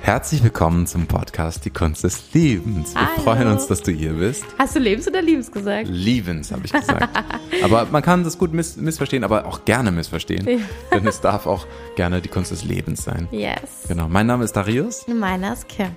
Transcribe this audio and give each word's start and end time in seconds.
Herzlich 0.00 0.42
willkommen 0.42 0.86
zum 0.86 1.06
Podcast 1.06 1.66
Die 1.66 1.70
Kunst 1.70 2.04
des 2.04 2.32
Liebens. 2.32 2.94
Wir 2.94 3.02
Hallo. 3.02 3.22
freuen 3.22 3.48
uns, 3.48 3.66
dass 3.66 3.82
du 3.82 3.92
hier 3.92 4.14
bist. 4.14 4.46
Hast 4.58 4.76
du 4.76 4.78
Lebens 4.78 5.06
oder 5.06 5.20
Liebens 5.20 5.52
gesagt? 5.52 5.88
Liebens, 5.90 6.50
habe 6.50 6.62
ich 6.64 6.72
gesagt. 6.72 7.06
aber 7.62 7.84
man 7.90 8.00
kann 8.00 8.24
das 8.24 8.38
gut 8.38 8.54
miss 8.54 8.78
missverstehen, 8.78 9.24
aber 9.24 9.44
auch 9.44 9.66
gerne 9.66 9.92
missverstehen. 9.92 10.48
Ja. 10.48 10.56
Denn 10.94 11.06
es 11.06 11.20
darf 11.20 11.46
auch 11.46 11.66
gerne 11.96 12.22
die 12.22 12.30
Kunst 12.30 12.50
des 12.50 12.64
Lebens 12.64 13.04
sein. 13.04 13.28
Yes. 13.30 13.84
Genau. 13.88 14.08
Mein 14.08 14.26
Name 14.26 14.44
ist 14.44 14.56
Darius 14.56 15.06
Meiner 15.06 15.52
ist 15.52 15.68
Kim. 15.68 15.90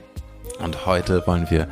und 0.61 0.85
heute 0.85 1.23
wollen 1.27 1.49
wir, 1.49 1.69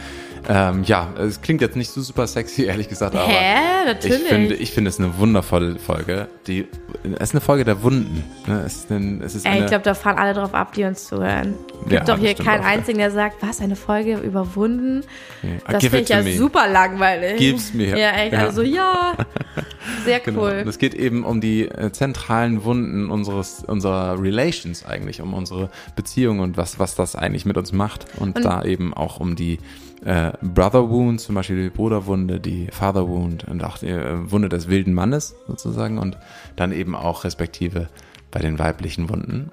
ähm, 0.47 0.83
ja, 0.83 1.09
es 1.17 1.41
klingt 1.41 1.61
jetzt 1.61 1.75
nicht 1.75 1.89
so 1.91 2.01
super 2.01 2.25
sexy, 2.27 2.63
ehrlich 2.65 2.87
gesagt, 2.89 3.15
aber 3.15 3.27
Hä? 3.27 3.85
Natürlich. 3.85 4.21
ich 4.21 4.27
finde, 4.27 4.55
ich 4.55 4.71
finde 4.71 4.89
es 4.89 4.99
eine 4.99 5.17
wundervolle 5.17 5.77
Folge. 5.77 6.27
Die, 6.47 6.67
es 7.03 7.29
ist 7.29 7.31
eine 7.33 7.41
Folge 7.41 7.65
der 7.65 7.83
Wunden. 7.83 8.23
Ne? 8.47 8.63
Es 8.65 8.75
ist, 8.77 8.91
ein, 8.91 9.21
es 9.21 9.35
ist 9.35 9.45
Ey, 9.45 9.51
eine, 9.53 9.61
ich 9.61 9.67
glaube, 9.67 9.83
da 9.83 9.93
fahren 9.93 10.17
alle 10.17 10.33
drauf 10.33 10.53
ab, 10.53 10.73
die 10.73 10.83
uns 10.83 11.07
zuhören. 11.07 11.55
Gibt 11.81 11.91
Ja, 11.93 12.03
doch 12.03 12.17
hier 12.17 12.33
keinen 12.35 12.63
einzigen, 12.63 12.97
der 12.99 13.11
sagt, 13.11 13.37
was, 13.41 13.61
eine 13.61 13.75
Folge 13.75 14.17
überwunden? 14.17 15.03
Ja, 15.41 15.49
Das 15.71 15.81
give 15.81 15.89
finde 15.91 16.03
ich 16.03 16.09
ja 16.09 16.21
me. 16.21 16.33
super 16.37 16.67
langweilig. 16.67 17.37
Gib's 17.37 17.73
mir. 17.73 17.97
Ja, 17.97 18.11
echt. 18.11 18.33
Ja. 18.33 18.39
Also 18.39 18.61
ja. 18.61 19.13
Sehr 20.05 20.19
Genau. 20.19 20.41
cool. 20.43 20.59
Und 20.61 20.67
es 20.67 20.77
geht 20.77 20.93
eben 20.93 21.23
um 21.23 21.41
die 21.41 21.67
äh, 21.67 21.91
zentralen 21.91 22.63
Wunden 22.63 23.09
unseres, 23.09 23.63
unserer 23.65 24.21
Relations 24.21 24.85
eigentlich, 24.85 25.21
um 25.21 25.33
unsere 25.33 25.69
Beziehung 25.95 26.39
und 26.39 26.57
was, 26.57 26.79
was 26.79 26.95
das 26.95 27.15
eigentlich 27.15 27.45
mit 27.45 27.57
uns 27.57 27.71
macht. 27.71 28.05
Und, 28.17 28.35
Und- 28.35 28.45
da 28.45 28.63
eben 28.63 28.93
auch 28.93 29.19
um 29.19 29.35
die 29.35 29.59
äh, 30.05 30.31
Brother 30.41 30.89
Wound, 30.89 31.19
zum 31.19 31.35
Beispiel 31.35 31.63
die 31.63 31.69
Bruderwunde, 31.69 32.39
die 32.39 32.67
Father 32.71 33.07
Wound 33.07 33.45
und 33.45 33.63
auch 33.63 33.77
die 33.77 33.87
äh, 33.87 34.31
Wunde 34.31 34.49
des 34.49 34.69
wilden 34.69 34.93
Mannes 34.93 35.35
sozusagen 35.47 35.97
und 35.97 36.17
dann 36.55 36.71
eben 36.71 36.95
auch 36.95 37.23
respektive 37.23 37.89
bei 38.31 38.39
den 38.39 38.59
weiblichen 38.59 39.09
Wunden. 39.09 39.51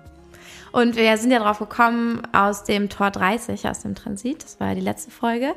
Und 0.73 0.97
wir 0.97 1.17
sind 1.17 1.31
ja 1.31 1.39
drauf 1.39 1.59
gekommen 1.59 2.21
aus 2.33 2.65
dem 2.65 2.89
Tor 2.91 3.11
30, 3.11 3.67
aus 3.69 3.81
dem 3.81 3.95
Transit. 3.95 4.45
Das 4.45 4.61
war 4.61 4.69
ja 4.69 4.75
die 4.75 4.83
letzte 4.83 5.11
Folge. 5.11 5.55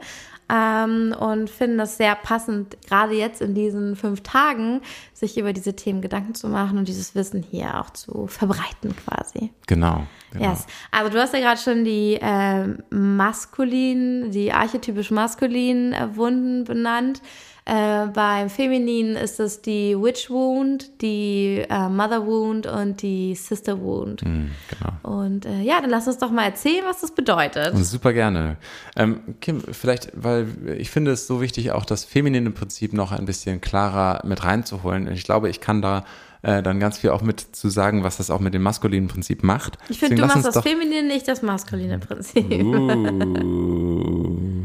Ähm, 0.51 1.15
und 1.19 1.49
finden 1.49 1.77
das 1.77 1.97
sehr 1.97 2.15
passend, 2.15 2.77
gerade 2.87 3.13
jetzt 3.13 3.41
in 3.41 3.53
diesen 3.53 3.95
fünf 3.95 4.21
Tagen, 4.21 4.81
sich 5.13 5.37
über 5.37 5.53
diese 5.53 5.75
Themen 5.75 6.01
Gedanken 6.01 6.33
zu 6.33 6.47
machen 6.47 6.77
und 6.77 6.87
dieses 6.87 7.13
Wissen 7.13 7.43
hier 7.43 7.79
auch 7.79 7.91
zu 7.91 8.27
verbreiten 8.27 8.95
quasi. 9.05 9.51
Genau. 9.67 10.07
genau. 10.31 10.49
Yes. 10.49 10.65
Also 10.91 11.11
du 11.11 11.19
hast 11.19 11.33
ja 11.33 11.39
gerade 11.39 11.59
schon 11.59 11.83
die 11.83 12.17
ähm, 12.19 12.79
maskulinen, 12.89 14.31
die 14.31 14.51
archetypisch 14.51 15.11
maskulinen 15.11 15.93
äh, 15.93 16.15
Wunden 16.15 16.63
benannt. 16.63 17.21
Äh, 17.69 18.07
beim 18.07 18.49
Femininen 18.49 19.15
ist 19.15 19.39
es 19.39 19.61
die 19.61 19.95
Witch 19.95 20.31
Wound, 20.31 21.03
die 21.03 21.63
äh, 21.69 21.87
Mother 21.87 22.25
Wound 22.25 22.65
und 22.65 23.03
die 23.03 23.35
Sister 23.35 23.79
Wound. 23.79 24.23
Hm, 24.23 24.49
genau. 24.69 25.17
Und 25.17 25.45
äh, 25.45 25.61
ja, 25.61 25.79
dann 25.79 25.91
lass 25.91 26.07
uns 26.07 26.17
doch 26.17 26.31
mal 26.31 26.45
erzählen, 26.45 26.83
was 26.85 27.01
das 27.01 27.11
bedeutet. 27.11 27.77
Super 27.77 28.11
gerne. 28.13 28.57
Ähm, 28.95 29.35
Kim, 29.39 29.61
vielleicht, 29.61 30.09
weil 30.15 30.47
ich 30.79 30.89
finde 30.89 31.11
es 31.11 31.27
so 31.27 31.41
wichtig, 31.41 31.71
auch 31.71 31.85
das 31.85 32.05
feminine 32.05 32.49
Prinzip 32.49 32.91
noch 32.91 33.11
ein 33.11 33.25
bisschen 33.25 33.61
klarer 33.61 34.25
mit 34.25 34.43
reinzuholen. 34.43 35.11
Ich 35.11 35.23
glaube, 35.23 35.47
ich 35.47 35.61
kann 35.61 35.83
da 35.83 36.05
äh, 36.41 36.63
dann 36.63 36.79
ganz 36.79 36.97
viel 36.97 37.11
auch 37.11 37.21
mit 37.21 37.39
zu 37.39 37.69
sagen, 37.69 38.03
was 38.03 38.17
das 38.17 38.31
auch 38.31 38.39
mit 38.39 38.55
dem 38.55 38.63
maskulinen 38.63 39.09
Prinzip 39.09 39.43
macht. 39.43 39.77
Ich 39.89 39.99
finde, 39.99 40.15
du 40.15 40.25
machst 40.25 40.43
das 40.43 40.59
Feminine, 40.61 41.07
nicht 41.07 41.27
das 41.27 41.43
maskuline 41.43 41.99
Prinzip. 41.99 42.51
Uh. 42.51 43.37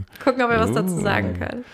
Gucken, 0.25 0.43
ob 0.43 0.49
wir 0.49 0.59
was 0.59 0.73
dazu 0.73 0.99
sagen 0.99 1.35
können. 1.39 1.67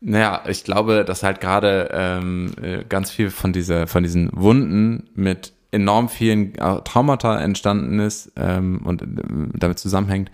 Naja, 0.00 0.42
ich 0.46 0.64
glaube, 0.64 1.04
dass 1.04 1.22
halt 1.22 1.40
gerade 1.40 1.88
ähm, 1.92 2.52
äh, 2.60 2.84
ganz 2.88 3.10
viel 3.10 3.30
von 3.30 3.52
dieser, 3.52 3.86
von 3.86 4.02
diesen 4.02 4.30
Wunden 4.32 5.08
mit 5.14 5.52
enorm 5.70 6.08
vielen 6.08 6.54
äh, 6.54 6.80
Traumata 6.82 7.40
entstanden 7.40 7.98
ist 7.98 8.32
ähm, 8.36 8.80
und 8.84 9.02
äh, 9.02 9.06
damit 9.54 9.78
zusammenhängt, 9.78 10.30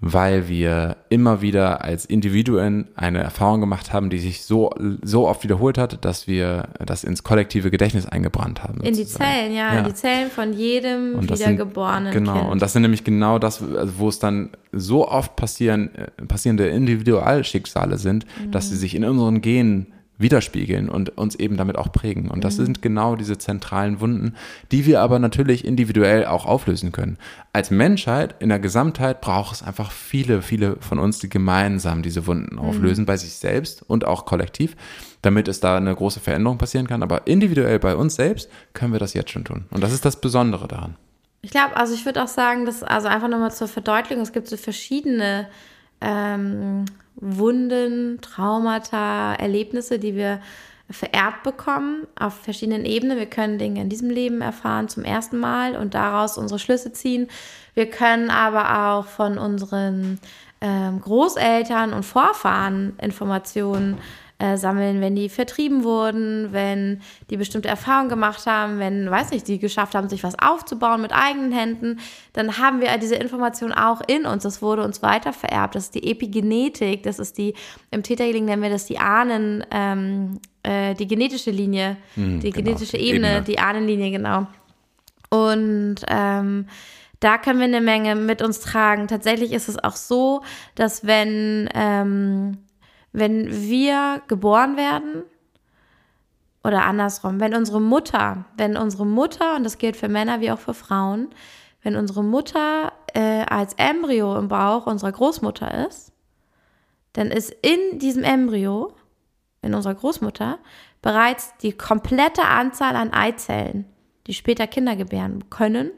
weil 0.00 0.48
wir 0.48 0.96
immer 1.08 1.42
wieder 1.42 1.82
als 1.84 2.04
Individuen 2.04 2.86
eine 2.94 3.18
Erfahrung 3.18 3.60
gemacht 3.60 3.92
haben, 3.92 4.10
die 4.10 4.18
sich 4.18 4.42
so, 4.44 4.70
so 5.02 5.26
oft 5.26 5.42
wiederholt 5.42 5.76
hat, 5.76 6.04
dass 6.04 6.28
wir 6.28 6.68
das 6.86 7.02
ins 7.02 7.24
kollektive 7.24 7.70
Gedächtnis 7.72 8.06
eingebrannt 8.06 8.62
haben. 8.62 8.80
In 8.82 8.94
die 8.94 9.02
sozusagen. 9.02 9.24
Zellen, 9.24 9.54
ja, 9.54 9.78
in 9.78 9.84
die 9.86 9.94
Zellen 9.94 10.30
von 10.30 10.52
jedem 10.52 11.16
Und 11.16 11.28
das 11.30 11.40
sind- 11.40 11.48
wiedergeborenen 11.52 12.12
Genau, 12.12 12.34
Kind. 12.38 12.50
und 12.52 12.62
das 12.62 12.72
sind 12.74 12.82
nämlich 12.82 13.02
genau 13.02 13.40
das, 13.40 13.60
also 13.60 13.92
wo 13.98 14.08
es 14.08 14.20
dann 14.20 14.50
so 14.72 15.08
oft 15.08 15.34
passieren, 15.34 15.90
äh, 15.96 16.24
passierende 16.26 16.68
Individualschicksale 16.68 17.98
sind, 17.98 18.24
dass 18.50 18.68
sie 18.68 18.76
sich 18.76 18.94
in 18.94 19.04
unseren 19.04 19.40
Genen 19.40 19.86
widerspiegeln 20.18 20.88
und 20.88 21.16
uns 21.16 21.34
eben 21.36 21.56
damit 21.56 21.78
auch 21.78 21.92
prägen. 21.92 22.28
Und 22.30 22.44
das 22.44 22.56
sind 22.56 22.82
genau 22.82 23.16
diese 23.16 23.38
zentralen 23.38 24.00
Wunden, 24.00 24.34
die 24.72 24.84
wir 24.84 25.00
aber 25.00 25.18
natürlich 25.18 25.64
individuell 25.64 26.26
auch 26.26 26.44
auflösen 26.44 26.92
können. 26.92 27.18
Als 27.52 27.70
Menschheit 27.70 28.34
in 28.40 28.48
der 28.48 28.58
Gesamtheit 28.58 29.20
braucht 29.20 29.54
es 29.54 29.62
einfach 29.62 29.90
viele, 29.92 30.42
viele 30.42 30.76
von 30.80 30.98
uns, 30.98 31.18
die 31.20 31.28
gemeinsam 31.28 32.02
diese 32.02 32.26
Wunden 32.26 32.58
auflösen, 32.58 33.06
bei 33.06 33.16
sich 33.16 33.34
selbst 33.34 33.82
und 33.82 34.04
auch 34.04 34.26
kollektiv, 34.26 34.76
damit 35.22 35.48
es 35.48 35.60
da 35.60 35.76
eine 35.76 35.94
große 35.94 36.20
Veränderung 36.20 36.58
passieren 36.58 36.88
kann. 36.88 37.02
Aber 37.02 37.26
individuell 37.26 37.78
bei 37.78 37.94
uns 37.94 38.16
selbst 38.16 38.50
können 38.74 38.92
wir 38.92 39.00
das 39.00 39.14
jetzt 39.14 39.30
schon 39.30 39.44
tun. 39.44 39.66
Und 39.70 39.82
das 39.82 39.92
ist 39.92 40.04
das 40.04 40.20
Besondere 40.20 40.66
daran. 40.68 40.96
Ich 41.40 41.50
glaube, 41.50 41.76
also 41.76 41.94
ich 41.94 42.04
würde 42.04 42.22
auch 42.22 42.28
sagen, 42.28 42.64
dass, 42.66 42.82
also 42.82 43.06
einfach 43.06 43.28
nochmal 43.28 43.52
zur 43.52 43.68
Verdeutlichung, 43.68 44.22
es 44.22 44.32
gibt 44.32 44.48
so 44.48 44.56
verschiedene 44.56 45.46
ähm, 46.00 46.84
Wunden, 47.20 48.20
Traumata, 48.20 49.34
Erlebnisse, 49.34 49.98
die 49.98 50.14
wir 50.14 50.40
vererbt 50.90 51.42
bekommen 51.42 52.06
auf 52.18 52.34
verschiedenen 52.34 52.84
Ebenen. 52.84 53.18
Wir 53.18 53.26
können 53.26 53.58
Dinge 53.58 53.80
in 53.80 53.88
diesem 53.88 54.08
Leben 54.08 54.40
erfahren 54.40 54.88
zum 54.88 55.04
ersten 55.04 55.38
Mal 55.38 55.76
und 55.76 55.94
daraus 55.94 56.38
unsere 56.38 56.58
Schlüsse 56.58 56.92
ziehen. 56.92 57.28
Wir 57.74 57.90
können 57.90 58.30
aber 58.30 58.88
auch 58.88 59.06
von 59.06 59.36
unseren 59.36 60.18
ähm, 60.60 61.00
Großeltern 61.00 61.92
und 61.92 62.04
Vorfahren 62.04 62.94
Informationen 63.00 63.98
äh, 64.38 64.56
sammeln, 64.56 65.00
wenn 65.00 65.16
die 65.16 65.28
vertrieben 65.28 65.82
wurden, 65.82 66.52
wenn 66.52 67.00
die 67.28 67.36
bestimmte 67.36 67.68
Erfahrungen 67.68 68.08
gemacht 68.08 68.46
haben, 68.46 68.78
wenn, 68.78 69.10
weiß 69.10 69.32
nicht, 69.32 69.48
die 69.48 69.58
geschafft 69.58 69.96
haben, 69.96 70.08
sich 70.08 70.22
was 70.22 70.38
aufzubauen 70.38 71.02
mit 71.02 71.12
eigenen 71.12 71.50
Händen, 71.50 71.98
dann 72.34 72.58
haben 72.58 72.80
wir 72.80 72.96
diese 72.98 73.16
Information 73.16 73.72
auch 73.72 74.00
in 74.06 74.26
uns. 74.26 74.44
Das 74.44 74.62
wurde 74.62 74.84
uns 74.84 75.02
weiter 75.02 75.32
vererbt. 75.32 75.74
Das 75.74 75.84
ist 75.84 75.94
die 75.96 76.08
Epigenetik, 76.08 77.02
das 77.02 77.18
ist 77.18 77.36
die, 77.36 77.54
im 77.90 78.04
Täterhealing 78.04 78.44
nennen 78.44 78.62
wir 78.62 78.70
das 78.70 78.86
die 78.86 78.98
Ahnen, 78.98 79.64
ähm, 79.72 80.40
äh, 80.62 80.94
die 80.94 81.08
genetische 81.08 81.50
Linie, 81.50 81.96
die 82.14 82.38
genau, 82.50 82.52
genetische 82.52 82.96
Ebene, 82.96 83.28
Ebene. 83.28 83.42
die 83.42 83.58
Ahnenlinie, 83.58 84.10
genau. 84.12 84.46
Und 85.30 85.96
ähm, 86.06 86.66
da 87.20 87.38
können 87.38 87.58
wir 87.58 87.66
eine 87.66 87.80
Menge 87.80 88.14
mit 88.14 88.40
uns 88.42 88.60
tragen. 88.60 89.08
Tatsächlich 89.08 89.52
ist 89.52 89.68
es 89.68 89.82
auch 89.82 89.96
so, 89.96 90.42
dass 90.76 91.04
wenn, 91.04 91.68
ähm, 91.74 92.58
wenn 93.12 93.50
wir 93.50 94.22
geboren 94.28 94.76
werden, 94.76 95.24
oder 96.64 96.84
andersrum, 96.84 97.40
wenn 97.40 97.54
unsere 97.54 97.80
Mutter, 97.80 98.44
wenn 98.56 98.76
unsere 98.76 99.06
Mutter, 99.06 99.56
und 99.56 99.64
das 99.64 99.78
gilt 99.78 99.96
für 99.96 100.08
Männer 100.08 100.40
wie 100.40 100.50
auch 100.50 100.58
für 100.58 100.74
Frauen, 100.74 101.28
wenn 101.82 101.96
unsere 101.96 102.24
Mutter 102.24 102.92
äh, 103.14 103.44
als 103.44 103.74
Embryo 103.74 104.36
im 104.36 104.48
Bauch 104.48 104.86
unserer 104.86 105.12
Großmutter 105.12 105.86
ist, 105.88 106.12
dann 107.12 107.28
ist 107.28 107.50
in 107.62 107.98
diesem 107.98 108.24
Embryo, 108.24 108.92
in 109.62 109.74
unserer 109.74 109.94
Großmutter, 109.94 110.58
bereits 111.00 111.56
die 111.62 111.72
komplette 111.72 112.44
Anzahl 112.44 112.96
an 112.96 113.12
Eizellen, 113.12 113.86
die 114.26 114.34
später 114.34 114.66
Kinder 114.66 114.96
gebären 114.96 115.48
können, 115.50 115.90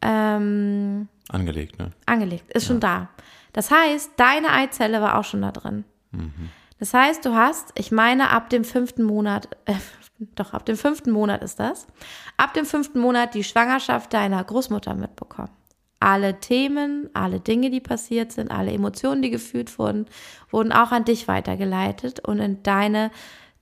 ähm, 0.00 1.08
Angelegt, 1.30 1.78
ne? 1.78 1.92
angelegt, 2.06 2.52
ist 2.52 2.66
schon 2.66 2.80
da. 2.80 3.08
Das 3.52 3.70
heißt, 3.70 4.12
deine 4.16 4.50
Eizelle 4.50 5.00
war 5.00 5.18
auch 5.18 5.24
schon 5.24 5.42
da 5.42 5.52
drin. 5.52 5.84
Das 6.78 6.92
heißt, 6.92 7.24
du 7.24 7.34
hast, 7.34 7.72
ich 7.76 7.92
meine, 7.92 8.30
ab 8.30 8.50
dem 8.50 8.64
fünften 8.64 9.04
Monat, 9.04 9.48
äh, 9.64 9.74
doch, 10.34 10.52
ab 10.52 10.66
dem 10.66 10.76
fünften 10.76 11.10
Monat 11.10 11.42
ist 11.42 11.60
das, 11.60 11.86
ab 12.36 12.54
dem 12.54 12.66
fünften 12.66 12.98
Monat 12.98 13.34
die 13.34 13.44
Schwangerschaft 13.44 14.12
deiner 14.12 14.42
Großmutter 14.42 14.94
mitbekommen. 14.94 15.50
Alle 16.00 16.40
Themen, 16.40 17.08
alle 17.14 17.40
Dinge, 17.40 17.70
die 17.70 17.80
passiert 17.80 18.32
sind, 18.32 18.50
alle 18.50 18.72
Emotionen, 18.72 19.22
die 19.22 19.30
gefühlt 19.30 19.78
wurden, 19.78 20.06
wurden 20.50 20.72
auch 20.72 20.92
an 20.92 21.04
dich 21.04 21.28
weitergeleitet 21.28 22.20
und 22.20 22.40
in 22.40 22.62
deine, 22.62 23.10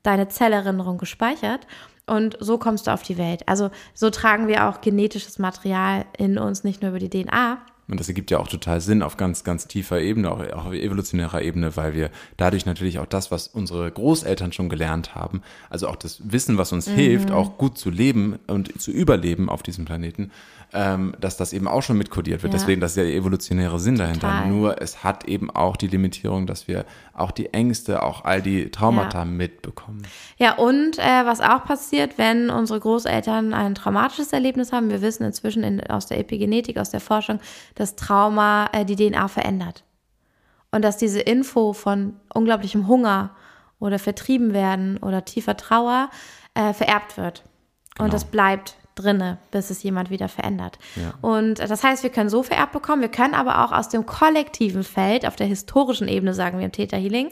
deine 0.03 0.29
Zellerinnerung 0.29 0.99
gespeichert. 0.99 1.67
Und 2.05 2.37
so 2.41 2.59
kommst 2.59 2.89
du 2.89 2.91
auf 2.93 3.05
die 3.05 3.17
Welt. 3.17 3.49
Also 3.49 3.71
so 3.95 4.11
tragen 4.11 4.49
wir 4.49 4.69
auch 4.69 4.81
genetisches 4.81 5.39
Material 5.39 6.05
in 6.19 6.37
uns, 6.37 6.65
nicht 6.65 6.83
nur 6.83 6.91
über 6.91 6.99
die 6.99 7.11
DNA. 7.11 7.59
Und 7.89 7.99
das 7.99 8.09
ergibt 8.09 8.31
ja 8.31 8.39
auch 8.39 8.49
total 8.49 8.81
Sinn 8.81 9.03
auf 9.03 9.17
ganz, 9.17 9.45
ganz 9.45 9.67
tiefer 9.67 10.01
Ebene, 10.01 10.31
auch, 10.31 10.41
auch 10.53 10.67
auf 10.67 10.73
evolutionärer 10.73 11.43
Ebene, 11.43 11.77
weil 11.77 11.95
wir 11.95 12.11
dadurch 12.37 12.65
natürlich 12.65 12.99
auch 12.99 13.07
das, 13.07 13.31
was 13.31 13.49
unsere 13.49 13.91
Großeltern 13.91 14.53
schon 14.53 14.69
gelernt 14.69 15.15
haben, 15.15 15.43
also 15.69 15.89
auch 15.89 15.97
das 15.97 16.21
Wissen, 16.25 16.59
was 16.59 16.73
uns 16.73 16.89
mhm. 16.89 16.95
hilft, 16.95 17.31
auch 17.31 17.59
gut 17.59 17.77
zu 17.77 17.91
leben 17.91 18.39
und 18.47 18.81
zu 18.81 18.93
überleben 18.93 19.49
auf 19.49 19.63
diesem 19.63 19.85
Planeten, 19.85 20.31
ähm, 20.75 21.15
dass 21.21 21.37
das 21.37 21.53
eben 21.53 21.69
auch 21.69 21.83
schon 21.83 21.99
mitkodiert 21.99 22.43
wird. 22.43 22.53
Ja. 22.53 22.59
Deswegen, 22.59 22.81
das 22.81 22.93
ist 22.93 22.97
ja 22.97 23.03
der 23.03 23.15
evolutionäre 23.15 23.79
Sinn 23.79 23.97
dahinter. 23.97 24.29
Total. 24.29 24.49
Nur 24.49 24.81
es 24.81 25.05
hat 25.05 25.25
eben 25.25 25.51
auch 25.51 25.77
die 25.77 25.89
Limitierung, 25.89 26.47
dass 26.47 26.69
wir 26.69 26.87
auch 27.13 27.31
die 27.31 27.53
Ängste, 27.53 28.03
auch 28.03 28.25
all 28.25 28.41
die 28.41 28.71
Traumata 28.71 29.19
ja. 29.19 29.25
mitbekommen. 29.25 30.03
Ja, 30.39 30.55
und 30.55 30.99
äh, 30.99 31.27
was 31.27 31.41
auch 31.41 31.65
passiert, 31.65 32.17
wenn 32.17 32.49
unsere 32.49 32.81
Großeltern 32.81 33.53
ein 33.53 33.75
traumatisches 33.75 34.33
Erlebnis 34.33 34.73
haben, 34.73 34.89
wir 34.89 35.03
wissen 35.03 35.25
inzwischen 35.25 35.63
in, 35.63 35.83
aus 35.89 36.07
der 36.07 36.19
Epigenetik, 36.19 36.79
aus 36.79 36.91
der 36.91 37.01
Forschung, 37.01 37.39
dass 37.75 37.97
Trauma 37.97 38.69
äh, 38.73 38.85
die 38.85 38.97
DNA 38.97 39.29
verändert. 39.29 39.85
Und 40.71 40.83
dass 40.83 40.97
diese 40.97 41.21
Info 41.21 41.73
von 41.73 42.17
unglaublichem 42.33 42.89
Hunger 42.89 43.31
oder 43.79 43.99
vertrieben 43.99 44.55
werden 44.55 44.97
oder 44.99 45.25
tiefer 45.25 45.57
Trauer 45.57 46.09
äh, 46.55 46.73
vererbt 46.73 47.17
wird. 47.17 47.43
Genau. 47.95 48.05
Und 48.05 48.15
das 48.15 48.25
bleibt 48.25 48.77
drinne, 48.95 49.39
bis 49.51 49.71
es 49.71 49.83
jemand 49.83 50.11
wieder 50.11 50.29
verändert. 50.29 50.79
Ja. 50.97 51.15
Und 51.21 51.59
das 51.59 51.83
heißt, 51.83 52.03
wir 52.03 52.11
können 52.11 52.29
so 52.29 52.43
vererbt 52.43 52.73
bekommen, 52.73 53.03
wir 53.03 53.11
können 53.11 53.35
aber 53.35 53.65
auch 53.65 53.73
aus 53.73 53.89
dem 53.89 54.07
kollektiven 54.07 54.85
Feld, 54.85 55.27
auf 55.27 55.37
der 55.37 55.47
historischen 55.47 56.09
Ebene, 56.09 56.35
sagen 56.35 56.59
wir 56.59 56.65
im 56.65 56.73
Theta 56.73 56.97
Healing, 56.97 57.31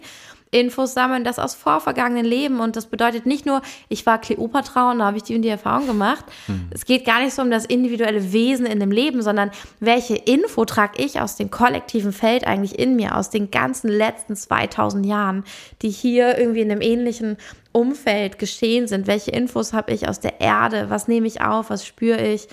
Infos 0.53 0.95
sammeln, 0.95 1.23
das 1.23 1.39
aus 1.39 1.55
vorvergangenen 1.55 2.25
Leben. 2.25 2.61
Und 2.61 2.75
das 2.75 2.87
bedeutet 2.87 3.25
nicht 3.25 3.47
nur, 3.47 3.63
ich 3.89 4.05
war 4.05 4.21
Kleopatra 4.21 4.91
und 4.91 4.99
da 4.99 5.07
habe 5.07 5.17
ich 5.17 5.23
die 5.23 5.37
und 5.37 5.43
die 5.43 5.49
Erfahrung 5.49 5.87
gemacht. 5.87 6.25
Mhm. 6.49 6.69
Es 6.71 6.85
geht 6.85 7.05
gar 7.05 7.21
nicht 7.21 7.35
so 7.35 7.43
um 7.43 7.51
das 7.51 7.65
individuelle 7.65 8.33
Wesen 8.33 8.67
in 8.67 8.81
dem 8.81 8.91
Leben, 8.91 9.23
sondern 9.23 9.51
welche 9.79 10.17
Info 10.17 10.65
trage 10.65 11.03
ich 11.03 11.21
aus 11.21 11.37
dem 11.37 11.51
kollektiven 11.51 12.13
Feld 12.13 12.47
eigentlich 12.47 12.79
in 12.79 12.97
mir, 12.97 13.17
aus 13.17 13.31
den 13.31 13.51
ganzen 13.51 13.89
letzten 13.89 14.35
2000 14.35 15.07
Jahren, 15.07 15.45
die 15.83 15.91
hier 15.91 16.37
irgendwie 16.37 16.63
in 16.63 16.71
einem 16.71 16.81
ähnlichen 16.81 17.37
Umfeld 17.73 18.41
geschehen 18.41 18.89
sind. 18.89 19.07
Welche 19.07 19.31
Infos 19.31 19.73
habe 19.73 19.93
ich 19.93 20.09
aus 20.09 20.19
der 20.19 20.41
Erde? 20.41 20.91
Was 20.91 21.07
nehme 21.07 21.29
ich 21.29 21.41
auf? 21.41 21.71
Was 21.71 21.87
spüre 21.87 22.27
ich? 22.27 22.49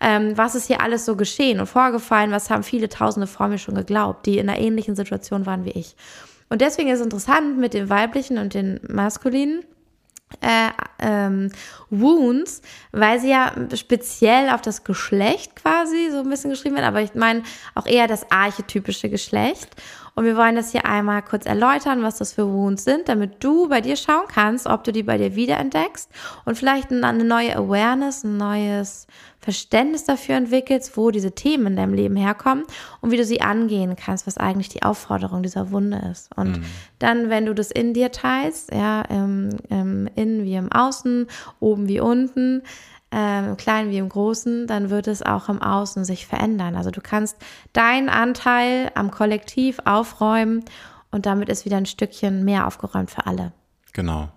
Ähm, 0.00 0.36
was 0.36 0.54
ist 0.54 0.66
hier 0.66 0.80
alles 0.80 1.04
so 1.04 1.16
geschehen 1.16 1.60
und 1.60 1.66
vorgefallen? 1.66 2.32
Was 2.32 2.50
haben 2.50 2.62
viele 2.62 2.88
Tausende 2.88 3.26
vor 3.26 3.48
mir 3.48 3.58
schon 3.58 3.74
geglaubt, 3.74 4.26
die 4.26 4.38
in 4.38 4.48
einer 4.48 4.58
ähnlichen 4.58 4.96
Situation 4.96 5.44
waren 5.46 5.64
wie 5.64 5.70
ich? 5.70 5.94
Und 6.52 6.60
deswegen 6.60 6.90
ist 6.90 6.98
es 6.98 7.04
interessant 7.04 7.56
mit 7.56 7.72
den 7.72 7.88
weiblichen 7.88 8.36
und 8.36 8.52
den 8.52 8.78
maskulinen 8.86 9.64
äh, 10.42 10.68
ähm, 10.98 11.50
Wounds, 11.88 12.60
weil 12.90 13.18
sie 13.20 13.30
ja 13.30 13.54
speziell 13.74 14.50
auf 14.50 14.60
das 14.60 14.84
Geschlecht 14.84 15.56
quasi 15.56 16.10
so 16.10 16.18
ein 16.18 16.28
bisschen 16.28 16.50
geschrieben 16.50 16.76
werden, 16.76 16.84
aber 16.84 17.00
ich 17.00 17.14
meine 17.14 17.42
auch 17.74 17.86
eher 17.86 18.06
das 18.06 18.30
archetypische 18.30 19.08
Geschlecht. 19.08 19.70
Und 20.14 20.24
wir 20.24 20.36
wollen 20.36 20.56
das 20.56 20.72
hier 20.72 20.84
einmal 20.84 21.22
kurz 21.22 21.46
erläutern, 21.46 22.02
was 22.02 22.18
das 22.18 22.34
für 22.34 22.46
Wounds 22.46 22.84
sind, 22.84 23.08
damit 23.08 23.42
du 23.42 23.68
bei 23.68 23.80
dir 23.80 23.96
schauen 23.96 24.26
kannst, 24.28 24.66
ob 24.66 24.84
du 24.84 24.92
die 24.92 25.02
bei 25.02 25.16
dir 25.16 25.34
wiederentdeckst 25.34 26.10
und 26.44 26.56
vielleicht 26.56 26.92
eine 26.92 27.24
neue 27.24 27.56
Awareness, 27.56 28.24
ein 28.24 28.36
neues 28.36 29.06
Verständnis 29.42 30.04
dafür 30.04 30.36
entwickelst, 30.36 30.96
wo 30.96 31.10
diese 31.10 31.32
Themen 31.32 31.68
in 31.68 31.76
deinem 31.76 31.94
Leben 31.94 32.14
herkommen 32.14 32.64
und 33.00 33.10
wie 33.10 33.16
du 33.16 33.24
sie 33.24 33.40
angehen 33.40 33.96
kannst, 33.96 34.26
was 34.26 34.38
eigentlich 34.38 34.68
die 34.68 34.82
Aufforderung 34.84 35.42
dieser 35.42 35.72
Wunde 35.72 36.00
ist. 36.12 36.30
Und 36.36 36.58
mhm. 36.58 36.64
dann, 37.00 37.28
wenn 37.28 37.46
du 37.46 37.54
das 37.54 37.72
in 37.72 37.92
dir 37.92 38.12
teilst, 38.12 38.72
ja, 38.72 39.02
im, 39.02 39.50
im 39.68 40.08
Innen 40.14 40.44
wie 40.44 40.54
im 40.54 40.70
Außen, 40.70 41.26
oben 41.58 41.88
wie 41.88 41.98
unten, 41.98 42.62
ähm, 43.12 43.50
im 43.50 43.56
Kleinen 43.56 43.90
wie 43.90 43.98
im 43.98 44.08
Großen, 44.08 44.66
dann 44.66 44.90
wird 44.90 45.06
es 45.06 45.22
auch 45.22 45.48
im 45.48 45.60
Außen 45.60 46.04
sich 46.04 46.26
verändern. 46.26 46.74
Also 46.74 46.90
du 46.90 47.00
kannst 47.00 47.36
deinen 47.72 48.08
Anteil 48.08 48.90
am 48.94 49.10
Kollektiv 49.10 49.78
aufräumen 49.84 50.64
und 51.10 51.26
damit 51.26 51.48
ist 51.48 51.64
wieder 51.64 51.76
ein 51.76 51.86
Stückchen 51.86 52.44
mehr 52.44 52.66
aufgeräumt 52.66 53.10
für 53.10 53.26
alle. 53.26 53.52
Genau. 53.92 54.30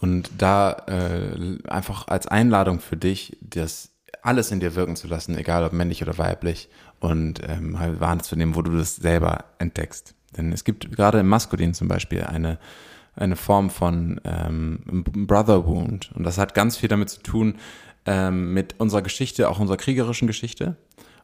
Und 0.00 0.30
da 0.38 0.84
äh, 0.86 1.58
einfach 1.68 2.06
als 2.06 2.28
Einladung 2.28 2.78
für 2.78 2.96
dich, 2.96 3.36
das 3.40 3.90
alles 4.22 4.52
in 4.52 4.60
dir 4.60 4.76
wirken 4.76 4.94
zu 4.94 5.08
lassen, 5.08 5.36
egal 5.36 5.64
ob 5.64 5.72
männlich 5.72 6.02
oder 6.02 6.18
weiblich, 6.18 6.68
und 7.00 7.40
ähm, 7.48 7.78
halt 7.78 8.00
wahrzunehmen, 8.00 8.54
wo 8.54 8.62
du 8.62 8.76
das 8.76 8.96
selber 8.96 9.44
entdeckst. 9.58 10.14
Denn 10.36 10.52
es 10.52 10.64
gibt 10.64 10.92
gerade 10.92 11.20
im 11.20 11.28
Maskulin 11.28 11.74
zum 11.74 11.88
Beispiel 11.88 12.22
eine 12.22 12.58
eine 13.18 13.36
Form 13.36 13.70
von 13.70 14.20
ähm, 14.24 15.04
Brother 15.26 15.66
Wound. 15.66 16.12
Und 16.14 16.24
das 16.24 16.38
hat 16.38 16.54
ganz 16.54 16.76
viel 16.76 16.88
damit 16.88 17.10
zu 17.10 17.20
tun, 17.20 17.56
ähm, 18.08 18.54
mit 18.54 18.80
unserer 18.80 19.02
Geschichte, 19.02 19.50
auch 19.50 19.60
unserer 19.60 19.76
kriegerischen 19.76 20.26
Geschichte. 20.26 20.76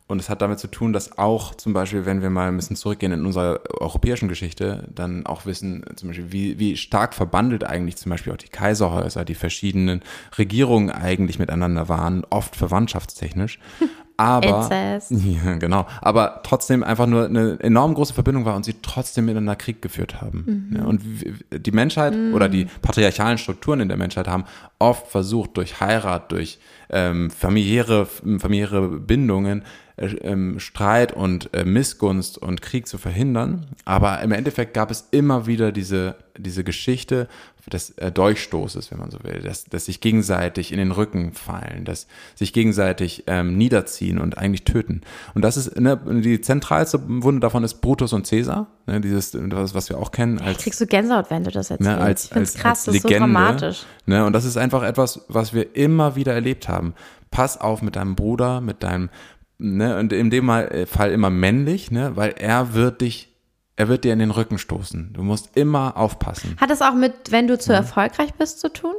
Und 0.06 0.18
es 0.18 0.28
hat 0.28 0.42
damit 0.42 0.58
zu 0.58 0.68
tun, 0.68 0.92
dass 0.92 1.16
auch 1.16 1.54
zum 1.54 1.72
Beispiel, 1.72 2.04
wenn 2.04 2.20
wir 2.20 2.28
mal 2.28 2.48
ein 2.48 2.56
bisschen 2.56 2.76
zurückgehen 2.76 3.10
in 3.12 3.24
unserer 3.24 3.60
europäischen 3.80 4.28
Geschichte, 4.28 4.86
dann 4.94 5.24
auch 5.24 5.46
wissen, 5.46 5.82
zum 5.96 6.10
Beispiel, 6.10 6.30
wie, 6.30 6.58
wie 6.58 6.76
stark 6.76 7.14
verbandelt 7.14 7.64
eigentlich 7.64 7.96
zum 7.96 8.10
Beispiel 8.10 8.34
auch 8.34 8.36
die 8.36 8.48
Kaiserhäuser, 8.48 9.24
die 9.24 9.34
verschiedenen 9.34 10.02
Regierungen 10.36 10.90
eigentlich 10.90 11.38
miteinander 11.38 11.88
waren, 11.88 12.26
oft 12.28 12.54
verwandtschaftstechnisch. 12.54 13.58
Aber, 14.16 14.68
ja, 15.10 15.54
genau, 15.56 15.86
aber 16.00 16.40
trotzdem 16.44 16.84
einfach 16.84 17.06
nur 17.06 17.24
eine 17.24 17.58
enorm 17.60 17.94
große 17.94 18.14
Verbindung 18.14 18.44
war 18.44 18.54
und 18.54 18.64
sie 18.64 18.76
trotzdem 18.80 19.24
miteinander 19.24 19.56
Krieg 19.56 19.82
geführt 19.82 20.20
haben. 20.20 20.68
Mhm. 20.70 20.76
Ja, 20.76 20.84
und 20.84 21.00
die 21.50 21.72
Menschheit 21.72 22.14
mhm. 22.14 22.32
oder 22.32 22.48
die 22.48 22.66
patriarchalen 22.80 23.38
Strukturen 23.38 23.80
in 23.80 23.88
der 23.88 23.96
Menschheit 23.96 24.28
haben 24.28 24.44
oft 24.78 25.08
versucht, 25.08 25.56
durch 25.56 25.80
Heirat, 25.80 26.30
durch 26.30 26.58
ähm, 26.90 27.30
familiäre, 27.30 28.06
familiäre 28.06 29.00
Bindungen 29.00 29.64
äh, 29.96 30.06
ähm, 30.22 30.58
Streit 30.58 31.12
und 31.12 31.52
äh, 31.54 31.64
Missgunst 31.64 32.38
und 32.38 32.62
Krieg 32.62 32.86
zu 32.86 32.98
verhindern. 32.98 33.66
Aber 33.84 34.20
im 34.22 34.32
Endeffekt 34.32 34.74
gab 34.74 34.90
es 34.90 35.08
immer 35.10 35.46
wieder 35.46 35.72
diese, 35.72 36.16
diese 36.36 36.64
Geschichte 36.64 37.28
des 37.72 37.90
äh, 37.90 38.12
Durchstoßes, 38.12 38.90
wenn 38.90 38.98
man 38.98 39.10
so 39.10 39.18
will, 39.22 39.40
dass, 39.40 39.64
dass 39.64 39.86
sich 39.86 40.00
gegenseitig 40.00 40.72
in 40.72 40.78
den 40.78 40.90
Rücken 40.90 41.32
fallen, 41.32 41.84
dass 41.84 42.06
sich 42.34 42.52
gegenseitig 42.52 43.24
ähm, 43.26 43.56
niederziehen 43.56 44.18
und 44.18 44.36
eigentlich 44.36 44.64
töten. 44.64 45.00
Und 45.34 45.42
das 45.42 45.56
ist 45.56 45.78
ne, 45.80 45.98
die 46.22 46.40
zentralste 46.40 47.00
Wunde 47.06 47.40
davon 47.40 47.64
ist 47.64 47.80
Brutus 47.80 48.12
und 48.12 48.28
Caesar, 48.28 48.66
ne, 48.86 49.00
dieses, 49.00 49.34
was 49.34 49.88
wir 49.88 49.98
auch 49.98 50.10
kennen. 50.10 50.38
Als, 50.38 50.58
Kriegst 50.58 50.80
du 50.80 50.86
Gänsehaut, 50.86 51.30
wenn 51.30 51.44
du 51.44 51.50
das 51.50 51.70
erzählst. 51.70 51.90
Ne, 51.90 51.98
als, 51.98 52.26
ich 52.26 52.36
als, 52.36 52.54
krass, 52.54 52.86
als 52.88 53.02
Legende, 53.02 53.02
das 53.02 53.02
ist 53.02 53.02
so 53.02 53.18
dramatisch. 53.18 53.86
Ne, 54.06 54.26
und 54.26 54.32
das 54.32 54.44
ist 54.44 54.56
einfach 54.56 54.82
etwas, 54.82 55.24
was 55.28 55.54
wir 55.54 55.74
immer 55.74 56.16
wieder 56.16 56.34
erlebt 56.34 56.68
haben. 56.68 56.94
Pass 57.30 57.60
auf 57.60 57.82
mit 57.82 57.96
deinem 57.96 58.14
Bruder, 58.14 58.60
mit 58.60 58.82
deinem 58.82 59.08
ne, 59.58 59.98
und 59.98 60.12
in 60.12 60.30
dem 60.30 60.48
Fall 60.48 61.10
immer 61.12 61.30
männlich, 61.30 61.90
ne, 61.90 62.12
weil 62.14 62.34
er 62.38 62.74
wird 62.74 63.00
dich 63.00 63.33
er 63.76 63.88
wird 63.88 64.04
dir 64.04 64.12
in 64.12 64.20
den 64.20 64.30
Rücken 64.30 64.58
stoßen. 64.58 65.12
Du 65.12 65.22
musst 65.22 65.56
immer 65.56 65.96
aufpassen. 65.96 66.56
Hat 66.60 66.70
es 66.70 66.80
auch 66.80 66.94
mit, 66.94 67.12
wenn 67.30 67.48
du 67.48 67.58
zu 67.58 67.72
ja. 67.72 67.78
erfolgreich 67.78 68.32
bist, 68.34 68.60
zu 68.60 68.72
tun? 68.72 68.94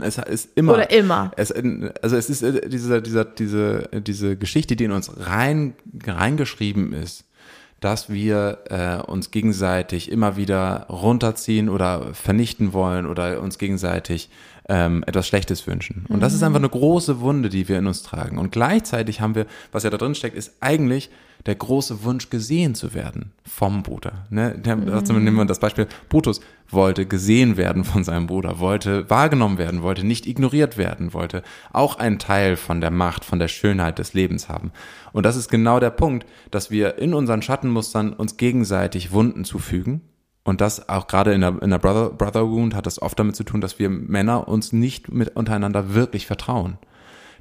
Es 0.00 0.18
ist 0.18 0.50
immer. 0.54 0.72
Oder 0.74 0.90
immer. 0.90 1.32
Es, 1.36 1.52
also 1.52 2.16
es 2.16 2.30
ist 2.30 2.42
äh, 2.42 2.68
diese, 2.68 3.02
diese, 3.02 3.24
diese, 3.26 3.88
diese 3.92 4.36
Geschichte, 4.36 4.74
die 4.74 4.84
in 4.84 4.92
uns 4.92 5.10
rein, 5.18 5.74
reingeschrieben 6.06 6.94
ist, 6.94 7.24
dass 7.80 8.08
wir 8.08 8.58
äh, 8.70 9.02
uns 9.02 9.30
gegenseitig 9.30 10.10
immer 10.10 10.38
wieder 10.38 10.86
runterziehen 10.88 11.68
oder 11.68 12.14
vernichten 12.14 12.72
wollen 12.72 13.06
oder 13.06 13.42
uns 13.42 13.58
gegenseitig 13.58 14.30
ähm, 14.68 15.04
etwas 15.06 15.26
Schlechtes 15.28 15.66
wünschen. 15.66 16.04
Und 16.08 16.20
das 16.20 16.32
ist 16.32 16.40
mhm. 16.40 16.46
einfach 16.46 16.60
eine 16.60 16.68
große 16.68 17.20
Wunde, 17.20 17.48
die 17.48 17.68
wir 17.68 17.78
in 17.78 17.86
uns 17.86 18.02
tragen. 18.02 18.38
Und 18.38 18.50
gleichzeitig 18.50 19.20
haben 19.20 19.34
wir, 19.34 19.46
was 19.72 19.84
ja 19.84 19.90
da 19.90 19.96
drin 19.96 20.14
steckt, 20.14 20.36
ist 20.36 20.56
eigentlich 20.60 21.10
der 21.44 21.54
große 21.54 22.02
Wunsch, 22.02 22.30
gesehen 22.30 22.74
zu 22.74 22.92
werden 22.92 23.30
vom 23.44 23.82
Bruder. 23.82 24.26
Ne? 24.30 24.58
Der, 24.58 24.76
mhm. 24.76 24.92
Also 24.92 25.12
nehmen 25.12 25.36
wir 25.36 25.44
das 25.44 25.60
Beispiel, 25.60 25.86
Brutus 26.08 26.40
wollte 26.68 27.06
gesehen 27.06 27.56
werden 27.56 27.84
von 27.84 28.02
seinem 28.02 28.26
Bruder, 28.26 28.58
wollte 28.58 29.08
wahrgenommen 29.08 29.58
werden, 29.58 29.82
wollte 29.82 30.04
nicht 30.04 30.26
ignoriert 30.26 30.76
werden, 30.76 31.14
wollte 31.14 31.44
auch 31.72 31.96
einen 31.96 32.18
Teil 32.18 32.56
von 32.56 32.80
der 32.80 32.90
Macht, 32.90 33.24
von 33.24 33.38
der 33.38 33.48
Schönheit 33.48 34.00
des 34.00 34.14
Lebens 34.14 34.48
haben. 34.48 34.72
Und 35.12 35.24
das 35.24 35.36
ist 35.36 35.48
genau 35.48 35.78
der 35.78 35.90
Punkt, 35.90 36.26
dass 36.50 36.72
wir 36.72 36.98
in 36.98 37.14
unseren 37.14 37.42
Schattenmustern 37.42 38.12
uns 38.12 38.36
gegenseitig 38.36 39.12
Wunden 39.12 39.44
zufügen. 39.44 40.00
Und 40.46 40.60
das 40.60 40.88
auch 40.88 41.08
gerade 41.08 41.34
in 41.34 41.40
der, 41.40 41.60
in 41.60 41.70
der 41.70 41.78
Brother, 41.78 42.10
Brother 42.10 42.48
Wound 42.48 42.74
hat 42.74 42.86
das 42.86 43.02
oft 43.02 43.18
damit 43.18 43.34
zu 43.34 43.42
tun, 43.42 43.60
dass 43.60 43.80
wir 43.80 43.90
Männer 43.90 44.46
uns 44.46 44.72
nicht 44.72 45.12
mit 45.12 45.34
untereinander 45.36 45.92
wirklich 45.92 46.26
vertrauen 46.26 46.78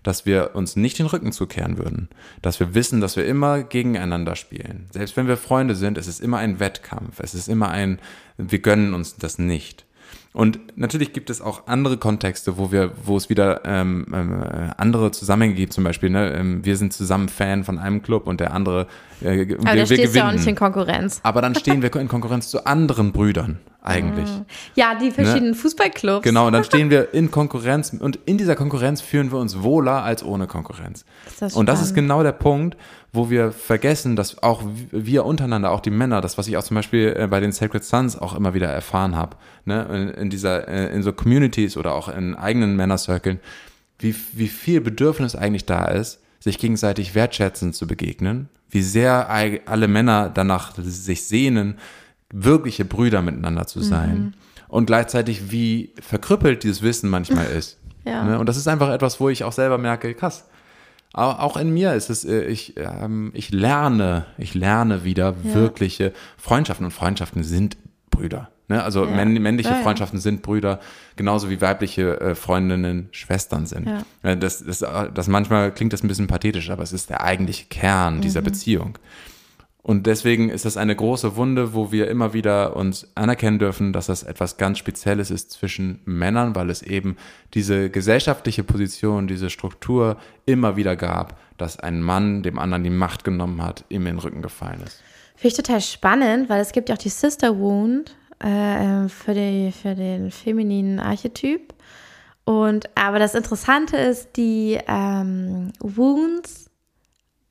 dass 0.01 0.27
wir 0.27 0.51
uns 0.53 0.75
nicht 0.75 0.99
den 0.99 1.07
Rücken 1.07 1.31
zukehren 1.31 1.79
würden. 1.79 2.09
Dass 2.43 2.59
wir 2.59 2.75
wissen, 2.75 3.01
dass 3.01 3.17
wir 3.17 3.25
immer 3.25 3.63
gegeneinander 3.63 4.35
spielen. 4.35 4.85
Selbst 4.91 5.17
wenn 5.17 5.27
wir 5.27 5.35
Freunde 5.35 5.73
sind, 5.73 5.97
es 5.97 6.05
ist 6.05 6.21
immer 6.21 6.37
ein 6.37 6.59
Wettkampf. 6.59 7.19
Es 7.21 7.33
ist 7.33 7.49
immer 7.49 7.69
ein, 7.69 7.97
wir 8.37 8.59
gönnen 8.59 8.93
uns 8.93 9.15
das 9.15 9.39
nicht. 9.39 9.83
Und 10.35 10.59
natürlich 10.75 11.13
gibt 11.13 11.29
es 11.29 11.39
auch 11.39 11.65
andere 11.65 11.95
Kontexte, 11.95 12.57
wo 12.57 12.69
wir, 12.69 12.91
wo 13.01 13.15
es 13.15 13.29
wieder 13.29 13.61
ähm, 13.63 14.05
äh, 14.11 14.69
andere 14.75 15.11
Zusammenhänge 15.11 15.55
gibt. 15.55 15.71
Zum 15.71 15.85
Beispiel, 15.85 16.09
ne, 16.09 16.33
ähm, 16.33 16.65
wir 16.65 16.75
sind 16.75 16.91
zusammen 16.91 17.29
Fan 17.29 17.63
von 17.63 17.79
einem 17.79 18.03
Club 18.03 18.27
und 18.27 18.41
der 18.41 18.53
andere 18.53 18.87
äh, 19.21 19.43
Aber 19.43 19.47
wir, 19.47 19.57
da 19.57 19.73
wir 19.75 19.85
stehst 19.85 20.13
ja 20.13 20.27
auch 20.27 20.33
nicht 20.33 20.45
in 20.45 20.55
Konkurrenz. 20.55 21.21
Aber 21.23 21.41
dann 21.41 21.55
stehen 21.55 21.81
wir 21.81 21.95
in 21.95 22.09
Konkurrenz 22.09 22.49
zu 22.49 22.65
anderen 22.65 23.13
Brüdern 23.13 23.59
eigentlich. 23.81 24.29
Ah. 24.29 24.45
Ja, 24.75 24.95
die 24.95 25.11
verschiedenen 25.11 25.51
ne? 25.51 25.55
Fußballclubs. 25.55 26.23
Genau, 26.23 26.47
und 26.47 26.53
dann 26.53 26.63
stehen 26.65 26.89
wir 26.89 27.13
in 27.13 27.31
Konkurrenz 27.31 27.95
und 27.97 28.19
in 28.25 28.37
dieser 28.37 28.57
Konkurrenz 28.57 28.99
fühlen 28.99 29.31
wir 29.31 29.39
uns 29.39 29.63
wohler 29.63 30.03
als 30.03 30.21
ohne 30.21 30.47
Konkurrenz. 30.47 31.05
Das 31.39 31.55
und 31.55 31.67
das 31.67 31.81
ist 31.81 31.93
genau 31.93 32.23
der 32.23 32.33
Punkt, 32.33 32.75
wo 33.15 33.29
wir 33.29 33.51
vergessen, 33.51 34.15
dass 34.15 34.41
auch 34.43 34.63
wir 34.91 35.25
untereinander, 35.25 35.71
auch 35.71 35.79
die 35.79 35.89
Männer, 35.89 36.21
das, 36.21 36.37
was 36.37 36.47
ich 36.47 36.57
auch 36.57 36.63
zum 36.63 36.75
Beispiel 36.75 37.15
äh, 37.17 37.27
bei 37.27 37.39
den 37.39 37.51
Sacred 37.51 37.83
Sons 37.83 38.17
auch 38.17 38.35
immer 38.35 38.53
wieder 38.53 38.67
erfahren 38.67 39.15
habe, 39.15 39.37
ne, 39.65 40.13
in, 40.17 40.29
dieser, 40.29 40.67
äh, 40.67 40.93
in 40.93 41.03
so 41.03 41.13
Communities 41.13 41.77
oder 41.77 41.93
auch 41.93 42.09
in 42.09 42.35
eigenen 42.35 42.75
Männercirkeln, 42.75 43.39
wie, 43.99 44.15
wie 44.33 44.47
viel 44.47 44.81
Bedürfnis 44.81 45.35
eigentlich 45.35 45.65
da 45.65 45.85
ist, 45.85 46.19
sich 46.39 46.57
gegenseitig 46.57 47.15
wertschätzend 47.15 47.75
zu 47.75 47.87
begegnen, 47.87 48.49
wie 48.69 48.81
sehr 48.81 49.29
alle 49.65 49.87
Männer 49.87 50.29
danach 50.29 50.73
sich 50.77 51.27
sehnen, 51.27 51.77
wirkliche 52.31 52.85
Brüder 52.85 53.21
miteinander 53.21 53.67
zu 53.67 53.81
sein. 53.81 54.17
Mhm. 54.17 54.33
Und 54.67 54.85
gleichzeitig, 54.87 55.51
wie 55.51 55.93
verkrüppelt 56.01 56.63
dieses 56.63 56.81
Wissen 56.81 57.09
manchmal 57.09 57.45
ist. 57.57 57.79
ja. 58.03 58.23
Ne? 58.23 58.37
Und 58.37 58.47
das 58.47 58.57
ist 58.57 58.67
einfach 58.67 58.89
etwas, 58.89 59.19
wo 59.19 59.29
ich 59.29 59.43
auch 59.43 59.53
selber 59.53 59.77
merke, 59.77 60.13
krass, 60.13 60.45
auch 61.15 61.57
in 61.57 61.73
mir 61.73 61.93
ist 61.93 62.09
es, 62.09 62.25
äh, 62.25 62.43
ich, 62.45 62.75
ähm, 62.77 63.31
ich 63.33 63.51
lerne, 63.51 64.25
ich 64.37 64.53
lerne 64.53 65.03
wieder 65.03 65.35
ja. 65.43 65.53
wirkliche 65.53 66.13
Freundschaften 66.37 66.85
und 66.85 66.91
Freundschaften 66.91 67.43
sind 67.43 67.77
Brüder. 68.09 68.49
Ne? 68.67 68.83
Also 68.83 69.05
ja. 69.05 69.25
männliche 69.25 69.69
ja, 69.69 69.81
Freundschaften 69.81 70.19
sind 70.19 70.41
Brüder, 70.41 70.79
genauso 71.15 71.49
wie 71.49 71.61
weibliche 71.61 72.19
äh, 72.19 72.35
Freundinnen 72.35 73.09
Schwestern 73.11 73.65
sind. 73.65 73.89
Das, 74.23 74.63
das, 74.65 74.79
das 74.79 75.27
manchmal 75.27 75.71
klingt 75.71 75.93
das 75.93 76.03
ein 76.03 76.07
bisschen 76.07 76.27
pathetisch, 76.27 76.69
aber 76.69 76.83
es 76.83 76.91
ist 76.91 77.09
der 77.09 77.23
eigentliche 77.23 77.65
Kern 77.65 78.21
dieser 78.21 78.41
mhm. 78.41 78.45
Beziehung. 78.45 78.97
Und 79.85 80.07
deswegen 80.07 80.49
ist 80.49 80.65
das 80.65 80.77
eine 80.77 80.95
große 80.95 81.35
Wunde, 81.35 81.75
wo 81.75 81.91
wir 81.91 82.07
immer 82.07 82.33
wieder 82.33 82.75
uns 82.75 83.07
anerkennen 83.13 83.59
dürfen, 83.59 83.93
dass 83.93 84.07
das 84.07 84.23
etwas 84.23 84.57
ganz 84.57 84.79
Spezielles 84.79 85.29
ist 85.29 85.51
zwischen 85.51 85.99
Männern, 86.05 86.55
weil 86.55 86.71
es 86.71 86.81
eben 86.81 87.17
diese 87.53 87.91
gesellschaftliche 87.91 88.63
Position, 88.63 89.27
diese 89.27 89.51
Struktur 89.51 90.17
immer 90.47 90.75
wieder 90.75 90.95
gab, 90.95 91.39
dass 91.59 91.79
ein 91.79 92.01
Mann 92.01 92.41
dem 92.41 92.57
anderen 92.57 92.83
die 92.83 92.89
Macht 92.89 93.23
genommen 93.23 93.61
hat, 93.61 93.85
ihm 93.89 94.07
in 94.07 94.15
den 94.15 94.17
Rücken 94.17 94.41
gefallen 94.41 94.81
ist. 94.83 95.03
Finde 95.35 95.49
ich 95.49 95.53
total 95.53 95.81
spannend, 95.81 96.49
weil 96.49 96.61
es 96.61 96.71
gibt 96.71 96.89
ja 96.89 96.95
auch 96.95 96.99
die 96.99 97.09
Sister 97.09 97.55
Wound 97.59 98.15
äh, 98.39 99.07
für, 99.07 99.35
die, 99.35 99.71
für 99.71 99.93
den 99.93 100.31
femininen 100.31 100.99
Archetyp. 100.99 101.75
Und 102.43 102.89
aber 102.95 103.19
das 103.19 103.35
Interessante 103.35 103.97
ist, 103.97 104.35
die 104.35 104.79
ähm, 104.87 105.73
Wounds 105.79 106.64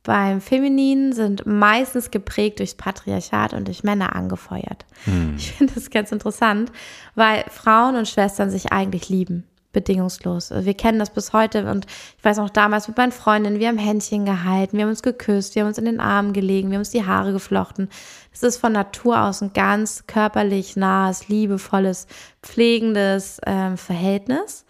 beim 0.04 0.40
Femininen 0.40 1.12
sind 1.12 1.46
meistens 1.46 2.10
geprägt 2.10 2.58
durchs 2.58 2.74
Patriarchat 2.74 3.54
und 3.54 3.66
durch 3.66 3.82
Männer 3.82 4.14
angefeuert. 4.14 4.84
Hm. 5.04 5.34
Ich 5.36 5.52
finde 5.52 5.74
das 5.74 5.90
ganz 5.90 6.12
interessant, 6.12 6.70
weil 7.14 7.44
Frauen 7.48 7.96
und 7.96 8.06
Schwestern 8.06 8.50
sich 8.50 8.70
eigentlich 8.70 9.08
lieben. 9.08 9.44
Bedingungslos. 9.72 10.52
Also 10.52 10.64
wir 10.64 10.74
kennen 10.74 10.98
das 10.98 11.10
bis 11.10 11.32
heute 11.32 11.68
und 11.70 11.86
ich 12.16 12.24
weiß 12.24 12.38
auch 12.38 12.48
damals 12.48 12.86
mit 12.86 12.96
meinen 12.96 13.12
Freundinnen, 13.12 13.58
wir 13.58 13.68
haben 13.68 13.76
Händchen 13.76 14.24
gehalten, 14.24 14.76
wir 14.76 14.84
haben 14.84 14.90
uns 14.90 15.02
geküsst, 15.02 15.54
wir 15.54 15.62
haben 15.62 15.68
uns 15.68 15.78
in 15.78 15.84
den 15.84 16.00
Armen 16.00 16.32
gelegen, 16.32 16.70
wir 16.70 16.76
haben 16.76 16.82
uns 16.82 16.90
die 16.90 17.04
Haare 17.04 17.32
geflochten. 17.32 17.90
Das 18.30 18.42
ist 18.42 18.56
von 18.56 18.72
Natur 18.72 19.20
aus 19.20 19.42
ein 19.42 19.52
ganz 19.52 20.06
körperlich 20.06 20.76
nahes, 20.76 21.28
liebevolles, 21.28 22.06
pflegendes 22.42 23.40
ähm, 23.44 23.76
Verhältnis. 23.76 24.64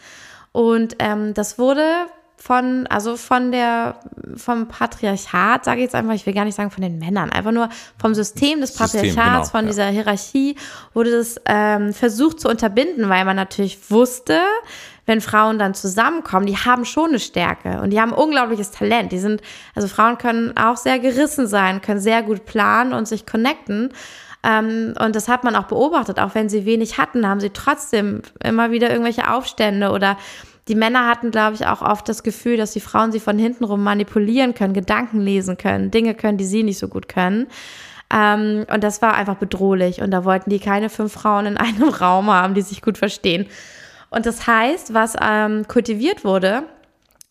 Und 0.53 0.97
ähm, 0.99 1.35
das 1.35 1.59
wurde 1.59 1.85
von, 2.45 2.87
also 2.89 3.17
von 3.17 3.53
der, 3.53 3.95
vom 4.37 4.69
Patriarchat, 4.69 5.65
sage 5.65 5.79
ich 5.79 5.85
jetzt 5.85 5.95
einfach, 5.95 6.13
ich 6.13 6.27
will 6.27 6.35
gar 6.35 6.45
nicht 6.45 6.57
sagen 6.57 6.71
von 6.71 6.83
den 6.83 6.99
Männern, 6.99 7.31
einfach 7.31 7.53
nur 7.53 7.71
vom 7.99 8.15
System 8.15 8.61
des 8.61 8.75
Patriarchats, 8.75 9.15
System, 9.15 9.25
genau, 9.25 9.45
von 9.45 9.61
ja. 9.63 9.67
dieser 9.69 9.87
Hierarchie, 9.87 10.57
wurde 10.93 11.11
das 11.13 11.41
ähm, 11.47 11.95
versucht 11.95 12.41
zu 12.41 12.51
unterbinden, 12.51 13.09
weil 13.09 13.25
man 13.25 13.37
natürlich 13.37 13.91
wusste, 13.91 14.41
wenn 15.07 15.23
Frauen 15.23 15.59
dann 15.59 15.73
zusammenkommen, 15.73 16.45
die 16.45 16.59
haben 16.59 16.85
schon 16.85 17.11
eine 17.11 17.19
Stärke 17.19 17.81
und 17.81 17.89
die 17.89 18.01
haben 18.01 18.13
unglaubliches 18.13 18.73
Talent. 18.73 19.13
Die 19.13 19.21
sind, 19.21 19.41
also 19.75 19.89
Frauen 19.89 20.19
können 20.19 20.55
auch 20.55 20.77
sehr 20.77 20.99
gerissen 20.99 21.47
sein, 21.47 21.81
können 21.81 22.01
sehr 22.01 22.23
gut 22.23 22.45
planen 22.45 22.93
und 22.93 23.09
sich 23.09 23.25
connecten. 23.25 23.91
Ähm, 24.43 24.93
und 25.03 25.17
das 25.17 25.29
hat 25.29 25.45
man 25.45 25.57
auch 25.57 25.65
beobachtet, 25.65 26.21
auch 26.21 26.35
wenn 26.35 26.51
sie 26.51 26.67
wenig 26.67 26.99
hatten, 26.99 27.27
haben 27.27 27.41
sie 27.41 27.51
trotzdem 27.51 28.21
immer 28.43 28.71
wieder 28.71 28.91
irgendwelche 28.91 29.33
Aufstände 29.33 29.93
oder 29.93 30.19
die 30.69 30.75
Männer 30.75 31.07
hatten, 31.07 31.31
glaube 31.31 31.55
ich, 31.57 31.67
auch 31.67 31.83
oft 31.83 32.09
das 32.09 32.23
Gefühl, 32.23 32.57
dass 32.57 32.73
die 32.73 32.81
Frauen 32.81 33.13
sie 33.13 33.21
von 33.21 33.39
hinten 33.39 33.65
rum 33.65 33.83
manipulieren 33.83 34.55
können, 34.55 34.73
Gedanken 34.73 35.21
lesen 35.21 35.59
können, 35.59 35.91
Dinge 35.91 36.15
können, 36.15 36.39
die 36.39 36.47
sie 36.47 36.63
nicht 36.63 36.79
so 36.79 36.89
gut 36.89 37.09
können. 37.09 37.47
Ähm, 38.13 38.65
und 38.73 38.83
das 38.85 39.03
war 39.03 39.15
einfach 39.15 39.37
bedrohlich. 39.37 40.01
Und 40.01 40.11
da 40.11 40.25
wollten 40.25 40.51
die 40.51 40.61
keine 40.61 40.89
fünf 40.89 41.13
Frauen 41.13 41.47
in 41.47 41.57
einem 41.59 41.89
Raum 41.89 42.31
haben, 42.31 42.55
die 42.55 42.63
sich 42.63 42.81
gut 42.81 42.99
verstehen. 42.99 43.47
Und 44.11 44.27
das 44.27 44.47
heißt, 44.47 44.95
was 44.95 45.17
ähm, 45.21 45.67
kultiviert 45.69 46.25
wurde, 46.25 46.63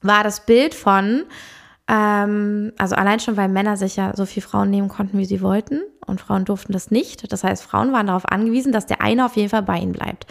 war 0.01 0.23
das 0.23 0.45
Bild 0.45 0.75
von, 0.75 1.23
ähm, 1.87 2.73
also 2.77 2.95
allein 2.95 3.19
schon, 3.19 3.37
weil 3.37 3.47
Männer 3.47 3.77
sich 3.77 3.95
ja 3.95 4.13
so 4.15 4.25
viele 4.25 4.45
Frauen 4.45 4.69
nehmen 4.69 4.89
konnten, 4.89 5.17
wie 5.17 5.25
sie 5.25 5.41
wollten. 5.41 5.81
Und 6.05 6.21
Frauen 6.21 6.45
durften 6.45 6.73
das 6.73 6.91
nicht. 6.91 7.31
Das 7.31 7.43
heißt, 7.43 7.63
Frauen 7.63 7.93
waren 7.93 8.07
darauf 8.07 8.25
angewiesen, 8.29 8.73
dass 8.73 8.85
der 8.85 9.01
eine 9.01 9.25
auf 9.25 9.37
jeden 9.37 9.49
Fall 9.49 9.63
bei 9.63 9.77
ihnen 9.77 9.93
bleibt. 9.93 10.27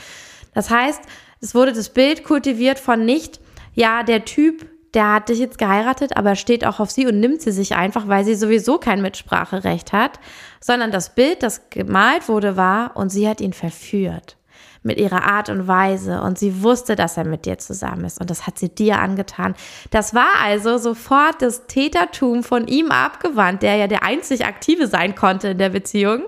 Das 0.54 0.68
heißt, 0.68 1.00
es 1.42 1.54
wurde 1.54 1.72
das 1.72 1.90
Bild 1.90 2.24
kultiviert 2.24 2.78
von 2.78 3.04
nicht, 3.04 3.40
ja, 3.74 4.04
der 4.04 4.24
Typ, 4.24 4.64
der 4.94 5.12
hat 5.12 5.28
dich 5.28 5.38
jetzt 5.38 5.58
geheiratet, 5.58 6.16
aber 6.16 6.36
steht 6.36 6.64
auch 6.64 6.78
auf 6.78 6.90
sie 6.90 7.06
und 7.06 7.18
nimmt 7.18 7.42
sie 7.42 7.50
sich 7.50 7.74
einfach, 7.74 8.06
weil 8.08 8.24
sie 8.24 8.34
sowieso 8.34 8.78
kein 8.78 9.02
Mitspracherecht 9.02 9.92
hat, 9.92 10.20
sondern 10.60 10.92
das 10.92 11.14
Bild, 11.14 11.42
das 11.42 11.68
gemalt 11.70 12.28
wurde, 12.28 12.56
war 12.56 12.96
und 12.96 13.10
sie 13.10 13.28
hat 13.28 13.40
ihn 13.40 13.52
verführt 13.52 14.36
mit 14.84 14.98
ihrer 14.98 15.24
Art 15.24 15.48
und 15.48 15.66
Weise 15.68 16.22
und 16.22 16.38
sie 16.38 16.62
wusste, 16.62 16.96
dass 16.96 17.16
er 17.16 17.24
mit 17.24 17.46
dir 17.46 17.58
zusammen 17.58 18.04
ist 18.04 18.20
und 18.20 18.30
das 18.30 18.46
hat 18.46 18.58
sie 18.58 18.68
dir 18.68 18.98
angetan. 18.98 19.54
Das 19.90 20.14
war 20.14 20.40
also 20.42 20.78
sofort 20.78 21.40
das 21.40 21.66
Tätertum 21.66 22.42
von 22.42 22.66
ihm 22.66 22.90
abgewandt, 22.90 23.62
der 23.62 23.76
ja 23.76 23.86
der 23.86 24.02
einzig 24.02 24.44
Aktive 24.44 24.86
sein 24.86 25.14
konnte 25.14 25.48
in 25.48 25.58
der 25.58 25.70
Beziehung, 25.70 26.24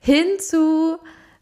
hin 0.00 0.26
zu 0.38 0.98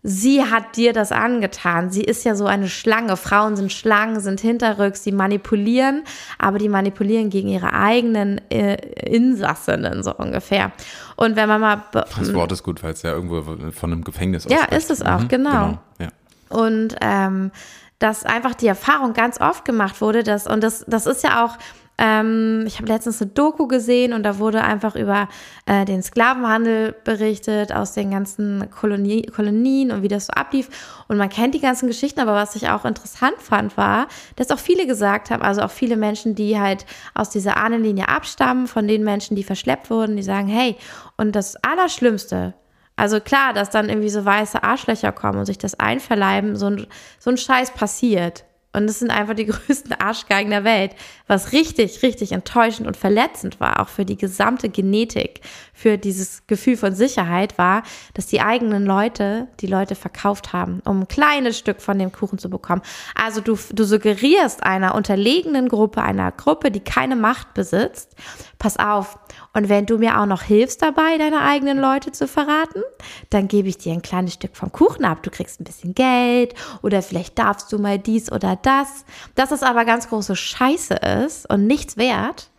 sie 0.09 0.45
hat 0.45 0.77
dir 0.77 0.93
das 0.93 1.11
angetan. 1.11 1.91
Sie 1.91 2.03
ist 2.03 2.25
ja 2.25 2.37
so 2.37 2.47
eine 2.47 2.69
Schlange. 2.69 3.17
Frauen 3.17 3.57
sind 3.57 3.73
Schlangen, 3.73 4.21
sind 4.21 4.41
hinterrücks, 4.41 5.03
sie 5.03 5.11
manipulieren, 5.11 6.05
aber 6.39 6.59
die 6.59 6.69
manipulieren 6.69 7.29
gegen 7.29 7.49
ihre 7.49 7.73
eigenen 7.73 8.41
äh, 8.51 8.77
Insassinnen, 9.05 10.05
so 10.05 10.15
ungefähr. 10.15 10.71
Und 11.17 11.35
wenn 11.35 11.49
man 11.49 11.61
mal. 11.61 11.83
Das 11.93 12.33
Wort 12.33 12.53
ist 12.53 12.63
gut, 12.63 12.83
weil 12.85 12.93
es 12.93 13.03
ja 13.03 13.13
irgendwo 13.13 13.43
von 13.73 13.93
einem 13.93 14.05
Gefängnis 14.05 14.47
Ja, 14.49 14.65
ist 14.67 14.91
es 14.91 15.03
auch, 15.03 15.23
mhm, 15.23 15.29
genau. 15.29 15.51
genau. 15.51 15.79
Ja. 15.99 16.09
Und 16.49 16.95
ähm, 17.01 17.51
dass 17.99 18.25
einfach 18.25 18.55
die 18.55 18.69
Erfahrung 18.69 19.13
ganz 19.13 19.41
oft 19.41 19.65
gemacht 19.65 20.01
wurde, 20.01 20.23
dass, 20.23 20.47
und 20.47 20.63
das, 20.63 20.85
das 20.87 21.07
ist 21.07 21.25
ja 21.25 21.45
auch 21.45 21.57
ähm, 21.99 22.65
ich 22.67 22.77
habe 22.77 22.89
letztens 22.89 23.23
eine 23.23 23.31
Doku 23.31 23.67
gesehen 23.67 24.13
und 24.13 24.23
da 24.23 24.39
wurde 24.39 24.63
einfach 24.63 24.97
über 24.97 25.29
äh, 25.65 25.85
den 25.87 26.03
Sklavenhandel 26.03 26.95
berichtet 27.05 27.73
aus 27.73 27.93
den 27.93 28.11
ganzen 28.11 28.71
Kolonie, 28.71 29.23
Kolonien 29.23 29.91
und 29.91 30.03
wie 30.03 30.09
das 30.09 30.27
so 30.27 30.33
ablief. 30.33 30.69
Und 31.09 31.17
man 31.17 31.31
kennt 31.31 31.55
die 31.55 31.61
ganzen 31.61 31.87
Geschichten, 31.87 32.21
aber 32.21 32.35
was 32.35 32.55
ich 32.55 32.69
auch 32.69 32.85
interessant 32.85 33.37
fand, 33.41 33.77
war, 33.77 34.09
dass 34.37 34.51
auch 34.51 34.59
viele 34.59 34.87
gesagt 34.87 35.31
haben, 35.31 35.43
also 35.43 35.63
auch 35.63 35.71
viele 35.71 35.97
Menschen, 35.97 36.35
die 36.35 36.61
halt 36.61 36.85
aus 37.15 37.31
dieser 37.31 37.57
Ahnenlinie 37.57 38.09
abstammen, 38.09 38.67
von 38.67 38.87
den 38.87 39.03
Menschen, 39.03 39.35
die 39.35 39.45
verschleppt 39.45 39.89
wurden, 39.89 40.17
die 40.17 40.23
sagen, 40.23 40.49
hey, 40.49 40.77
und 41.17 41.35
das 41.35 41.57
Allerschlimmste, 41.65 42.55
also 42.97 43.21
klar, 43.21 43.53
dass 43.53 43.71
dann 43.71 43.91
irgendwie 43.91 44.09
so 44.09 44.25
weiße 44.25 44.63
Arschlöcher 44.63 45.13
kommen 45.13 45.39
und 45.39 45.47
sich 45.47 45.59
das 45.59 45.79
einverleiben, 45.79 46.57
so 46.57 46.67
ein, 46.67 46.87
so 47.19 47.31
ein 47.31 47.37
Scheiß 47.37 47.73
passiert. 47.73 48.46
Und 48.77 48.91
es 48.91 48.99
sind 48.99 49.11
einfach 49.11 49.35
die 49.35 49.47
größten 49.47 49.95
Arschgeigen 49.95 50.51
der 50.51 50.65
Welt, 50.65 50.93
was 51.27 51.53
richtig, 51.53 52.03
richtig 52.03 52.33
enttäuschend 52.33 52.87
und 52.87 52.97
verletzend 52.97 53.59
war, 53.59 53.81
auch 53.81 53.89
für 53.89 54.05
die 54.05 54.19
gesamte 54.19 54.69
Genetik, 54.69 55.41
für 55.73 55.97
dieses 55.97 56.47
Gefühl 56.47 56.77
von 56.77 56.95
Sicherheit 56.95 57.57
war, 57.57 57.83
dass 58.13 58.27
die 58.27 58.43
eigenen 58.43 58.85
Leute 58.85 59.49
die 59.61 59.67
Leute 59.67 59.95
verkauft 59.95 60.53
haben, 60.53 60.83
um 60.85 61.01
ein 61.01 61.09
kleines 61.09 61.59
Stück 61.59 61.81
von 61.81 61.99
dem 61.99 62.13
Kuchen 62.13 62.39
zu 62.39 62.51
bekommen. 62.51 62.83
Also 63.15 63.41
du, 63.41 63.59
du 63.73 63.85
suggerierst 63.85 64.63
einer 64.63 64.95
unterlegenen 64.95 65.69
Gruppe, 65.69 66.03
einer 66.03 66.31
Gruppe, 66.31 66.71
die 66.71 66.81
keine 66.81 67.17
Macht 67.17 67.55
besitzt, 67.55 68.15
pass 68.59 68.79
auf, 68.79 69.19
und 69.57 69.71
wenn 69.71 69.87
du 69.87 69.97
mir 69.97 70.21
auch 70.21 70.27
noch 70.27 70.43
hilfst 70.43 70.83
dabei, 70.83 71.17
deine 71.17 71.41
eigenen 71.41 71.79
Leute 71.79 72.13
zu 72.13 72.29
verraten, 72.29 72.83
dann 73.31 73.49
gebe 73.49 73.69
ich 73.69 73.79
dir 73.79 73.95
ein 73.95 74.03
kleines 74.03 74.35
Stück 74.35 74.55
vom 74.55 74.71
Kuchen 74.71 75.07
ab. 75.07 75.23
Du 75.23 75.31
kriegst 75.31 75.59
ein 75.59 75.65
bisschen 75.65 75.95
Geld 75.95 76.55
oder 76.83 77.01
vielleicht 77.01 77.39
darfst 77.39 77.73
du 77.73 77.79
mal 77.79 77.99
dies 77.99 78.31
oder 78.31 78.57
das. 78.61 79.07
Dass 79.35 79.53
es 79.53 79.63
aber 79.63 79.87
ganz 79.87 80.11
große 80.11 80.37
Scheiße 80.37 80.95
ist 81.25 81.49
und 81.49 81.67
nichts 81.67 81.97
wert, 81.97 82.51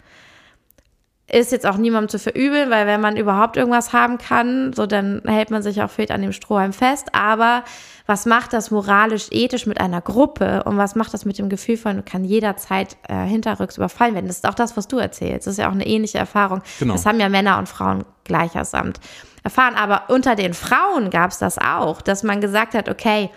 ist 1.32 1.52
jetzt 1.52 1.68
auch 1.68 1.78
niemandem 1.78 2.10
zu 2.10 2.18
verübeln, 2.18 2.72
weil 2.72 2.88
wenn 2.88 3.02
man 3.02 3.16
überhaupt 3.16 3.58
irgendwas 3.58 3.94
haben 3.94 4.18
kann, 4.18 4.74
so 4.74 4.88
dann 4.88 5.22
hält 5.28 5.52
man 5.52 5.62
sich 5.62 5.84
auch 5.84 5.92
fehlt 5.92 6.10
an 6.10 6.24
dem 6.24 6.34
Strohhalm 6.34 6.74
fest. 6.74 7.10
Aber 7.14 7.64
was 8.08 8.26
macht 8.26 8.54
das 8.54 8.72
moralisch, 8.72 9.28
ethisch 9.32 9.66
mit 9.66 9.82
einer 9.82 10.02
Gruppe 10.02 10.64
und 10.64 10.78
was 10.78 10.96
macht 10.96 11.14
das 11.14 11.26
mit 11.26 11.38
dem 11.38 11.50
Gefühl 11.50 11.76
von, 11.76 12.06
kann 12.06 12.24
jederzeit 12.24 12.96
äh, 13.10 13.26
hinterrücks 13.26 13.76
überfallen 13.78 14.16
werden? 14.16 14.28
Das 14.28 14.38
ist 14.38 14.48
auch 14.48 14.56
das, 14.56 14.78
was 14.78 14.88
du 14.88 14.98
erzählst. 14.98 15.46
Das 15.46 15.54
ist 15.54 15.58
ja 15.60 15.68
auch 15.68 15.74
eine 15.74 15.86
ähnliche 15.86 16.18
Erfahrung. 16.18 16.62
Genau. 16.80 16.94
Das 16.94 17.06
haben 17.06 17.20
ja 17.20 17.28
Männer 17.28 17.60
und 17.60 17.68
Frauen 17.68 18.06
gleichersamt 18.24 19.02
erfahren. 19.44 19.76
Aber 19.76 20.04
unter 20.08 20.36
den 20.36 20.54
Frauen 20.54 21.10
gab 21.10 21.32
es 21.32 21.38
das 21.38 21.58
auch, 21.58 22.02
dass 22.02 22.24
man 22.24 22.40
gesagt 22.40 22.74
hat, 22.74 22.88
okay, 22.88 23.30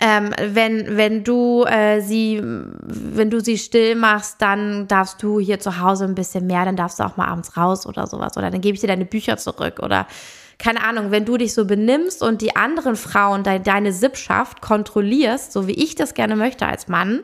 ähm, 0.00 0.32
wenn, 0.40 0.96
wenn 0.96 1.24
du 1.24 1.64
äh, 1.64 2.00
sie, 2.00 2.40
wenn 2.42 3.30
du 3.30 3.40
sie 3.40 3.58
still 3.58 3.96
machst, 3.96 4.40
dann 4.40 4.86
darfst 4.88 5.22
du 5.22 5.40
hier 5.40 5.60
zu 5.60 5.80
Hause 5.80 6.04
ein 6.04 6.14
bisschen 6.14 6.46
mehr, 6.46 6.64
dann 6.64 6.76
darfst 6.76 7.00
du 7.00 7.04
auch 7.04 7.16
mal 7.16 7.26
abends 7.26 7.56
raus 7.56 7.84
oder 7.84 8.06
sowas. 8.06 8.36
Oder 8.36 8.50
dann 8.50 8.60
gebe 8.60 8.74
ich 8.76 8.80
dir 8.80 8.86
deine 8.86 9.04
Bücher 9.04 9.36
zurück. 9.36 9.80
Oder 9.82 10.06
keine 10.58 10.82
Ahnung, 10.82 11.10
wenn 11.10 11.24
du 11.24 11.36
dich 11.36 11.54
so 11.54 11.64
benimmst 11.64 12.22
und 12.22 12.42
die 12.42 12.56
anderen 12.56 12.96
Frauen 12.96 13.44
de 13.44 13.60
deine 13.60 13.92
Sippschaft 13.92 14.60
kontrollierst, 14.60 15.52
so 15.52 15.68
wie 15.68 15.72
ich 15.72 15.94
das 15.94 16.14
gerne 16.14 16.34
möchte 16.34 16.66
als 16.66 16.88
Mann, 16.88 17.20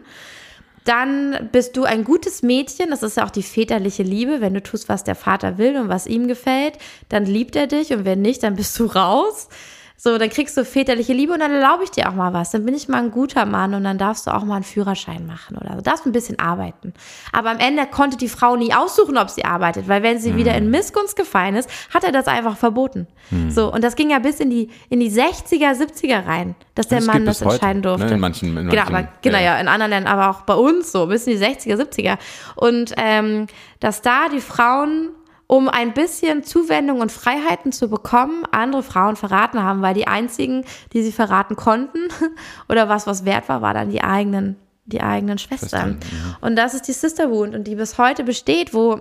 dann 0.85 1.49
bist 1.51 1.77
du 1.77 1.85
ein 1.85 2.05
gutes 2.05 2.43
Mädchen. 2.43 2.91
Das 2.91 3.03
ist 3.03 3.17
ja 3.17 3.25
auch 3.25 3.31
die 3.31 3.43
väterliche 3.43 4.03
Liebe. 4.03 4.41
Wenn 4.41 4.55
du 4.55 4.63
tust, 4.63 4.89
was 4.89 5.03
der 5.03 5.15
Vater 5.15 5.59
will 5.59 5.77
und 5.77 5.89
was 5.89 6.07
ihm 6.07 6.29
gefällt, 6.29 6.79
dann 7.09 7.25
liebt 7.25 7.57
er 7.57 7.67
dich 7.67 7.93
und 7.93 8.05
wenn 8.05 8.23
nicht, 8.23 8.43
dann 8.43 8.55
bist 8.55 8.79
du 8.79 8.87
raus. 8.87 9.49
So, 9.97 10.19
dann 10.19 10.29
kriegst 10.29 10.57
du 10.57 10.65
väterliche 10.65 11.13
Liebe 11.13 11.33
und 11.33 11.41
dann 11.41 11.53
erlaube 11.53 11.85
ich 11.85 11.91
dir 11.91 12.09
auch 12.09 12.15
mal 12.15 12.33
was. 12.33 12.51
Dann 12.51 12.65
bin 12.65 12.75
ich 12.75 12.89
mal 12.89 12.99
ein 12.99 13.11
guter 13.11 13.47
Mann 13.47 13.75
und 13.75 13.85
dann 13.85 13.97
darfst 13.97 14.27
du 14.27 14.35
auch 14.35 14.45
mal 14.45 14.57
einen 14.57 14.65
Führerschein 14.65 15.25
machen 15.25 15.57
oder 15.57 15.77
so. 15.77 15.81
Darfst 15.81 16.05
ein 16.05 16.13
bisschen 16.13 16.39
arbeiten. 16.39 16.93
Aber 17.33 17.51
am 17.51 17.59
Ende 17.59 17.87
konnte 17.87 18.17
die 18.17 18.29
Frau 18.29 18.57
nie 18.57 18.75
aussuchen, 18.75 19.17
ob 19.17 19.31
sie 19.31 19.45
arbeitet, 19.45 19.89
weil 19.89 20.03
wenn 20.03 20.19
sie 20.19 20.33
mhm. 20.33 20.37
wieder 20.37 20.55
in 20.57 20.69
Missgunst 20.69 21.17
gefallen 21.17 21.55
ist, 21.55 21.71
hat 21.93 22.05
er 22.05 22.13
das 22.13 22.27
einfach 22.27 22.57
verboten. 22.57 23.07
Mhm. 23.31 23.51
So, 23.51 23.73
und 23.73 23.85
das 23.85 23.95
ging 23.95 24.11
ja 24.11 24.19
bis 24.19 24.41
in 24.41 24.51
die, 24.51 24.69
in 24.91 25.01
die 25.01 25.11
60er, 25.11 25.73
70er 25.73 26.27
rein, 26.27 26.57
dass 26.75 26.89
der 26.89 26.99
das 26.99 27.07
Mann 27.07 27.25
das 27.25 27.41
entscheiden 27.41 27.79
heute, 27.79 27.81
durfte. 27.83 28.07
Ne? 28.07 28.15
In 28.15 28.21
manchen, 28.21 28.49
in 28.57 28.69
genau, 28.69 28.83
manchen, 28.83 28.95
aber, 28.97 29.09
genau, 29.23 29.39
ja. 29.39 29.45
ja, 29.45 29.61
in 29.61 29.69
anderen 29.69 29.91
Ländern, 29.91 30.13
aber 30.13 30.31
auch 30.31 30.43
bei 30.43 30.55
uns 30.55 30.91
so, 30.91 31.07
bis 31.07 31.27
in 31.27 31.39
die 31.39 31.45
60er, 31.45 31.77
70er. 31.81 32.19
Und 32.57 32.93
ähm, 32.97 33.47
dass 33.81 34.03
da 34.03 34.29
die 34.29 34.41
Frauen 34.41 35.11
um 35.55 35.69
ein 35.69 35.95
bisschen 35.95 36.43
Zuwendung 36.43 37.01
und 37.01 37.13
Freiheiten 37.13 37.71
zu 37.71 37.89
bekommen, 37.89 38.45
andere 38.51 38.83
Frauen 38.83 39.15
verraten 39.15 39.63
haben, 39.63 39.83
weil 39.83 39.95
die 39.95 40.09
einzigen, 40.09 40.65
die 40.93 41.05
sie 41.05 41.13
verraten 41.13 41.55
konnten 41.55 42.09
oder 42.69 42.89
was 42.89 43.07
was 43.07 43.25
wert 43.25 43.49
war, 43.49 43.63
war 43.63 43.73
dann 43.73 43.89
die 43.89 44.03
eigenen 44.03 44.57
die 44.85 45.01
eigenen 45.01 45.39
Schwestern. 45.39 46.01
Ja. 46.03 46.39
Und 46.41 46.57
das 46.57 46.75
ist 46.75 46.89
die 46.89 46.93
Sisterhood 46.93 47.55
und 47.55 47.69
die 47.69 47.77
bis 47.77 47.99
heute 47.99 48.25
besteht, 48.25 48.75
wo 48.75 49.01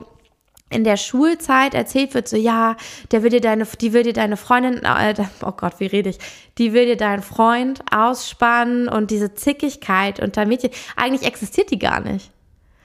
in 0.69 0.83
der 0.83 0.95
Schulzeit 0.95 1.73
erzählt 1.73 2.13
wird, 2.13 2.27
so 2.27 2.37
ja, 2.37 2.77
der 3.11 3.23
will 3.23 3.31
dir 3.31 3.41
deine, 3.41 3.65
die 3.81 3.91
will 3.91 4.03
dir 4.03 4.13
deine 4.13 4.37
Freundin, 4.37 4.83
äh, 4.83 5.15
oh 5.41 5.51
Gott, 5.51 5.79
wie 5.79 5.87
rede 5.87 6.11
ich, 6.11 6.19
die 6.59 6.71
will 6.73 6.85
dir 6.85 6.97
deinen 6.97 7.23
Freund 7.23 7.81
ausspannen 7.91 8.87
und 8.87 9.09
diese 9.09 9.33
Zickigkeit 9.33 10.19
unter 10.19 10.45
Mädchen, 10.45 10.69
eigentlich 10.95 11.27
existiert 11.27 11.71
die 11.71 11.79
gar 11.79 11.99
nicht. 11.99 12.31